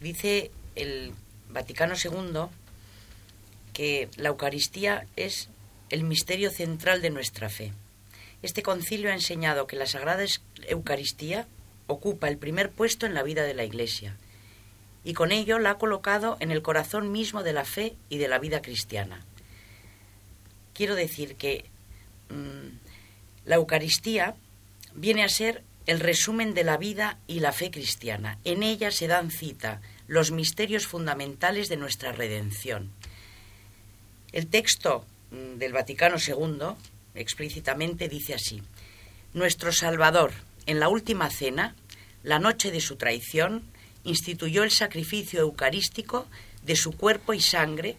Dice 0.00 0.50
el 0.74 1.12
Vaticano 1.48 1.94
II 2.02 2.46
que 3.72 4.08
la 4.16 4.28
Eucaristía 4.28 5.06
es 5.16 5.48
el 5.90 6.04
misterio 6.04 6.50
central 6.50 7.02
de 7.02 7.10
nuestra 7.10 7.48
fe. 7.48 7.72
Este 8.42 8.62
concilio 8.62 9.10
ha 9.10 9.14
enseñado 9.14 9.66
que 9.66 9.76
la 9.76 9.86
Sagrada 9.86 10.24
Eucaristía 10.68 11.46
ocupa 11.86 12.28
el 12.28 12.38
primer 12.38 12.70
puesto 12.70 13.06
en 13.06 13.14
la 13.14 13.22
vida 13.22 13.42
de 13.42 13.54
la 13.54 13.64
Iglesia 13.64 14.16
y 15.04 15.12
con 15.12 15.32
ello 15.32 15.58
la 15.58 15.70
ha 15.70 15.78
colocado 15.78 16.36
en 16.40 16.50
el 16.50 16.62
corazón 16.62 17.12
mismo 17.12 17.42
de 17.42 17.52
la 17.52 17.64
fe 17.64 17.94
y 18.08 18.18
de 18.18 18.28
la 18.28 18.38
vida 18.38 18.62
cristiana. 18.62 19.24
Quiero 20.72 20.94
decir 20.94 21.36
que 21.36 21.66
mm, 22.30 23.46
la 23.46 23.56
Eucaristía 23.56 24.34
viene 24.94 25.22
a 25.22 25.28
ser 25.28 25.62
el 25.86 26.00
resumen 26.00 26.54
de 26.54 26.64
la 26.64 26.78
vida 26.78 27.18
y 27.26 27.40
la 27.40 27.52
fe 27.52 27.70
cristiana. 27.70 28.38
En 28.44 28.62
ella 28.62 28.90
se 28.90 29.06
dan 29.06 29.30
cita 29.30 29.82
los 30.06 30.30
misterios 30.30 30.86
fundamentales 30.86 31.68
de 31.68 31.76
nuestra 31.76 32.12
redención. 32.12 32.90
El 34.32 34.48
texto 34.48 35.04
mm, 35.30 35.58
del 35.58 35.72
Vaticano 35.72 36.16
II 36.16 36.76
explícitamente 37.14 38.08
dice 38.08 38.34
así, 38.34 38.62
Nuestro 39.32 39.72
Salvador, 39.72 40.32
en 40.66 40.80
la 40.80 40.88
última 40.88 41.30
cena, 41.30 41.74
la 42.22 42.38
noche 42.38 42.70
de 42.70 42.80
su 42.80 42.96
traición, 42.96 43.62
instituyó 44.04 44.62
el 44.62 44.70
sacrificio 44.70 45.40
eucarístico 45.40 46.26
de 46.62 46.76
su 46.76 46.92
cuerpo 46.92 47.34
y 47.34 47.40
sangre 47.40 47.96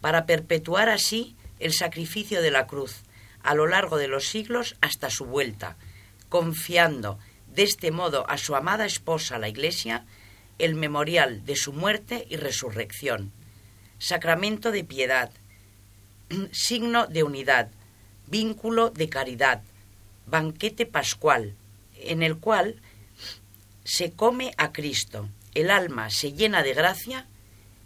para 0.00 0.26
perpetuar 0.26 0.88
así 0.88 1.36
el 1.60 1.72
sacrificio 1.72 2.42
de 2.42 2.50
la 2.50 2.66
cruz 2.66 3.02
a 3.42 3.54
lo 3.54 3.66
largo 3.66 3.98
de 3.98 4.08
los 4.08 4.26
siglos 4.26 4.76
hasta 4.80 5.10
su 5.10 5.26
vuelta, 5.26 5.76
confiando 6.28 7.18
de 7.54 7.62
este 7.62 7.90
modo 7.90 8.28
a 8.28 8.38
su 8.38 8.56
amada 8.56 8.86
esposa 8.86 9.38
la 9.38 9.48
Iglesia 9.48 10.04
el 10.58 10.74
memorial 10.74 11.44
de 11.44 11.56
su 11.56 11.72
muerte 11.72 12.26
y 12.28 12.36
resurrección, 12.36 13.32
sacramento 13.98 14.70
de 14.70 14.84
piedad, 14.84 15.30
signo 16.52 17.06
de 17.06 17.22
unidad, 17.22 17.70
vínculo 18.26 18.90
de 18.90 19.08
caridad, 19.08 19.62
banquete 20.26 20.86
pascual, 20.86 21.54
en 21.96 22.22
el 22.22 22.38
cual 22.38 22.76
se 23.84 24.12
come 24.12 24.54
a 24.56 24.72
Cristo, 24.72 25.28
el 25.54 25.70
alma 25.70 26.10
se 26.10 26.32
llena 26.32 26.62
de 26.62 26.74
gracia 26.74 27.26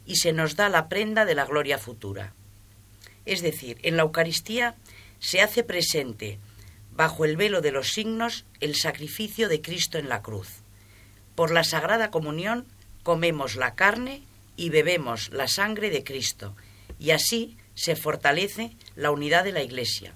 y 0.06 0.16
se 0.16 0.32
nos 0.32 0.56
da 0.56 0.68
la 0.68 0.88
prenda 0.88 1.24
de 1.24 1.34
la 1.34 1.44
gloria 1.44 1.78
futura. 1.78 2.32
Es 3.26 3.42
decir, 3.42 3.78
en 3.82 3.96
la 3.96 4.02
Eucaristía 4.02 4.74
se 5.20 5.42
hace 5.42 5.62
presente, 5.64 6.38
bajo 6.92 7.24
el 7.24 7.36
velo 7.36 7.60
de 7.60 7.72
los 7.72 7.92
signos, 7.92 8.44
el 8.60 8.74
sacrificio 8.74 9.48
de 9.48 9.60
Cristo 9.60 9.98
en 9.98 10.08
la 10.08 10.22
cruz. 10.22 10.48
Por 11.38 11.52
la 11.52 11.62
Sagrada 11.62 12.10
Comunión 12.10 12.66
comemos 13.04 13.54
la 13.54 13.76
carne 13.76 14.22
y 14.56 14.70
bebemos 14.70 15.30
la 15.30 15.46
sangre 15.46 15.88
de 15.88 16.02
Cristo, 16.02 16.56
y 16.98 17.12
así 17.12 17.56
se 17.76 17.94
fortalece 17.94 18.72
la 18.96 19.12
unidad 19.12 19.44
de 19.44 19.52
la 19.52 19.62
Iglesia, 19.62 20.14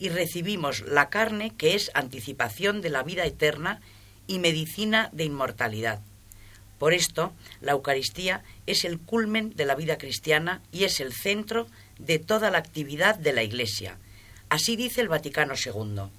y 0.00 0.08
recibimos 0.08 0.80
la 0.80 1.08
carne 1.08 1.52
que 1.56 1.76
es 1.76 1.92
anticipación 1.94 2.80
de 2.80 2.90
la 2.90 3.04
vida 3.04 3.24
eterna 3.26 3.80
y 4.26 4.40
medicina 4.40 5.08
de 5.12 5.22
inmortalidad. 5.22 6.00
Por 6.80 6.94
esto, 6.94 7.32
la 7.60 7.70
Eucaristía 7.70 8.42
es 8.66 8.84
el 8.84 8.98
culmen 8.98 9.54
de 9.54 9.66
la 9.66 9.76
vida 9.76 9.98
cristiana 9.98 10.62
y 10.72 10.82
es 10.82 10.98
el 10.98 11.12
centro 11.12 11.68
de 12.00 12.18
toda 12.18 12.50
la 12.50 12.58
actividad 12.58 13.14
de 13.14 13.32
la 13.32 13.44
Iglesia. 13.44 13.98
Así 14.48 14.74
dice 14.74 15.00
el 15.00 15.06
Vaticano 15.06 15.54
II. 15.54 16.10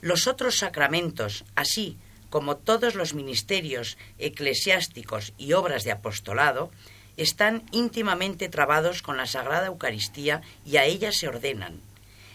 Los 0.00 0.26
otros 0.26 0.56
sacramentos, 0.56 1.44
así 1.54 1.98
como 2.34 2.56
todos 2.56 2.96
los 2.96 3.14
ministerios 3.14 3.96
eclesiásticos 4.18 5.32
y 5.38 5.52
obras 5.52 5.84
de 5.84 5.92
apostolado, 5.92 6.72
están 7.16 7.62
íntimamente 7.70 8.48
trabados 8.48 9.02
con 9.02 9.16
la 9.16 9.28
Sagrada 9.28 9.68
Eucaristía 9.68 10.42
y 10.66 10.78
a 10.78 10.84
ella 10.84 11.12
se 11.12 11.28
ordenan. 11.28 11.80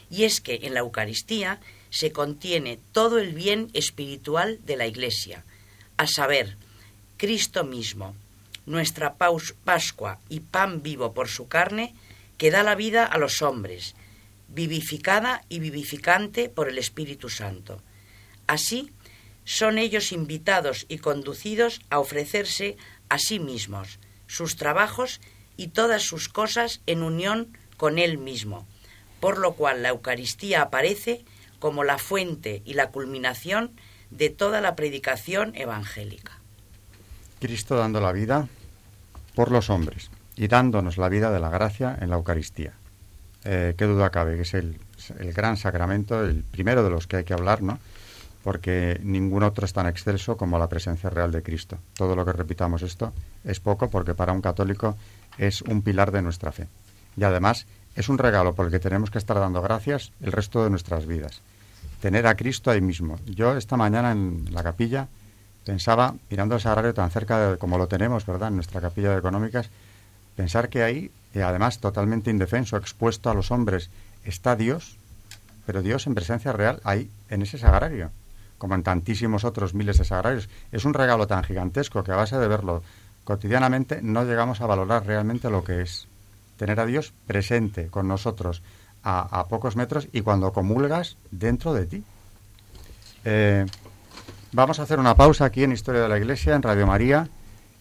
Y 0.09 0.23
es 0.23 0.39
que 0.39 0.61
en 0.63 0.73
la 0.73 0.79
Eucaristía 0.79 1.59
se 1.89 2.13
contiene 2.13 2.79
todo 2.93 3.19
el 3.19 3.33
bien 3.33 3.69
espiritual 3.73 4.59
de 4.65 4.77
la 4.77 4.87
Iglesia, 4.87 5.43
a 5.97 6.07
saber, 6.07 6.55
Cristo 7.17 7.65
mismo, 7.65 8.15
nuestra 8.65 9.15
paus- 9.15 9.53
Pascua 9.65 10.21
y 10.29 10.39
pan 10.39 10.81
vivo 10.81 11.13
por 11.13 11.27
su 11.27 11.49
carne, 11.49 11.93
que 12.37 12.51
da 12.51 12.63
la 12.63 12.75
vida 12.75 13.03
a 13.05 13.17
los 13.17 13.41
hombres, 13.41 13.95
vivificada 14.47 15.43
y 15.49 15.59
vivificante 15.59 16.47
por 16.47 16.69
el 16.69 16.77
Espíritu 16.77 17.27
Santo. 17.27 17.81
Así, 18.47 18.93
son 19.49 19.79
ellos 19.79 20.11
invitados 20.11 20.85
y 20.89 20.99
conducidos 20.99 21.81
a 21.89 21.97
ofrecerse 21.97 22.77
a 23.09 23.17
sí 23.17 23.39
mismos, 23.39 23.97
sus 24.27 24.57
trabajos 24.57 25.21
y 25.57 25.69
todas 25.69 26.03
sus 26.03 26.29
cosas 26.29 26.81
en 26.85 27.01
unión 27.01 27.57
con 27.75 27.97
Él 27.97 28.19
mismo, 28.19 28.67
por 29.19 29.39
lo 29.39 29.53
cual 29.53 29.81
la 29.81 29.89
Eucaristía 29.89 30.61
aparece 30.61 31.25
como 31.57 31.83
la 31.83 31.97
fuente 31.97 32.61
y 32.63 32.75
la 32.75 32.91
culminación 32.91 33.71
de 34.11 34.29
toda 34.29 34.61
la 34.61 34.75
predicación 34.75 35.55
evangélica. 35.55 36.37
Cristo 37.39 37.75
dando 37.75 38.01
la 38.01 38.11
vida 38.11 38.47
por 39.33 39.49
los 39.49 39.71
hombres 39.71 40.11
y 40.35 40.47
dándonos 40.47 40.99
la 40.99 41.09
vida 41.09 41.31
de 41.31 41.39
la 41.39 41.49
gracia 41.49 41.97
en 41.99 42.11
la 42.11 42.17
Eucaristía. 42.17 42.73
Eh, 43.45 43.73
qué 43.75 43.85
duda 43.85 44.11
cabe 44.11 44.35
que 44.35 44.43
es 44.43 44.53
el, 44.53 44.79
el 45.17 45.33
gran 45.33 45.57
sacramento, 45.57 46.23
el 46.23 46.43
primero 46.43 46.83
de 46.83 46.91
los 46.91 47.07
que 47.07 47.17
hay 47.17 47.23
que 47.23 47.33
hablar, 47.33 47.63
¿no? 47.63 47.79
Porque 48.43 48.99
ningún 49.03 49.43
otro 49.43 49.65
es 49.65 49.73
tan 49.73 49.87
excelso 49.87 50.37
como 50.37 50.57
la 50.57 50.69
presencia 50.69 51.09
real 51.09 51.31
de 51.31 51.43
Cristo. 51.43 51.77
Todo 51.93 52.15
lo 52.15 52.25
que 52.25 52.33
repitamos 52.33 52.81
esto 52.81 53.13
es 53.43 53.59
poco 53.59 53.89
porque 53.89 54.13
para 54.15 54.31
un 54.31 54.41
católico 54.41 54.95
es 55.37 55.61
un 55.63 55.81
pilar 55.81 56.11
de 56.11 56.21
nuestra 56.21 56.51
fe. 56.51 56.67
Y 57.17 57.23
además 57.23 57.65
es 57.95 58.07
un 58.07 58.17
regalo 58.17 58.55
por 58.55 58.67
el 58.67 58.71
que 58.71 58.79
tenemos 58.79 59.11
que 59.11 59.17
estar 59.17 59.37
dando 59.37 59.61
gracias 59.61 60.11
el 60.21 60.31
resto 60.31 60.63
de 60.63 60.69
nuestras 60.69 61.05
vidas. 61.05 61.41
Tener 62.01 62.27
a 62.27 62.35
Cristo 62.35 62.71
ahí 62.71 62.79
mismo. 62.79 63.19
Yo 63.25 63.57
esta 63.57 63.75
mañana 63.75 64.11
en 64.11 64.45
la 64.51 64.63
capilla 64.63 65.07
pensaba, 65.65 66.15
mirando 66.29 66.55
el 66.55 66.61
sagrario 66.61 66.93
tan 66.93 67.11
cerca 67.11 67.51
de 67.51 67.57
como 67.57 67.77
lo 67.77 67.87
tenemos, 67.87 68.25
¿verdad?, 68.25 68.47
en 68.49 68.55
nuestra 68.55 68.79
capilla 68.79 69.11
de 69.11 69.19
económicas, 69.19 69.69
pensar 70.35 70.69
que 70.69 70.83
ahí, 70.83 71.11
y 71.33 71.39
además 71.39 71.79
totalmente 71.79 72.31
indefenso, 72.31 72.77
expuesto 72.77 73.29
a 73.29 73.33
los 73.33 73.51
hombres, 73.51 73.89
está 74.23 74.55
Dios, 74.55 74.97
pero 75.65 75.81
Dios 75.81 76.07
en 76.07 76.15
presencia 76.15 76.53
real 76.53 76.79
ahí, 76.85 77.11
en 77.29 77.41
ese 77.41 77.57
sagrario, 77.57 78.11
como 78.59 78.75
en 78.75 78.83
tantísimos 78.83 79.43
otros 79.43 79.73
miles 79.73 79.97
de 79.97 80.05
sagrarios. 80.05 80.49
Es 80.71 80.85
un 80.85 80.93
regalo 80.93 81.25
tan 81.25 81.43
gigantesco 81.43 82.03
que 82.03 82.11
a 82.11 82.15
base 82.15 82.37
de 82.37 82.47
verlo 82.47 82.83
cotidianamente 83.23 84.01
no 84.03 84.23
llegamos 84.25 84.61
a 84.61 84.67
valorar 84.67 85.07
realmente 85.07 85.49
lo 85.49 85.63
que 85.63 85.81
es 85.81 86.07
tener 86.57 86.79
a 86.79 86.85
Dios 86.85 87.13
presente 87.25 87.87
con 87.87 88.07
nosotros 88.07 88.61
a, 89.03 89.45
pocos 89.49 89.75
metros 89.75 90.07
y 90.11 90.21
cuando 90.21 90.51
comulgas 90.51 91.17
dentro 91.31 91.73
de 91.73 91.85
ti. 91.85 92.03
Eh, 93.23 93.65
vamos 94.51 94.79
a 94.79 94.83
hacer 94.83 94.99
una 94.99 95.15
pausa 95.15 95.45
aquí 95.45 95.63
en 95.63 95.71
Historia 95.71 96.01
de 96.01 96.09
la 96.09 96.17
Iglesia, 96.17 96.55
en 96.55 96.61
Radio 96.61 96.85
María. 96.85 97.27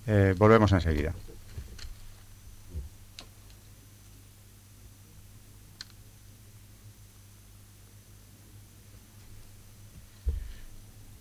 Eh, 0.06 0.34
volvemos 0.38 0.72
enseguida. 0.72 1.12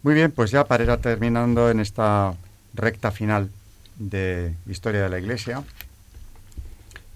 Muy 0.07 0.15
bien, 0.15 0.31
pues 0.31 0.51
ya 0.51 0.63
para 0.63 0.85
ir 0.85 0.97
terminando 1.01 1.69
en 1.69 1.81
esta 1.81 2.33
recta 2.73 3.11
final 3.11 3.51
de 3.97 4.55
Historia 4.65 5.03
de 5.03 5.09
la 5.09 5.19
Iglesia, 5.19 5.65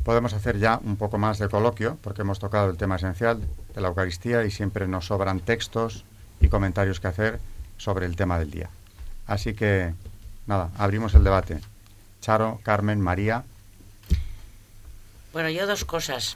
podemos 0.03 0.33
hacer 0.33 0.59
ya 0.59 0.77
un 0.83 0.97
poco 0.97 1.17
más 1.17 1.39
de 1.39 1.47
coloquio, 1.47 1.97
porque 2.03 2.23
hemos 2.23 2.39
tocado 2.39 2.69
el 2.69 2.75
tema 2.75 2.97
esencial 2.97 3.39
de 3.73 3.79
la 3.79 3.87
Eucaristía 3.87 4.43
y 4.43 4.51
siempre 4.51 4.89
nos 4.89 5.05
sobran 5.05 5.39
textos 5.39 6.03
y 6.41 6.49
comentarios 6.49 6.99
que 6.99 7.07
hacer 7.07 7.39
sobre 7.77 8.05
el 8.05 8.17
tema 8.17 8.37
del 8.37 8.51
día. 8.51 8.69
Así 9.25 9.53
que, 9.53 9.93
nada, 10.45 10.69
abrimos 10.77 11.13
el 11.13 11.23
debate. 11.23 11.61
Charo, 12.19 12.59
Carmen, 12.61 12.99
María. 12.99 13.45
Bueno, 15.31 15.49
yo 15.49 15.65
dos 15.65 15.85
cosas 15.85 16.35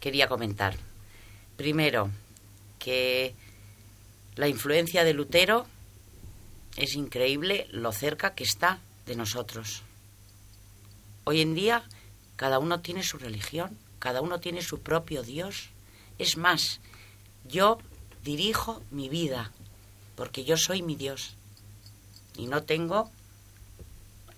quería 0.00 0.26
comentar. 0.26 0.72
Primero, 1.58 2.08
que 2.78 3.34
la 4.40 4.48
influencia 4.48 5.04
de 5.04 5.12
Lutero 5.12 5.66
es 6.78 6.94
increíble 6.94 7.66
lo 7.72 7.92
cerca 7.92 8.34
que 8.34 8.42
está 8.42 8.78
de 9.04 9.14
nosotros. 9.14 9.82
Hoy 11.24 11.42
en 11.42 11.54
día 11.54 11.84
cada 12.36 12.58
uno 12.58 12.80
tiene 12.80 13.02
su 13.02 13.18
religión, 13.18 13.76
cada 13.98 14.22
uno 14.22 14.40
tiene 14.40 14.62
su 14.62 14.80
propio 14.80 15.22
Dios. 15.22 15.68
Es 16.16 16.38
más, 16.38 16.80
yo 17.44 17.80
dirijo 18.24 18.82
mi 18.90 19.10
vida, 19.10 19.52
porque 20.16 20.42
yo 20.42 20.56
soy 20.56 20.80
mi 20.80 20.96
Dios. 20.96 21.34
Y 22.34 22.46
no 22.46 22.62
tengo 22.62 23.10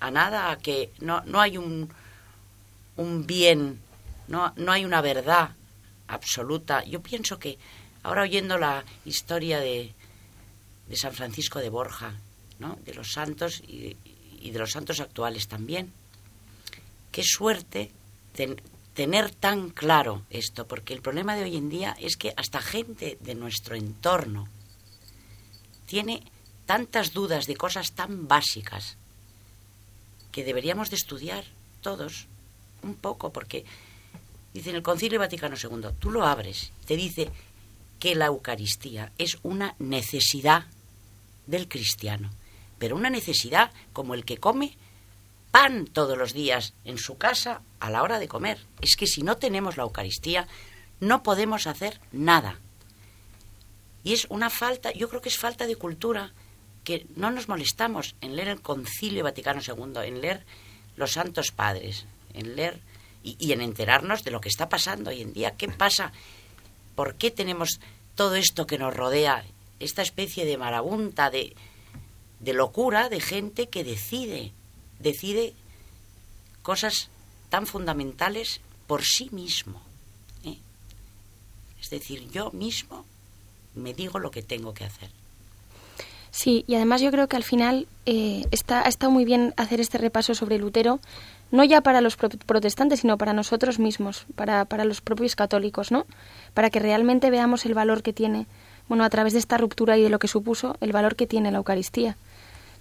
a 0.00 0.10
nada 0.10 0.50
a 0.50 0.58
que 0.58 0.90
no, 0.98 1.20
no 1.26 1.40
hay 1.40 1.58
un, 1.58 1.88
un 2.96 3.24
bien, 3.24 3.80
no, 4.26 4.52
no 4.56 4.72
hay 4.72 4.84
una 4.84 5.00
verdad 5.00 5.50
absoluta. 6.08 6.82
Yo 6.82 7.00
pienso 7.00 7.38
que 7.38 7.56
ahora 8.02 8.22
oyendo 8.22 8.58
la 8.58 8.84
historia 9.04 9.60
de, 9.60 9.94
San 10.94 11.12
Francisco 11.14 11.58
de 11.58 11.70
Borja, 11.70 12.14
¿no? 12.58 12.78
de 12.84 12.94
los 12.94 13.12
santos 13.12 13.62
y, 13.66 13.96
y 14.40 14.50
de 14.50 14.58
los 14.58 14.72
santos 14.72 15.00
actuales 15.00 15.48
también, 15.48 15.92
qué 17.10 17.22
suerte 17.24 17.90
tener 18.94 19.30
tan 19.30 19.70
claro 19.70 20.22
esto, 20.30 20.66
porque 20.66 20.94
el 20.94 21.02
problema 21.02 21.36
de 21.36 21.44
hoy 21.44 21.56
en 21.56 21.68
día 21.68 21.96
es 22.00 22.16
que 22.16 22.34
hasta 22.36 22.60
gente 22.60 23.18
de 23.20 23.34
nuestro 23.34 23.76
entorno 23.76 24.48
tiene 25.86 26.22
tantas 26.66 27.12
dudas 27.12 27.46
de 27.46 27.56
cosas 27.56 27.92
tan 27.92 28.28
básicas 28.28 28.96
que 30.30 30.44
deberíamos 30.44 30.90
de 30.90 30.96
estudiar 30.96 31.44
todos 31.82 32.26
un 32.82 32.94
poco, 32.94 33.32
porque 33.32 33.64
dice 34.54 34.70
en 34.70 34.76
el 34.76 34.82
Concilio 34.82 35.18
Vaticano 35.18 35.56
II, 35.56 35.90
tú 35.98 36.10
lo 36.10 36.24
abres, 36.24 36.72
te 36.86 36.96
dice 36.96 37.30
que 38.02 38.16
la 38.16 38.26
Eucaristía 38.26 39.12
es 39.16 39.38
una 39.44 39.76
necesidad 39.78 40.66
del 41.46 41.68
cristiano, 41.68 42.32
pero 42.80 42.96
una 42.96 43.10
necesidad 43.10 43.70
como 43.92 44.14
el 44.14 44.24
que 44.24 44.38
come 44.38 44.76
pan 45.52 45.86
todos 45.86 46.18
los 46.18 46.32
días 46.32 46.74
en 46.84 46.98
su 46.98 47.16
casa 47.16 47.62
a 47.78 47.90
la 47.90 48.02
hora 48.02 48.18
de 48.18 48.26
comer. 48.26 48.58
Es 48.80 48.96
que 48.96 49.06
si 49.06 49.22
no 49.22 49.36
tenemos 49.36 49.76
la 49.76 49.84
Eucaristía, 49.84 50.48
no 50.98 51.22
podemos 51.22 51.68
hacer 51.68 52.00
nada. 52.10 52.58
Y 54.02 54.14
es 54.14 54.26
una 54.30 54.50
falta, 54.50 54.92
yo 54.92 55.08
creo 55.08 55.20
que 55.20 55.28
es 55.28 55.38
falta 55.38 55.68
de 55.68 55.76
cultura, 55.76 56.32
que 56.82 57.06
no 57.14 57.30
nos 57.30 57.48
molestamos 57.48 58.16
en 58.20 58.34
leer 58.34 58.48
el 58.48 58.62
Concilio 58.62 59.22
Vaticano 59.22 59.60
II, 59.64 60.00
en 60.04 60.20
leer 60.20 60.44
los 60.96 61.12
Santos 61.12 61.52
Padres, 61.52 62.06
en 62.34 62.56
leer 62.56 62.80
y, 63.22 63.52
en 63.52 63.60
enterarnos 63.60 64.24
de 64.24 64.32
lo 64.32 64.40
que 64.40 64.48
está 64.48 64.68
pasando 64.68 65.10
hoy 65.10 65.20
en 65.20 65.32
día. 65.32 65.52
¿Qué 65.56 65.68
pasa? 65.68 66.10
¿Por 66.94 67.14
qué 67.14 67.30
tenemos 67.30 67.80
todo 68.14 68.34
esto 68.34 68.66
que 68.66 68.78
nos 68.78 68.94
rodea? 68.94 69.44
Esta 69.80 70.02
especie 70.02 70.44
de 70.44 70.56
marabunta, 70.56 71.30
de, 71.30 71.54
de 72.40 72.52
locura 72.52 73.08
de 73.08 73.20
gente 73.20 73.68
que 73.68 73.84
decide 73.84 74.52
decide 75.02 75.52
cosas 76.62 77.08
tan 77.50 77.66
fundamentales 77.66 78.60
por 78.86 79.04
sí 79.04 79.28
mismo. 79.30 79.82
¿eh? 80.44 80.56
Es 81.80 81.90
decir, 81.90 82.30
yo 82.30 82.50
mismo 82.52 83.04
me 83.74 83.92
digo 83.92 84.18
lo 84.18 84.30
que 84.30 84.42
tengo 84.42 84.72
que 84.72 84.84
hacer. 84.84 85.10
Sí, 86.30 86.64
y 86.66 86.76
además 86.76 87.02
yo 87.02 87.10
creo 87.10 87.28
que 87.28 87.36
al 87.36 87.44
final 87.44 87.86
eh, 88.06 88.46
está, 88.52 88.86
ha 88.86 88.88
estado 88.88 89.12
muy 89.12 89.24
bien 89.26 89.52
hacer 89.58 89.80
este 89.80 89.98
repaso 89.98 90.34
sobre 90.34 90.58
Lutero, 90.58 90.98
no 91.52 91.62
ya 91.62 91.82
para 91.82 92.00
los 92.00 92.16
protestantes, 92.16 93.00
sino 93.00 93.16
para 93.16 93.32
nosotros 93.32 93.78
mismos, 93.78 94.26
para, 94.34 94.64
para 94.64 94.84
los 94.84 95.00
propios 95.00 95.36
católicos, 95.36 95.92
¿no? 95.92 96.06
Para 96.54 96.70
que 96.70 96.80
realmente 96.80 97.30
veamos 97.30 97.64
el 97.66 97.74
valor 97.74 98.02
que 98.02 98.12
tiene, 98.12 98.46
bueno, 98.88 99.04
a 99.04 99.10
través 99.10 99.34
de 99.34 99.38
esta 99.38 99.58
ruptura 99.58 99.96
y 99.96 100.02
de 100.02 100.08
lo 100.08 100.18
que 100.18 100.26
supuso, 100.26 100.76
el 100.80 100.90
valor 100.90 101.14
que 101.14 101.28
tiene 101.28 101.52
la 101.52 101.58
Eucaristía. 101.58 102.16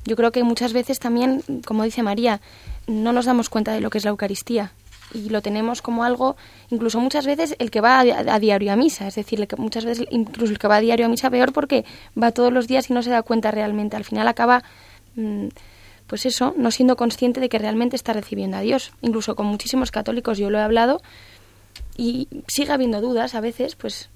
Yo 0.06 0.16
creo 0.16 0.32
que 0.32 0.44
muchas 0.44 0.74
veces 0.74 1.00
también, 1.00 1.44
como 1.66 1.84
dice 1.84 2.02
María, 2.02 2.42
no 2.88 3.14
nos 3.14 3.26
damos 3.26 3.50
cuenta 3.50 3.74
de 3.74 3.82
lo 3.82 3.92
que 3.92 4.00
es 4.00 4.06
la 4.06 4.10
Eucaristía 4.10 4.72
y 5.14 5.30
lo 5.30 5.42
tenemos 5.42 5.82
como 5.82 6.04
algo, 6.04 6.36
incluso 6.70 7.00
muchas 7.00 7.26
veces 7.26 7.56
el 7.60 7.70
que 7.72 7.82
va 7.82 8.00
a, 8.00 8.40
diario 8.40 8.72
a 8.72 8.76
misa, 8.76 9.08
es 9.08 9.16
decir, 9.16 9.46
que 9.48 9.56
muchas 9.56 9.86
veces 9.86 10.08
incluso 10.10 10.52
el 10.52 10.60
que 10.60 10.68
va 10.68 10.78
a 10.78 10.82
diario 10.82 11.06
a 11.06 11.10
misa 11.10 11.30
peor 11.30 11.54
porque 11.54 11.86
va 12.22 12.32
todos 12.32 12.52
los 12.52 12.68
días 12.68 12.90
y 12.90 12.94
no 12.94 13.04
se 13.04 13.10
da 13.10 13.22
cuenta 13.22 13.52
realmente. 13.52 13.98
Al 13.98 14.04
final 14.04 14.28
acaba, 14.28 14.64
mm, 15.16 15.48
pues 16.12 16.26
eso, 16.26 16.54
no 16.58 16.72
siendo 16.72 16.98
consciente 16.98 17.40
de 17.40 17.48
que 17.48 17.58
realmente 17.58 17.96
está 17.96 18.12
recibiendo 18.12 18.58
a 18.58 18.60
Dios. 18.60 18.92
Incluso 19.00 19.34
con 19.34 19.46
muchísimos 19.46 19.92
católicos 19.92 20.38
yo 20.38 20.50
lo 20.50 20.58
he 20.58 20.62
hablado 20.62 21.02
y 21.96 22.28
sigue 22.50 22.74
habiendo 22.74 23.00
dudas 23.00 23.34
a 23.34 23.40
veces, 23.40 23.78
pues 23.78 24.10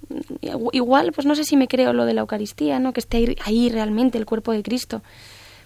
igual, 0.73 1.13
pues 1.13 1.25
no 1.25 1.35
sé 1.35 1.45
si 1.45 1.55
me 1.55 1.69
creo 1.69 1.93
lo 1.93 2.03
de 2.03 2.13
la 2.13 2.19
Eucaristía, 2.19 2.79
¿no? 2.79 2.91
Que 2.91 2.99
esté 2.99 3.37
ahí 3.45 3.69
realmente 3.69 4.17
el 4.17 4.25
cuerpo 4.25 4.51
de 4.51 4.61
Cristo 4.61 5.03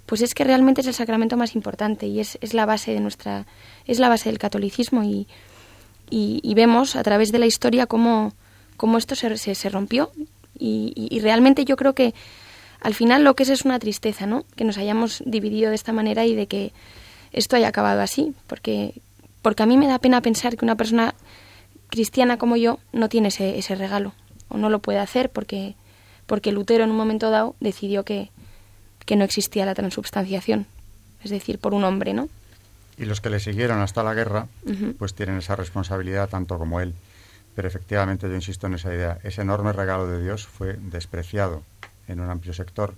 pues 0.06 0.22
es 0.22 0.36
que 0.36 0.44
realmente 0.44 0.82
es 0.82 0.88
el 0.88 0.94
sacramento 0.94 1.36
más 1.36 1.56
importante 1.56 2.06
y 2.06 2.20
es, 2.20 2.38
es 2.42 2.54
la 2.54 2.68
base 2.68 2.94
de 2.94 3.00
nuestra, 3.00 3.48
es 3.88 3.98
la 3.98 4.08
base 4.08 4.30
del 4.30 4.38
catolicismo 4.38 5.04
y, 5.04 5.28
y, 6.12 6.54
vemos 6.54 6.96
a 6.96 7.02
través 7.02 7.32
de 7.32 7.40
la 7.40 7.48
historia 7.48 7.88
cómo, 7.88 8.34
cómo 8.78 9.00
esto 9.00 9.16
se, 9.16 9.36
se, 9.36 9.70
rompió 9.70 10.12
y, 10.60 10.94
y, 10.96 11.20
realmente 11.22 11.66
yo 11.66 11.76
creo 11.76 11.94
que 11.94 12.14
al 12.82 12.94
final 12.94 13.24
lo 13.24 13.36
que 13.36 13.44
es 13.44 13.50
es 13.50 13.66
una 13.66 13.80
tristeza, 13.80 14.26
¿no? 14.26 14.46
Que 14.56 14.64
nos 14.64 14.78
hayamos 14.78 15.22
dividido 15.26 15.70
de 15.70 15.76
esta 15.76 15.94
manera 15.94 16.26
y 16.26 16.36
de 16.36 16.48
que 16.48 16.72
esto 17.32 17.56
haya 17.56 17.68
acabado 17.68 18.02
así, 18.02 18.34
porque, 18.48 18.94
porque 19.42 19.64
a 19.64 19.66
mí 19.66 19.78
me 19.78 19.88
da 19.88 20.00
pena 20.00 20.22
pensar 20.22 20.56
que 20.56 20.66
una 20.66 20.76
persona 20.76 21.14
cristiana 21.90 22.38
como 22.38 22.56
yo 22.56 22.80
no 22.94 23.10
tiene 23.10 23.30
ese, 23.30 23.58
ese 23.58 23.76
regalo 23.76 24.14
o 24.48 24.58
no 24.58 24.70
lo 24.70 24.80
puede 24.80 25.00
hacer 25.00 25.30
porque, 25.30 25.76
porque 26.26 26.52
Lutero 26.52 26.84
en 26.84 26.92
un 26.92 26.98
momento 26.98 27.30
dado 27.30 27.56
decidió 27.60 28.04
que, 28.04 28.32
que 29.06 29.16
no 29.16 29.24
existía 29.24 29.66
la 29.66 29.76
transubstanciación, 29.76 30.66
es 31.24 31.32
decir, 31.32 31.60
por 31.60 31.74
un 31.74 31.84
hombre, 31.84 32.14
¿no? 32.14 32.30
Y 32.98 33.06
los 33.06 33.22
que 33.22 33.30
le 33.30 33.40
siguieron 33.40 33.80
hasta 33.80 34.04
la 34.04 34.14
guerra, 34.14 34.48
pues 34.98 35.14
tienen 35.14 35.38
esa 35.38 35.56
responsabilidad 35.56 36.28
tanto 36.28 36.58
como 36.58 36.82
él. 36.82 36.94
Pero 37.56 37.68
efectivamente 37.68 38.28
yo 38.28 38.36
insisto 38.36 38.68
en 38.68 38.74
esa 38.74 38.94
idea. 38.94 39.20
Ese 39.24 39.42
enorme 39.42 39.72
regalo 39.72 40.06
de 40.06 40.22
Dios 40.22 40.46
fue 40.46 40.74
despreciado 40.74 41.64
en 42.10 42.20
un 42.20 42.30
amplio 42.30 42.54
sector 42.54 42.94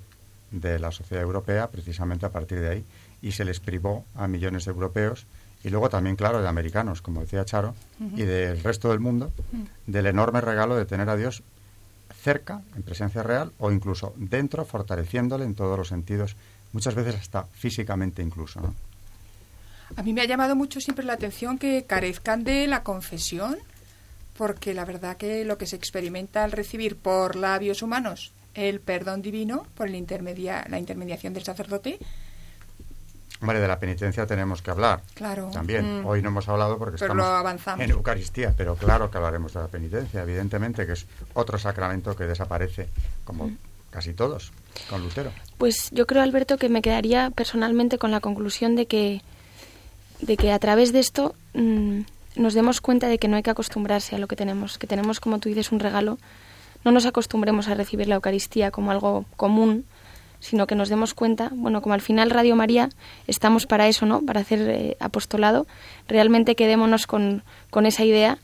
de 0.50 0.80
la 0.80 0.92
sociedad 0.92 1.24
europea, 1.24 1.70
precisamente 1.70 2.26
a 2.26 2.32
partir 2.32 2.60
de 2.60 2.70
ahí, 2.70 2.86
y 3.22 3.32
se 3.32 3.46
les 3.46 3.60
privó 3.60 4.06
a 4.16 4.28
millones 4.28 4.66
de 4.66 4.72
europeos 4.72 5.26
y 5.64 5.70
luego 5.70 5.90
también, 5.90 6.16
claro, 6.16 6.42
de 6.42 6.48
americanos, 6.48 7.02
como 7.02 7.22
decía 7.22 7.46
Charo, 7.46 7.76
y 8.16 8.24
del 8.24 8.64
resto 8.64 8.90
del 8.90 9.00
mundo, 9.00 9.32
del 9.86 10.08
enorme 10.08 10.42
regalo 10.42 10.76
de 10.76 10.86
tener 10.86 11.08
a 11.08 11.16
Dios 11.16 11.44
cerca, 12.20 12.62
en 12.76 12.84
presencia 12.84 13.22
real, 13.22 13.52
o 13.60 13.72
incluso 13.72 14.14
dentro, 14.18 14.66
fortaleciéndole 14.66 15.46
en 15.46 15.54
todos 15.54 15.78
los 15.78 15.88
sentidos, 15.88 16.36
muchas 16.74 16.96
veces 16.96 17.16
hasta 17.16 17.44
físicamente 17.44 18.24
incluso. 18.24 18.60
¿no? 18.60 18.74
A 19.96 20.04
mí 20.04 20.14
me 20.14 20.22
ha 20.22 20.26
llamado 20.26 20.56
mucho 20.56 20.82
siempre 20.82 21.06
la 21.06 21.14
atención 21.14 21.60
que 21.60 21.86
carezcan 21.86 22.44
de 22.44 22.66
la 22.66 22.82
confesión, 22.82 23.58
porque 24.38 24.74
la 24.74 24.86
verdad 24.86 25.18
que 25.18 25.46
lo 25.46 25.60
que 25.60 25.68
se 25.68 25.76
experimenta 25.76 26.44
al 26.44 26.52
recibir 26.52 26.96
por 26.96 27.36
labios 27.36 27.84
humanos 27.84 28.32
el 28.54 28.80
perdón 28.80 29.22
divino, 29.22 29.66
por 29.76 29.88
el 29.88 29.96
intermedia, 29.96 30.66
la 30.70 30.80
intermediación 30.80 31.34
del 31.34 31.44
sacerdote, 31.44 32.00
Hombre, 33.42 33.60
de 33.60 33.68
la 33.68 33.80
penitencia 33.80 34.28
tenemos 34.28 34.62
que 34.62 34.70
hablar. 34.70 35.02
Claro. 35.16 35.50
También. 35.52 36.02
Mm. 36.02 36.06
Hoy 36.06 36.22
no 36.22 36.30
hemos 36.30 36.48
hablado 36.48 36.78
porque 36.78 36.96
estamos 36.96 37.26
en 37.80 37.90
Eucaristía, 37.90 38.54
pero 38.56 38.76
claro 38.76 39.10
que 39.10 39.18
hablaremos 39.18 39.54
de 39.54 39.62
la 39.62 39.68
penitencia, 39.68 40.22
evidentemente, 40.22 40.86
que 40.86 40.94
es 40.94 41.08
otro 41.34 41.58
sacramento 41.58 42.16
que 42.16 42.26
desaparece, 42.26 42.90
como 43.24 43.48
mm. 43.48 43.58
casi 43.90 44.14
todos, 44.14 44.52
con 44.92 45.02
Lutero. 45.02 45.32
Pues 45.58 45.90
yo 45.90 46.06
creo, 46.06 46.22
Alberto, 46.22 46.58
que 46.58 46.70
me 46.70 46.84
quedaría 46.84 47.32
personalmente 47.32 47.98
con 47.98 48.12
la 48.12 48.20
conclusión 48.20 48.76
de 48.76 48.86
que, 48.86 49.24
de 50.20 50.38
que 50.38 50.52
a 50.52 50.60
través 50.60 50.94
de 50.94 51.00
esto 51.00 51.34
mm, 51.56 52.02
nos 52.36 52.54
demos 52.54 52.80
cuenta 52.80 53.08
de 53.08 53.18
que 53.18 53.28
no 53.28 53.38
hay 53.38 53.44
que 53.44 53.50
acostumbrarse 53.50 54.16
a 54.16 54.20
lo 54.20 54.28
que 54.28 54.36
tenemos, 54.36 54.78
que 54.78 54.86
tenemos, 54.86 55.20
como 55.20 55.40
tú 55.40 55.50
dices, 55.50 55.72
un 55.72 55.80
regalo 55.80 56.20
no 56.84 56.92
nos 56.92 57.06
acostumbremos 57.06 57.68
a 57.68 57.76
recibir 57.76 58.08
la 58.08 58.16
Eucaristía 58.16 58.72
como 58.72 58.92
algo 58.92 59.26
común, 59.36 59.86
sino 60.40 60.68
que 60.68 60.76
nos 60.76 60.90
demos 60.90 61.14
cuenta, 61.14 61.52
bueno, 61.54 61.82
como 61.82 61.94
al 61.94 62.02
final 62.02 62.32
Radio 62.32 62.56
María 62.56 62.90
estamos 63.28 63.68
para 63.68 63.88
eso, 63.88 64.06
¿no? 64.06 64.22
Para 64.22 64.42
hacer 64.42 64.60
eh, 64.70 64.98
apostolado, 65.00 65.68
realmente 66.08 66.56
quedémonos 66.56 67.06
con, 67.06 67.44
con 67.70 67.86
esa 67.86 68.04
idea 68.04 68.40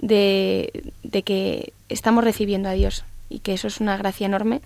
de, 0.00 0.92
de, 1.02 1.22
que 1.22 1.72
estamos 1.90 2.24
recibiendo 2.24 2.68
a 2.70 2.72
Dios 2.72 3.04
y 3.28 3.40
que 3.40 3.52
eso 3.52 3.68
es 3.68 3.80
una 3.80 3.96
gracia 3.98 4.26
enorme 4.26 4.62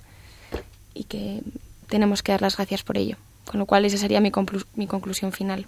y 0.94 1.04
que 1.04 1.42
tenemos 1.88 2.22
que 2.22 2.32
dar 2.32 2.42
las 2.42 2.56
gracias 2.56 2.84
por 2.84 2.96
ello. 2.96 3.16
Con 3.46 3.58
lo 3.58 3.66
cual 3.66 3.84
esa 3.84 3.96
sería 3.96 4.20
mi, 4.20 4.30
mi 4.76 4.86
conclusión 4.86 5.32
final. 5.32 5.66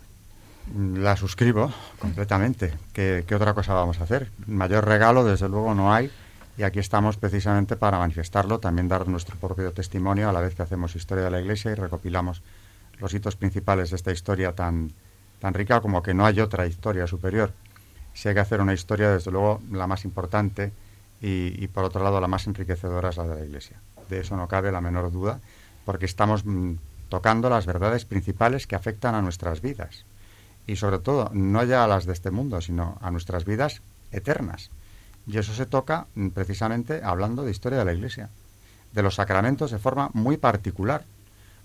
La 0.94 1.16
suscribo 1.16 1.72
completamente. 1.98 2.72
¿Qué, 2.92 3.24
¿Qué 3.26 3.34
otra 3.34 3.54
cosa 3.54 3.74
vamos 3.74 3.98
a 4.00 4.04
hacer? 4.04 4.30
Mayor 4.46 4.86
regalo, 4.86 5.24
desde 5.24 5.48
luego, 5.48 5.74
no 5.74 5.92
hay 5.92 6.12
y 6.56 6.64
aquí 6.64 6.78
estamos 6.78 7.16
precisamente 7.16 7.76
para 7.76 7.98
manifestarlo, 7.98 8.58
también 8.58 8.88
dar 8.88 9.08
nuestro 9.08 9.36
propio 9.36 9.72
testimonio 9.72 10.28
a 10.28 10.32
la 10.32 10.40
vez 10.40 10.54
que 10.54 10.62
hacemos 10.62 10.94
historia 10.94 11.24
de 11.24 11.30
la 11.30 11.40
Iglesia 11.40 11.70
y 11.70 11.74
recopilamos 11.74 12.42
los 12.98 13.14
hitos 13.14 13.36
principales 13.36 13.90
de 13.90 13.96
esta 13.96 14.12
historia 14.12 14.54
tan, 14.54 14.92
tan 15.40 15.54
rica 15.54 15.80
como 15.80 16.02
que 16.02 16.14
no 16.14 16.26
hay 16.26 16.40
otra 16.40 16.66
historia 16.66 17.06
superior. 17.06 17.52
Si 18.12 18.28
hay 18.28 18.34
que 18.34 18.40
hacer 18.40 18.60
una 18.60 18.74
historia, 18.74 19.10
desde 19.10 19.30
luego, 19.30 19.62
la 19.70 19.86
más 19.86 20.04
importante 20.04 20.72
y, 21.22 21.66
por 21.68 21.84
otro 21.84 22.02
lado 22.02 22.20
la 22.20 22.26
más 22.26 22.46
enriquecedora 22.46 23.10
es 23.10 23.16
la 23.16 23.24
de 23.24 23.36
la 23.36 23.44
Iglesia. 23.46 23.80
De 24.10 24.20
eso 24.20 24.36
no 24.36 24.48
cabe 24.48 24.72
la 24.72 24.80
menor 24.80 25.10
duda, 25.10 25.40
porque 25.86 26.04
estamos 26.04 26.44
mm, 26.44 26.74
tocando 27.08 27.48
las 27.48 27.64
verdades 27.64 28.04
principales 28.04 28.66
que 28.66 28.76
afectan 28.76 29.14
a 29.14 29.22
nuestras 29.22 29.62
vidas. 29.62 30.04
Y 30.66 30.76
sobre 30.76 30.98
todo, 30.98 31.30
no 31.32 31.64
ya 31.64 31.84
a 31.84 31.88
las 31.88 32.04
de 32.04 32.12
este 32.12 32.30
mundo, 32.30 32.60
sino 32.60 32.98
a 33.00 33.10
nuestras 33.10 33.44
vidas 33.44 33.82
eternas. 34.10 34.70
Y 35.26 35.38
eso 35.38 35.52
se 35.54 35.66
toca 35.66 36.06
mm, 36.14 36.28
precisamente 36.28 37.02
hablando 37.04 37.44
de 37.44 37.50
historia 37.50 37.78
de 37.78 37.84
la 37.84 37.92
Iglesia, 37.92 38.30
de 38.92 39.02
los 39.02 39.14
sacramentos 39.14 39.70
de 39.70 39.78
forma 39.78 40.10
muy 40.12 40.36
particular, 40.36 41.04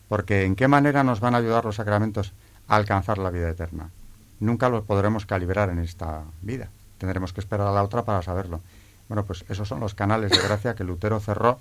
porque 0.08 0.46
¿en 0.46 0.56
qué 0.56 0.68
manera 0.68 1.04
nos 1.04 1.20
van 1.20 1.36
a 1.36 1.40
ayudar 1.40 1.66
los 1.66 1.76
sacramentos 1.76 2.34
a 2.68 2.76
alcanzar 2.76 3.18
la 3.18 3.30
vida 3.30 3.50
eterna? 3.50 3.90
Nunca 4.40 4.70
los 4.70 4.84
podremos 4.84 5.26
calibrar 5.26 5.70
en 5.70 5.80
esta 5.80 6.24
vida, 6.42 6.70
tendremos 6.98 7.34
que 7.34 7.42
esperar 7.42 7.68
a 7.68 7.72
la 7.72 7.84
otra 7.84 8.06
para 8.06 8.22
saberlo. 8.22 8.62
Bueno, 9.10 9.26
pues 9.26 9.46
esos 9.50 9.68
son 9.68 9.80
los 9.80 9.96
canales 9.96 10.32
de 10.32 10.40
gracia 10.40 10.76
que 10.76 10.84
Lutero 10.84 11.20
cerró 11.20 11.60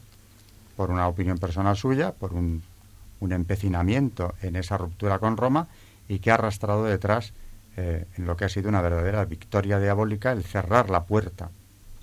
por 0.76 0.90
una 0.90 1.08
opinión 1.08 1.38
personal 1.38 1.76
suya, 1.76 2.12
por 2.12 2.34
un, 2.34 2.62
un 3.20 3.32
empecinamiento 3.32 4.34
en 4.42 4.56
esa 4.56 4.76
ruptura 4.76 5.18
con 5.18 5.36
Roma 5.36 5.68
y 6.08 6.18
que 6.18 6.30
ha 6.30 6.34
arrastrado 6.34 6.84
detrás 6.84 7.32
eh, 7.76 8.06
en 8.16 8.26
lo 8.26 8.36
que 8.36 8.44
ha 8.44 8.48
sido 8.48 8.68
una 8.68 8.82
verdadera 8.82 9.24
victoria 9.24 9.78
diabólica 9.78 10.32
el 10.32 10.44
cerrar 10.44 10.90
la 10.90 11.04
puerta 11.04 11.50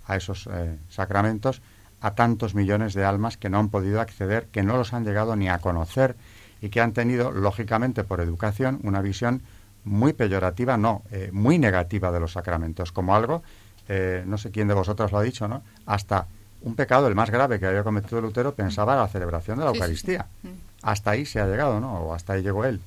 a 0.06 0.16
esos 0.16 0.47
eh, 0.51 0.78
sacramentos 0.89 1.62
a 2.01 2.12
tantos 2.16 2.54
millones 2.54 2.93
de 2.93 3.06
almas 3.06 3.38
que 3.38 3.49
no 3.49 3.60
han 3.60 3.70
podido 3.70 4.01
acceder, 4.01 4.47
que 4.47 4.62
no 4.62 4.76
los 4.76 4.93
han 4.93 5.06
llegado 5.06 5.36
ni 5.38 5.47
a 5.47 5.60
conocer 5.60 6.18
y 6.62 6.70
que 6.70 6.82
han 6.82 6.91
tenido, 6.91 7.32
lógicamente, 7.32 8.04
por 8.04 8.20
educación, 8.20 8.80
una 8.84 9.01
visión 9.01 9.41
muy 9.86 10.14
peyorativa, 10.14 10.78
no, 10.78 11.04
eh, 11.12 11.30
muy 11.32 11.60
negativa 11.60 12.12
de 12.12 12.20
los 12.20 12.34
sacramentos, 12.34 12.91
como 12.91 13.16
algo, 13.16 13.41
eh, 13.88 14.24
no 14.26 14.38
sé 14.38 14.51
quién 14.51 14.68
de 14.68 14.74
vosotros 14.74 15.12
lo 15.12 15.18
ha 15.18 15.24
dicho, 15.24 15.47
¿no? 15.47 15.64
Hasta 15.86 16.28
un 16.62 16.76
pecado, 16.76 17.08
el 17.08 17.16
más 17.16 17.30
grave 17.30 17.60
que 17.60 17.66
había 17.66 17.84
cometido 17.84 18.22
Lutero, 18.22 18.54
pensaba 18.54 18.95
la 18.95 19.08
celebración 19.08 19.60
de 19.60 19.66
la 19.66 19.72
Eucaristía. 19.72 20.26
Mm. 20.43 20.47
Hasta 20.82 21.12
ahí 21.12 21.26
se 21.26 21.39
ha 21.39 21.47
llegado, 21.47 21.80
¿no? 21.80 21.93
O 21.99 22.14
hasta 22.14 22.34
ahí 22.34 22.41
llegó 22.41 22.66
él. 22.66 22.80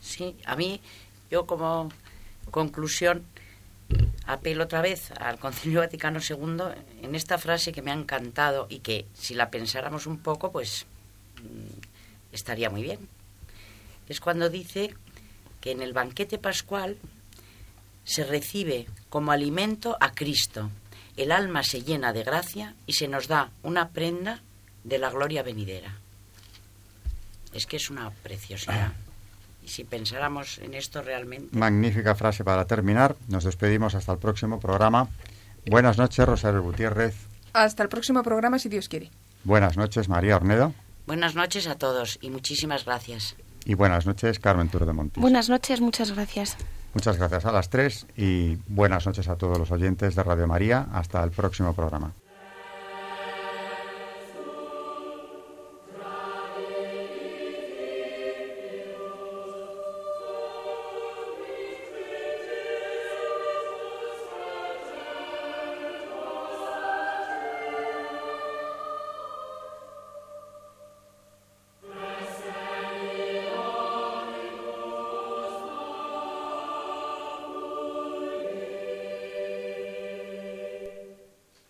Sí, 0.00 0.36
a 0.46 0.56
mí, 0.56 0.80
yo 1.30 1.46
como 1.46 1.90
conclusión, 2.50 3.22
apelo 4.26 4.64
otra 4.64 4.82
vez 4.82 5.12
al 5.12 5.38
Concilio 5.38 5.80
Vaticano 5.80 6.20
II 6.20 7.02
en 7.02 7.14
esta 7.14 7.38
frase 7.38 7.72
que 7.72 7.82
me 7.82 7.90
ha 7.90 7.94
encantado 7.94 8.66
y 8.68 8.80
que 8.80 9.06
si 9.14 9.34
la 9.34 9.50
pensáramos 9.50 10.06
un 10.06 10.18
poco, 10.18 10.50
pues 10.50 10.86
mm, 11.42 12.32
estaría 12.32 12.70
muy 12.70 12.82
bien. 12.82 13.08
Es 14.08 14.20
cuando 14.20 14.48
dice 14.48 14.94
que 15.60 15.70
en 15.72 15.82
el 15.82 15.92
banquete 15.92 16.38
pascual 16.38 16.96
se 18.04 18.24
recibe 18.24 18.86
como 19.08 19.32
alimento 19.32 19.96
a 20.00 20.12
Cristo. 20.12 20.70
El 21.16 21.32
alma 21.32 21.62
se 21.62 21.82
llena 21.82 22.12
de 22.12 22.22
gracia 22.22 22.74
y 22.86 22.92
se 22.92 23.08
nos 23.08 23.26
da 23.26 23.50
una 23.62 23.88
prenda 23.88 24.42
de 24.84 24.98
la 24.98 25.10
gloria 25.10 25.42
venidera. 25.42 25.96
Es 27.52 27.66
que 27.66 27.76
es 27.76 27.90
una 27.90 28.10
preciosidad. 28.10 28.92
Y 29.66 29.68
si 29.68 29.82
pensáramos 29.82 30.58
en 30.58 30.74
esto 30.74 31.02
realmente. 31.02 31.56
Magnífica 31.56 32.14
frase 32.14 32.44
para 32.44 32.66
terminar. 32.66 33.16
Nos 33.26 33.42
despedimos 33.42 33.96
hasta 33.96 34.12
el 34.12 34.18
próximo 34.18 34.60
programa. 34.60 35.08
Buenas 35.68 35.98
noches, 35.98 36.24
Rosario 36.24 36.62
Gutiérrez. 36.62 37.16
Hasta 37.52 37.82
el 37.82 37.88
próximo 37.88 38.22
programa, 38.22 38.60
si 38.60 38.68
Dios 38.68 38.88
quiere. 38.88 39.10
Buenas 39.42 39.76
noches, 39.76 40.08
María 40.08 40.36
Ornedo. 40.36 40.72
Buenas 41.06 41.34
noches 41.34 41.66
a 41.66 41.74
todos 41.74 42.18
y 42.20 42.30
muchísimas 42.30 42.84
gracias. 42.84 43.34
Y 43.64 43.74
buenas 43.74 44.06
noches, 44.06 44.38
Carmen 44.38 44.68
Tour 44.68 44.86
de 44.86 44.92
Montes. 44.92 45.20
Buenas 45.20 45.48
noches, 45.48 45.80
muchas 45.80 46.12
gracias. 46.12 46.56
Muchas 46.94 47.16
gracias 47.16 47.44
a 47.44 47.50
las 47.50 47.68
tres 47.68 48.06
y 48.16 48.56
buenas 48.68 49.04
noches 49.04 49.26
a 49.28 49.34
todos 49.34 49.58
los 49.58 49.72
oyentes 49.72 50.14
de 50.14 50.22
Radio 50.22 50.46
María. 50.46 50.86
Hasta 50.92 51.24
el 51.24 51.32
próximo 51.32 51.74
programa. 51.74 52.12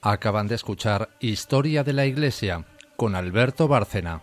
Acaban 0.09 0.47
de 0.47 0.55
escuchar 0.55 1.09
Historia 1.19 1.83
de 1.83 1.93
la 1.93 2.07
Iglesia 2.07 2.65
con 2.95 3.17
Alberto 3.17 3.67
Bárcena. 3.67 4.23